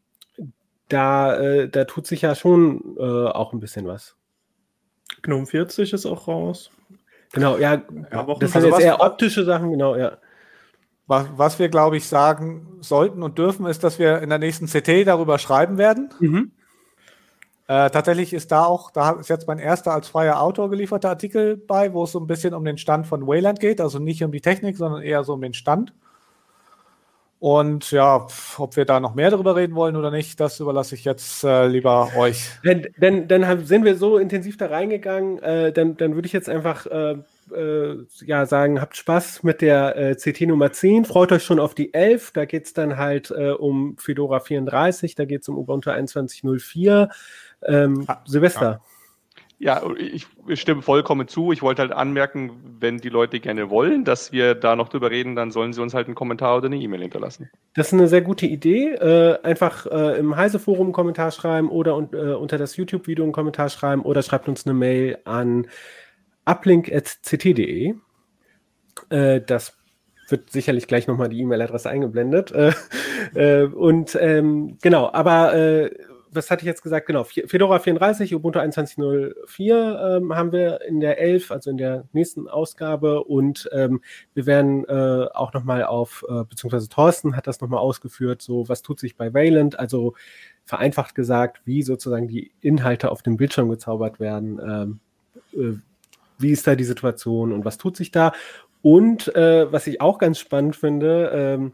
da, 0.88 1.36
äh, 1.38 1.68
da 1.68 1.84
tut 1.84 2.06
sich 2.06 2.22
ja 2.22 2.34
schon 2.34 2.96
äh, 2.98 3.02
auch 3.02 3.52
ein 3.52 3.60
bisschen 3.60 3.86
was. 3.86 4.16
GNOME 5.22 5.46
40 5.46 5.92
ist 5.92 6.06
auch 6.06 6.28
raus. 6.28 6.70
Genau, 7.32 7.56
ja, 7.56 7.82
ja 8.12 8.36
das 8.38 8.52
sind 8.52 8.64
also 8.64 8.68
jetzt 8.68 8.80
eher 8.80 9.00
optische 9.00 9.44
Sachen, 9.44 9.70
genau, 9.70 9.96
ja. 9.96 10.18
Was, 11.06 11.26
was 11.36 11.58
wir, 11.58 11.68
glaube 11.68 11.96
ich, 11.96 12.06
sagen 12.06 12.78
sollten 12.80 13.22
und 13.22 13.38
dürfen, 13.38 13.66
ist, 13.66 13.84
dass 13.84 13.98
wir 13.98 14.22
in 14.22 14.28
der 14.28 14.38
nächsten 14.38 14.66
CT 14.66 15.06
darüber 15.06 15.38
schreiben 15.38 15.78
werden. 15.78 16.10
Mhm. 16.18 16.52
Äh, 17.68 17.90
tatsächlich 17.90 18.32
ist 18.32 18.52
da 18.52 18.64
auch, 18.64 18.92
da 18.92 19.12
ist 19.12 19.28
jetzt 19.28 19.48
mein 19.48 19.58
erster 19.58 19.92
als 19.92 20.08
freier 20.08 20.40
Autor 20.40 20.70
gelieferter 20.70 21.08
Artikel 21.08 21.56
bei, 21.56 21.92
wo 21.92 22.04
es 22.04 22.12
so 22.12 22.20
ein 22.20 22.26
bisschen 22.26 22.54
um 22.54 22.64
den 22.64 22.78
Stand 22.78 23.06
von 23.06 23.26
Wayland 23.26 23.58
geht, 23.58 23.80
also 23.80 23.98
nicht 23.98 24.22
um 24.22 24.30
die 24.30 24.40
Technik, 24.40 24.76
sondern 24.76 25.02
eher 25.02 25.24
so 25.24 25.34
um 25.34 25.40
den 25.40 25.54
Stand. 25.54 25.92
Und 27.38 27.90
ja, 27.90 28.26
ob 28.56 28.76
wir 28.76 28.84
da 28.86 28.98
noch 28.98 29.14
mehr 29.14 29.30
darüber 29.30 29.56
reden 29.56 29.74
wollen 29.74 29.96
oder 29.96 30.10
nicht, 30.10 30.40
das 30.40 30.58
überlasse 30.58 30.94
ich 30.94 31.04
jetzt 31.04 31.44
äh, 31.44 31.66
lieber 31.66 32.10
euch. 32.16 32.50
Denn, 32.64 32.86
denn, 32.96 33.28
dann 33.28 33.66
sind 33.66 33.84
wir 33.84 33.96
so 33.96 34.16
intensiv 34.16 34.56
da 34.56 34.66
reingegangen, 34.66 35.42
äh, 35.42 35.72
dann, 35.72 35.96
dann 35.96 36.14
würde 36.14 36.26
ich 36.26 36.32
jetzt 36.32 36.48
einfach 36.48 36.86
äh, 37.54 37.96
ja, 38.24 38.46
sagen, 38.46 38.80
habt 38.80 38.96
Spaß 38.96 39.42
mit 39.42 39.60
der 39.60 39.96
äh, 39.96 40.14
CT 40.14 40.42
Nummer 40.42 40.72
10, 40.72 41.04
freut 41.04 41.32
euch 41.32 41.44
schon 41.44 41.60
auf 41.60 41.74
die 41.74 41.92
11, 41.94 42.32
da 42.32 42.44
geht 42.44 42.66
es 42.66 42.72
dann 42.72 42.96
halt 42.96 43.30
äh, 43.30 43.50
um 43.50 43.96
Fedora 43.98 44.40
34, 44.40 45.14
da 45.14 45.24
geht 45.24 45.42
es 45.42 45.48
um 45.48 45.58
Ubuntu 45.58 45.90
21.04. 45.90 47.08
Ähm, 47.64 48.04
ah, 48.06 48.22
Silvester. 48.26 48.80
Ja. 49.58 49.82
ja, 49.82 49.90
ich 49.96 50.26
stimme 50.60 50.82
vollkommen 50.82 51.28
zu. 51.28 51.52
Ich 51.52 51.62
wollte 51.62 51.82
halt 51.82 51.92
anmerken, 51.92 52.52
wenn 52.78 52.98
die 52.98 53.08
Leute 53.08 53.40
gerne 53.40 53.70
wollen, 53.70 54.04
dass 54.04 54.32
wir 54.32 54.54
da 54.54 54.76
noch 54.76 54.88
drüber 54.88 55.10
reden, 55.10 55.34
dann 55.34 55.50
sollen 55.50 55.72
sie 55.72 55.82
uns 55.82 55.94
halt 55.94 56.06
einen 56.06 56.14
Kommentar 56.14 56.58
oder 56.58 56.66
eine 56.66 56.76
E-Mail 56.76 57.02
hinterlassen. 57.02 57.50
Das 57.74 57.88
ist 57.88 57.92
eine 57.94 58.08
sehr 58.08 58.22
gute 58.22 58.46
Idee. 58.46 58.92
Äh, 58.94 59.38
einfach 59.42 59.86
äh, 59.86 60.18
im 60.18 60.36
Heise-Forum 60.36 60.88
einen 60.88 60.92
Kommentar 60.92 61.30
schreiben 61.30 61.68
oder 61.70 61.96
un 61.96 62.10
äh, 62.12 62.34
unter 62.34 62.58
das 62.58 62.76
YouTube-Video 62.76 63.24
einen 63.24 63.32
Kommentar 63.32 63.68
schreiben 63.68 64.02
oder 64.02 64.22
schreibt 64.22 64.48
uns 64.48 64.66
eine 64.66 64.74
Mail 64.74 65.18
an 65.24 65.66
uplink.ct.de. 66.46 67.94
Äh, 69.10 69.40
das 69.42 69.76
wird 70.28 70.50
sicherlich 70.50 70.86
gleich 70.86 71.06
nochmal 71.06 71.28
die 71.28 71.40
E-Mail-Adresse 71.40 71.90
eingeblendet. 71.90 72.52
Äh, 72.52 72.72
äh, 73.34 73.66
und 73.66 74.16
ähm, 74.20 74.78
genau, 74.80 75.10
aber 75.12 75.54
äh, 75.54 75.90
was 76.36 76.50
hatte 76.50 76.62
ich 76.62 76.66
jetzt 76.66 76.82
gesagt? 76.82 77.06
Genau, 77.06 77.24
Fedora 77.24 77.78
34, 77.78 78.34
Ubuntu 78.34 78.58
21.04 78.58 80.16
ähm, 80.18 80.34
haben 80.34 80.52
wir 80.52 80.82
in 80.82 81.00
der 81.00 81.18
11, 81.18 81.50
also 81.50 81.70
in 81.70 81.78
der 81.78 82.04
nächsten 82.12 82.46
Ausgabe. 82.46 83.24
Und 83.24 83.68
ähm, 83.72 84.02
wir 84.34 84.46
werden 84.46 84.84
äh, 84.84 85.26
auch 85.32 85.52
nochmal 85.52 85.84
auf, 85.84 86.24
äh, 86.28 86.44
beziehungsweise 86.44 86.88
Thorsten 86.88 87.36
hat 87.36 87.46
das 87.46 87.60
nochmal 87.60 87.80
ausgeführt, 87.80 88.42
so 88.42 88.68
was 88.68 88.82
tut 88.82 89.00
sich 89.00 89.16
bei 89.16 89.32
Wayland, 89.32 89.78
also 89.78 90.14
vereinfacht 90.64 91.14
gesagt, 91.14 91.62
wie 91.64 91.82
sozusagen 91.82 92.28
die 92.28 92.52
Inhalte 92.60 93.10
auf 93.10 93.22
dem 93.22 93.36
Bildschirm 93.36 93.68
gezaubert 93.70 94.20
werden. 94.20 94.60
Ähm, 94.62 95.00
äh, 95.54 95.78
wie 96.38 96.50
ist 96.50 96.66
da 96.66 96.74
die 96.74 96.84
Situation 96.84 97.52
und 97.52 97.64
was 97.64 97.78
tut 97.78 97.96
sich 97.96 98.10
da? 98.10 98.32
Und 98.82 99.34
äh, 99.34 99.70
was 99.72 99.86
ich 99.86 100.00
auch 100.00 100.18
ganz 100.18 100.38
spannend 100.38 100.76
finde, 100.76 101.30
ähm, 101.32 101.72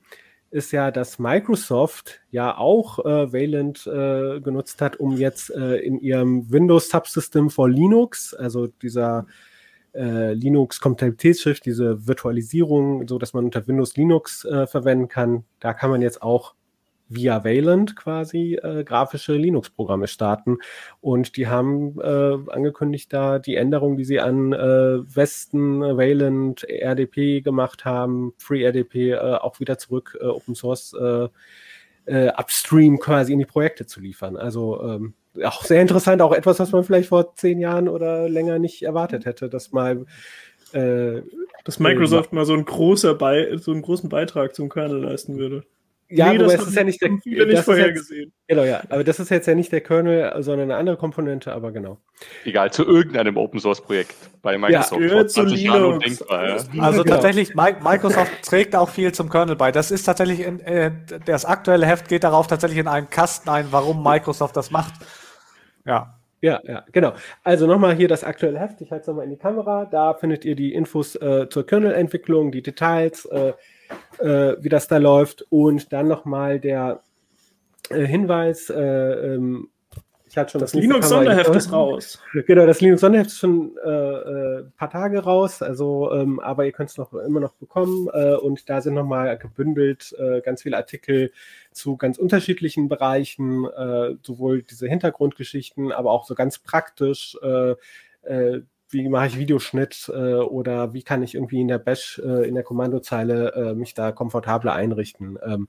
ist 0.50 0.70
ja, 0.70 0.90
dass 0.90 1.18
Microsoft 1.18 2.20
ja 2.30 2.56
auch 2.56 2.98
äh, 3.00 3.32
Wayland 3.32 3.86
äh, 3.86 4.40
genutzt 4.40 4.80
hat, 4.82 4.96
um 4.96 5.16
jetzt 5.16 5.50
äh, 5.50 5.76
in 5.76 5.98
ihrem 5.98 6.50
Windows 6.50 6.90
Subsystem 6.90 7.48
for 7.50 7.68
Linux, 7.68 8.34
also 8.34 8.66
dieser 8.66 9.26
äh, 9.94 10.34
Linux-Kompatibilitätsschrift, 10.34 11.64
diese 11.64 12.06
Virtualisierung, 12.06 13.08
so 13.08 13.18
dass 13.18 13.32
man 13.32 13.46
unter 13.46 13.66
Windows 13.66 13.96
Linux 13.96 14.44
äh, 14.44 14.66
verwenden 14.66 15.08
kann, 15.08 15.44
da 15.58 15.72
kann 15.72 15.90
man 15.90 16.02
jetzt 16.02 16.22
auch 16.22 16.54
via 17.14 17.44
Wayland 17.44 17.96
quasi 17.96 18.54
äh, 18.54 18.84
grafische 18.84 19.34
Linux-Programme 19.34 20.06
starten. 20.06 20.58
Und 21.00 21.36
die 21.36 21.48
haben 21.48 22.00
äh, 22.00 22.50
angekündigt, 22.50 23.12
da 23.12 23.38
die 23.38 23.56
Änderungen, 23.56 23.96
die 23.96 24.04
sie 24.04 24.20
an 24.20 24.52
äh, 24.52 24.56
Westen, 25.14 25.80
Wayland, 25.80 26.64
RDP 26.68 27.40
gemacht 27.40 27.84
haben, 27.84 28.32
FreeRDP 28.38 29.12
äh, 29.12 29.16
auch 29.16 29.60
wieder 29.60 29.78
zurück 29.78 30.18
äh, 30.20 30.26
Open 30.26 30.54
Source 30.54 30.94
äh, 30.94 31.28
upstream 32.36 32.98
quasi 32.98 33.32
in 33.32 33.38
die 33.38 33.46
Projekte 33.46 33.86
zu 33.86 34.00
liefern. 34.00 34.36
Also 34.36 34.82
ähm, 34.82 35.14
auch 35.44 35.62
sehr 35.62 35.80
interessant, 35.80 36.20
auch 36.20 36.32
etwas, 36.32 36.58
was 36.58 36.72
man 36.72 36.82
vielleicht 36.82 37.08
vor 37.08 37.36
zehn 37.36 37.60
Jahren 37.60 37.88
oder 37.88 38.28
länger 38.28 38.58
nicht 38.58 38.82
erwartet 38.82 39.24
hätte, 39.24 39.48
dass 39.48 39.72
mal 39.72 40.04
dass 41.64 41.78
Microsoft 41.78 42.32
mal 42.32 42.46
so, 42.46 42.54
ein 42.54 42.64
großer 42.64 43.14
Be 43.14 43.58
so 43.58 43.72
einen 43.72 43.82
großen 43.82 44.08
Beitrag 44.08 44.54
zum 44.54 44.70
Kernel 44.70 45.02
leisten 45.02 45.36
würde. 45.36 45.64
Ja, 46.14 46.30
nee, 46.30 46.38
aber 46.38 46.54
es 46.54 46.66
ist 46.66 46.76
ja 46.76 46.84
nicht 46.84 47.00
der 47.00 47.10
viele 47.22 47.46
nicht 47.46 47.62
vorhergesehen. 47.62 48.32
Genau, 48.46 48.64
ja. 48.64 48.82
Aber 48.90 49.02
das 49.02 49.18
ist 49.18 49.30
jetzt 49.30 49.46
ja 49.46 49.54
nicht 49.54 49.72
der 49.72 49.80
Kernel, 49.80 50.30
sondern 50.42 50.70
eine 50.70 50.78
andere 50.78 50.98
Komponente, 50.98 51.52
aber 51.52 51.72
genau. 51.72 51.98
Egal, 52.44 52.70
zu 52.70 52.84
irgendeinem 52.84 53.38
Open 53.38 53.58
Source 53.60 53.80
Projekt 53.80 54.14
bei 54.42 54.58
Microsoft. 54.58 55.00
Ja, 55.00 55.08
vor 55.08 55.26
20 55.26 55.62
Jahren 55.62 55.84
undenkbar. 55.84 56.48
Ja. 56.48 56.82
Also 56.82 57.02
genau. 57.02 57.14
tatsächlich, 57.14 57.54
Microsoft 57.54 58.30
trägt 58.42 58.76
auch 58.76 58.90
viel 58.90 59.12
zum 59.12 59.30
Kernel 59.30 59.56
bei. 59.56 59.72
Das 59.72 59.90
ist 59.90 60.04
tatsächlich, 60.04 60.40
in, 60.40 60.60
äh, 60.60 60.90
das 61.24 61.46
aktuelle 61.46 61.86
Heft 61.86 62.08
geht 62.08 62.24
darauf 62.24 62.46
tatsächlich 62.46 62.78
in 62.78 62.88
einen 62.88 63.08
Kasten 63.08 63.48
ein, 63.48 63.68
warum 63.70 64.02
Microsoft 64.02 64.56
das 64.56 64.70
macht. 64.70 64.92
Ja. 65.86 66.18
Ja, 66.42 66.60
ja, 66.64 66.84
genau. 66.90 67.12
Also 67.44 67.68
nochmal 67.68 67.94
hier 67.94 68.08
das 68.08 68.24
aktuelle 68.24 68.58
Heft. 68.58 68.80
Ich 68.80 68.90
halte 68.90 69.02
es 69.02 69.06
nochmal 69.06 69.24
in 69.24 69.30
die 69.30 69.36
Kamera. 69.36 69.84
Da 69.84 70.12
findet 70.12 70.44
ihr 70.44 70.56
die 70.56 70.74
Infos 70.74 71.14
äh, 71.14 71.48
zur 71.48 71.64
Kernel-Entwicklung, 71.64 72.50
die 72.50 72.62
Details, 72.62 73.26
äh, 73.26 73.52
äh, 74.18 74.56
wie 74.60 74.68
das 74.68 74.88
da 74.88 74.98
läuft. 74.98 75.46
Und 75.50 75.92
dann 75.92 76.08
nochmal 76.08 76.60
der 76.60 77.00
äh, 77.90 78.06
Hinweis, 78.06 78.70
äh, 78.70 78.80
ähm, 78.80 79.68
ich 80.32 80.38
hatte 80.38 80.52
schon 80.52 80.60
das, 80.62 80.72
das 80.72 80.80
Linux-Sonderheft 80.80 81.54
ist 81.54 81.72
raus. 81.72 82.18
Genau, 82.46 82.64
das 82.64 82.80
Linux-Sonderheft 82.80 83.28
ist 83.28 83.38
schon 83.38 83.76
äh, 83.84 83.88
ein 83.88 84.60
äh, 84.60 84.62
paar 84.78 84.88
Tage 84.88 85.18
raus, 85.18 85.60
also, 85.60 86.10
ähm, 86.10 86.40
aber 86.40 86.64
ihr 86.64 86.72
könnt 86.72 86.88
es 86.88 86.96
noch 86.96 87.12
immer 87.12 87.40
noch 87.40 87.52
bekommen 87.52 88.08
äh, 88.14 88.34
und 88.36 88.70
da 88.70 88.80
sind 88.80 88.94
nochmal 88.94 89.36
gebündelt 89.36 90.14
äh, 90.18 90.40
ganz 90.40 90.62
viele 90.62 90.78
Artikel 90.78 91.32
zu 91.72 91.98
ganz 91.98 92.16
unterschiedlichen 92.16 92.88
Bereichen, 92.88 93.66
äh, 93.66 94.14
sowohl 94.22 94.62
diese 94.62 94.88
Hintergrundgeschichten, 94.88 95.92
aber 95.92 96.10
auch 96.10 96.24
so 96.24 96.34
ganz 96.34 96.58
praktisch, 96.58 97.36
äh, 97.42 97.74
wie 98.92 99.08
mache 99.08 99.26
ich 99.26 99.38
Videoschnitt 99.38 100.10
äh, 100.14 100.34
oder 100.34 100.92
wie 100.92 101.02
kann 101.02 101.22
ich 101.22 101.34
irgendwie 101.34 101.60
in 101.60 101.68
der 101.68 101.78
Bash, 101.78 102.20
äh, 102.24 102.46
in 102.46 102.54
der 102.54 102.62
Kommandozeile 102.62 103.52
äh, 103.54 103.74
mich 103.74 103.94
da 103.94 104.12
komfortabler 104.12 104.74
einrichten. 104.74 105.38
Ähm, 105.44 105.68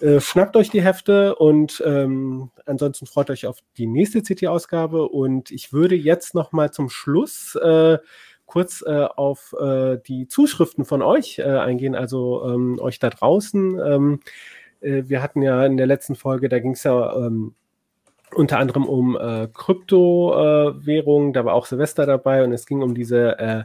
äh, 0.00 0.20
schnappt 0.20 0.56
euch 0.56 0.70
die 0.70 0.82
Hefte 0.82 1.34
und 1.36 1.82
ähm, 1.86 2.50
ansonsten 2.66 3.06
freut 3.06 3.30
euch 3.30 3.46
auf 3.46 3.58
die 3.78 3.86
nächste 3.86 4.22
CT-Ausgabe 4.22 5.08
und 5.08 5.50
ich 5.50 5.72
würde 5.72 5.94
jetzt 5.94 6.34
noch 6.34 6.52
mal 6.52 6.72
zum 6.72 6.90
Schluss 6.90 7.54
äh, 7.56 7.98
kurz 8.46 8.82
äh, 8.86 9.06
auf 9.16 9.54
die 10.06 10.28
Zuschriften 10.28 10.84
von 10.84 11.00
euch 11.00 11.42
eingehen, 11.42 11.94
also 11.94 12.44
ähm, 12.46 12.78
euch 12.78 12.98
da 12.98 13.08
draußen. 13.08 13.80
Ähm, 13.80 14.20
wir 14.80 15.22
hatten 15.22 15.40
ja 15.40 15.64
in 15.64 15.78
der 15.78 15.86
letzten 15.86 16.14
Folge, 16.14 16.50
da 16.50 16.58
ging 16.58 16.72
es 16.72 16.84
ja 16.84 17.16
ähm, 17.16 17.54
unter 18.32 18.58
anderem 18.58 18.86
um 18.86 19.16
äh, 19.16 19.48
Kryptowährungen, 19.52 21.30
äh, 21.30 21.32
da 21.32 21.44
war 21.44 21.54
auch 21.54 21.66
Silvester 21.66 22.06
dabei 22.06 22.44
und 22.44 22.52
es 22.52 22.66
ging 22.66 22.82
um 22.82 22.94
diese 22.94 23.38
äh, 23.38 23.64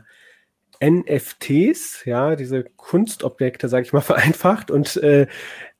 NFTs, 0.82 2.06
ja, 2.06 2.36
diese 2.36 2.64
Kunstobjekte, 2.64 3.68
sage 3.68 3.86
ich 3.86 3.94
mal 3.94 4.02
vereinfacht. 4.02 4.72
Und 4.72 4.98
äh, 4.98 5.28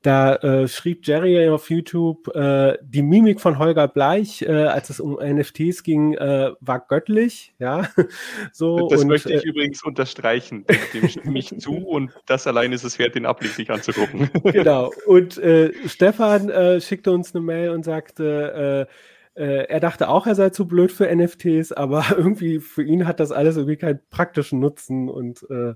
da 0.02 0.36
äh, 0.36 0.68
schrieb 0.68 1.06
Jerry 1.06 1.48
auf 1.48 1.68
YouTube, 1.68 2.34
äh, 2.34 2.78
die 2.82 3.02
Mimik 3.02 3.40
von 3.40 3.58
Holger 3.58 3.86
Bleich, 3.86 4.40
äh, 4.42 4.50
als 4.50 4.88
es 4.88 4.98
um 4.98 5.18
NFTs 5.20 5.82
ging, 5.82 6.14
äh, 6.14 6.52
war 6.60 6.80
göttlich. 6.80 7.54
Ja, 7.58 7.88
so. 8.52 8.88
Das 8.88 9.02
und, 9.02 9.08
möchte 9.08 9.32
ich 9.32 9.44
äh, 9.44 9.48
übrigens 9.48 9.84
unterstreichen. 9.84 10.64
Dem 10.94 11.08
stimme 11.08 11.38
ich 11.38 11.58
zu 11.58 11.72
und 11.86 12.12
das 12.26 12.46
allein 12.46 12.72
ist 12.72 12.84
es 12.84 12.98
wert, 12.98 13.14
den 13.14 13.26
Ablick 13.26 13.52
sich 13.52 13.70
anzugucken. 13.70 14.30
genau. 14.44 14.90
Und 15.06 15.36
äh, 15.36 15.72
Stefan 15.86 16.48
äh, 16.48 16.80
schickte 16.80 17.12
uns 17.12 17.34
eine 17.34 17.44
Mail 17.44 17.70
und 17.70 17.84
sagte, 17.84 18.88
äh, 19.36 19.42
äh, 19.42 19.66
er 19.68 19.80
dachte 19.80 20.08
auch, 20.08 20.26
er 20.26 20.34
sei 20.34 20.50
zu 20.50 20.66
blöd 20.66 20.92
für 20.92 21.14
NFTs, 21.14 21.72
aber 21.72 22.04
irgendwie 22.16 22.58
für 22.58 22.82
ihn 22.82 23.06
hat 23.06 23.20
das 23.20 23.32
alles 23.32 23.56
irgendwie 23.56 23.76
keinen 23.76 24.00
praktischen 24.10 24.60
Nutzen 24.60 25.08
und 25.10 25.46
äh, 25.50 25.74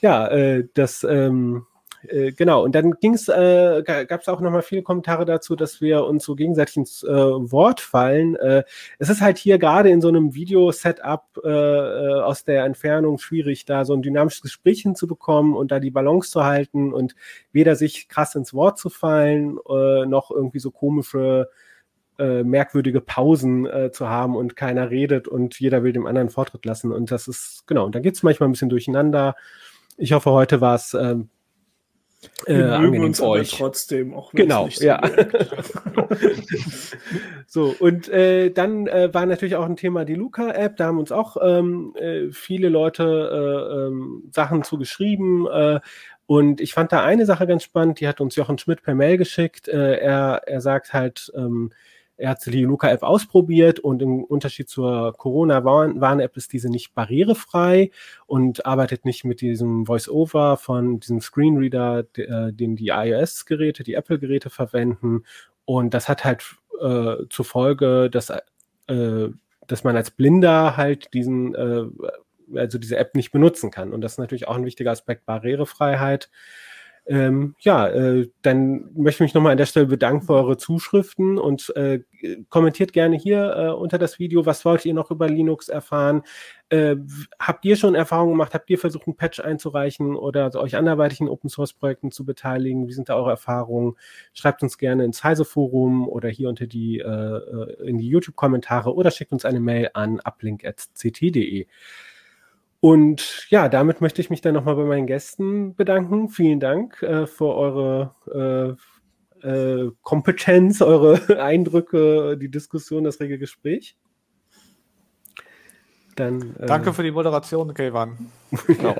ja, 0.00 0.28
äh, 0.28 0.68
das 0.74 1.04
ähm, 1.04 1.66
äh, 2.08 2.32
genau, 2.32 2.64
und 2.64 2.74
dann 2.74 2.92
ging's, 2.92 3.28
äh, 3.28 3.82
gab 3.84 4.20
es 4.20 4.28
auch 4.28 4.40
nochmal 4.40 4.62
viele 4.62 4.82
Kommentare 4.82 5.24
dazu, 5.24 5.56
dass 5.56 5.80
wir 5.80 6.04
uns 6.04 6.24
so 6.24 6.34
gegenseitig 6.34 6.76
ins 6.76 7.02
äh, 7.02 7.08
Wort 7.08 7.80
fallen. 7.80 8.36
Äh, 8.36 8.64
es 8.98 9.08
ist 9.08 9.20
halt 9.20 9.38
hier 9.38 9.58
gerade 9.58 9.90
in 9.90 10.00
so 10.00 10.08
einem 10.08 10.34
Video-Setup 10.34 11.40
äh, 11.44 11.48
äh, 11.48 12.20
aus 12.20 12.44
der 12.44 12.64
Entfernung 12.64 13.18
schwierig, 13.18 13.64
da 13.64 13.84
so 13.84 13.94
ein 13.94 14.02
dynamisches 14.02 14.42
Gespräch 14.42 14.82
hinzubekommen 14.82 15.54
und 15.54 15.70
da 15.70 15.80
die 15.80 15.90
Balance 15.90 16.30
zu 16.30 16.44
halten 16.44 16.92
und 16.92 17.14
weder 17.52 17.76
sich 17.76 18.08
krass 18.08 18.34
ins 18.34 18.54
Wort 18.54 18.78
zu 18.78 18.88
fallen, 18.88 19.58
äh, 19.68 20.06
noch 20.06 20.30
irgendwie 20.30 20.60
so 20.60 20.70
komische 20.70 21.48
äh, 22.18 22.42
merkwürdige 22.44 23.00
Pausen 23.00 23.66
äh, 23.66 23.90
zu 23.90 24.08
haben 24.08 24.36
und 24.36 24.56
keiner 24.56 24.90
redet 24.90 25.26
und 25.28 25.58
jeder 25.58 25.82
will 25.82 25.92
dem 25.92 26.06
anderen 26.06 26.30
Vortritt 26.30 26.66
lassen. 26.66 26.92
Und 26.92 27.10
das 27.10 27.28
ist, 27.28 27.66
genau, 27.66 27.86
und 27.86 27.94
da 27.94 28.00
geht 28.00 28.14
es 28.14 28.22
manchmal 28.22 28.48
ein 28.48 28.52
bisschen 28.52 28.68
durcheinander. 28.68 29.36
Ich 29.96 30.12
hoffe, 30.12 30.30
heute 30.30 30.60
war 30.60 30.74
es 30.74 30.94
ähm, 30.94 31.30
äh, 32.46 32.54
wir 32.54 32.78
mögen 32.78 33.04
uns 33.04 33.20
aber 33.20 33.42
trotzdem 33.44 34.14
auch 34.14 34.32
genau 34.32 34.68
so 34.68 34.84
ja. 34.84 35.00
so 37.46 37.74
und 37.78 38.08
äh, 38.08 38.50
dann 38.50 38.86
äh, 38.86 39.12
war 39.12 39.26
natürlich 39.26 39.56
auch 39.56 39.64
ein 39.64 39.76
Thema 39.76 40.04
die 40.04 40.14
Luca 40.14 40.50
App 40.50 40.76
da 40.76 40.86
haben 40.86 40.98
uns 40.98 41.12
auch 41.12 41.36
ähm, 41.42 41.94
äh, 41.96 42.30
viele 42.30 42.68
Leute 42.68 43.04
äh, 43.04 43.86
ähm, 43.86 44.30
Sachen 44.32 44.64
zu 44.64 44.78
geschrieben 44.78 45.46
äh, 45.46 45.80
und 46.26 46.60
ich 46.60 46.74
fand 46.74 46.92
da 46.92 47.02
eine 47.02 47.26
Sache 47.26 47.46
ganz 47.46 47.64
spannend 47.64 48.00
die 48.00 48.08
hat 48.08 48.20
uns 48.20 48.36
Jochen 48.36 48.58
Schmidt 48.58 48.82
per 48.82 48.94
Mail 48.94 49.16
geschickt. 49.16 49.66
Er 49.66 50.46
er 50.46 50.60
sagt 50.60 50.92
halt 50.92 51.32
ähm, 51.34 51.72
er 52.20 52.30
hat 52.30 52.44
die 52.44 52.64
Luca-App 52.64 53.02
ausprobiert 53.02 53.80
und 53.80 54.02
im 54.02 54.22
Unterschied 54.24 54.68
zur 54.68 55.14
Corona-Warn-App 55.16 56.36
ist 56.36 56.52
diese 56.52 56.68
nicht 56.68 56.94
barrierefrei 56.94 57.90
und 58.26 58.66
arbeitet 58.66 59.06
nicht 59.06 59.24
mit 59.24 59.40
diesem 59.40 59.86
Voice-Over 59.86 60.58
von 60.58 61.00
diesem 61.00 61.22
Screenreader, 61.22 62.04
äh, 62.16 62.52
den 62.52 62.76
die 62.76 62.88
iOS-Geräte, 62.88 63.84
die 63.84 63.94
Apple-Geräte 63.94 64.50
verwenden. 64.50 65.24
Und 65.64 65.94
das 65.94 66.08
hat 66.10 66.24
halt 66.24 66.44
äh, 66.80 67.24
zur 67.30 67.44
Folge, 67.46 68.10
dass, 68.10 68.28
äh, 68.28 69.28
dass 69.66 69.84
man 69.84 69.96
als 69.96 70.10
Blinder 70.10 70.76
halt 70.76 71.14
diesen, 71.14 71.54
äh, 71.54 71.84
also 72.54 72.78
diese 72.78 72.98
App 72.98 73.14
nicht 73.14 73.32
benutzen 73.32 73.70
kann. 73.70 73.94
Und 73.94 74.02
das 74.02 74.12
ist 74.12 74.18
natürlich 74.18 74.46
auch 74.46 74.56
ein 74.56 74.66
wichtiger 74.66 74.90
Aspekt 74.90 75.24
Barrierefreiheit. 75.24 76.30
Ähm, 77.06 77.54
ja, 77.60 77.88
äh, 77.88 78.28
dann 78.42 78.90
möchte 78.94 79.24
ich 79.24 79.28
mich 79.28 79.34
nochmal 79.34 79.52
an 79.52 79.58
der 79.58 79.66
Stelle 79.66 79.86
bedanken 79.86 80.26
für 80.26 80.34
eure 80.34 80.56
Zuschriften 80.56 81.38
und 81.38 81.74
äh, 81.74 82.00
kommentiert 82.48 82.92
gerne 82.92 83.16
hier 83.16 83.54
äh, 83.56 83.70
unter 83.70 83.98
das 83.98 84.18
Video, 84.18 84.46
was 84.46 84.64
wollt 84.64 84.84
ihr 84.84 84.94
noch 84.94 85.10
über 85.10 85.28
Linux 85.28 85.68
erfahren? 85.68 86.22
Äh, 86.68 86.96
habt 87.38 87.64
ihr 87.64 87.76
schon 87.76 87.94
Erfahrungen 87.94 88.32
gemacht? 88.32 88.54
Habt 88.54 88.70
ihr 88.70 88.78
versucht, 88.78 89.06
einen 89.06 89.16
Patch 89.16 89.40
einzureichen 89.40 90.14
oder 90.14 90.54
euch 90.54 90.76
anderweitig 90.76 91.20
in 91.20 91.28
Open 91.28 91.50
Source 91.50 91.72
Projekten 91.72 92.12
zu 92.12 92.24
beteiligen? 92.24 92.86
Wie 92.86 92.92
sind 92.92 93.08
da 93.08 93.16
eure 93.16 93.30
Erfahrungen? 93.30 93.96
Schreibt 94.32 94.62
uns 94.62 94.78
gerne 94.78 95.04
ins 95.04 95.24
Heise 95.24 95.44
Forum 95.44 96.08
oder 96.08 96.28
hier 96.28 96.48
unter 96.48 96.66
die 96.66 97.00
äh, 97.00 97.04
äh, 97.04 97.88
in 97.88 97.98
die 97.98 98.08
YouTube-Kommentare 98.08 98.94
oder 98.94 99.10
schickt 99.10 99.32
uns 99.32 99.44
eine 99.44 99.60
Mail 99.60 99.90
an 99.94 100.20
uplink.ct.de. 100.20 101.66
Und 102.80 103.46
ja, 103.50 103.68
damit 103.68 104.00
möchte 104.00 104.22
ich 104.22 104.30
mich 104.30 104.40
dann 104.40 104.54
nochmal 104.54 104.76
bei 104.76 104.84
meinen 104.84 105.06
Gästen 105.06 105.74
bedanken. 105.74 106.30
Vielen 106.30 106.60
Dank 106.60 107.02
äh, 107.02 107.26
für 107.26 107.54
eure 107.54 108.76
äh, 109.42 109.46
äh, 109.46 109.90
Kompetenz, 110.02 110.80
eure 110.82 111.42
Eindrücke, 111.42 112.38
die 112.38 112.50
Diskussion, 112.50 113.04
das 113.04 113.20
rege 113.20 113.38
Gespräch. 113.38 113.96
Dann, 116.16 116.54
äh, 116.58 116.66
Danke 116.66 116.92
für 116.92 117.02
die 117.02 117.12
Moderation, 117.12 117.72
Kevan. 117.72 118.30
ja. 118.82 118.96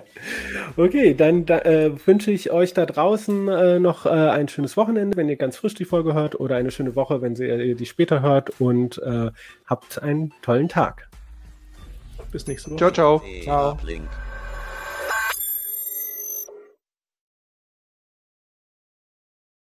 Okay, 0.77 1.15
dann 1.15 1.45
da, 1.45 1.59
äh, 1.61 1.93
wünsche 2.07 2.31
ich 2.31 2.51
euch 2.51 2.73
da 2.73 2.87
draußen 2.87 3.49
äh, 3.49 3.79
noch 3.79 4.07
äh, 4.07 4.11
ein 4.11 4.49
schönes 4.49 4.77
Wochenende, 4.77 5.17
wenn 5.17 5.29
ihr 5.29 5.37
ganz 5.37 5.57
frisch 5.57 5.75
die 5.75 5.85
Folge 5.85 6.15
hört, 6.15 6.39
oder 6.39 6.57
eine 6.57 6.71
schöne 6.71 6.97
Woche, 6.97 7.21
wenn 7.21 7.35
ihr 7.35 7.75
die 7.75 7.87
später 7.87 8.23
hört 8.23 8.61
und 8.61 8.99
äh, 9.03 9.31
habt 9.67 10.03
einen 10.03 10.33
tollen 10.41 10.69
Tag. 10.69 11.10
Bis 12.31 12.47
nächste 12.47 12.71
Woche. 12.71 12.79
Ciao, 12.79 12.91
ciao. 12.91 13.23
Ciao. 13.43 13.79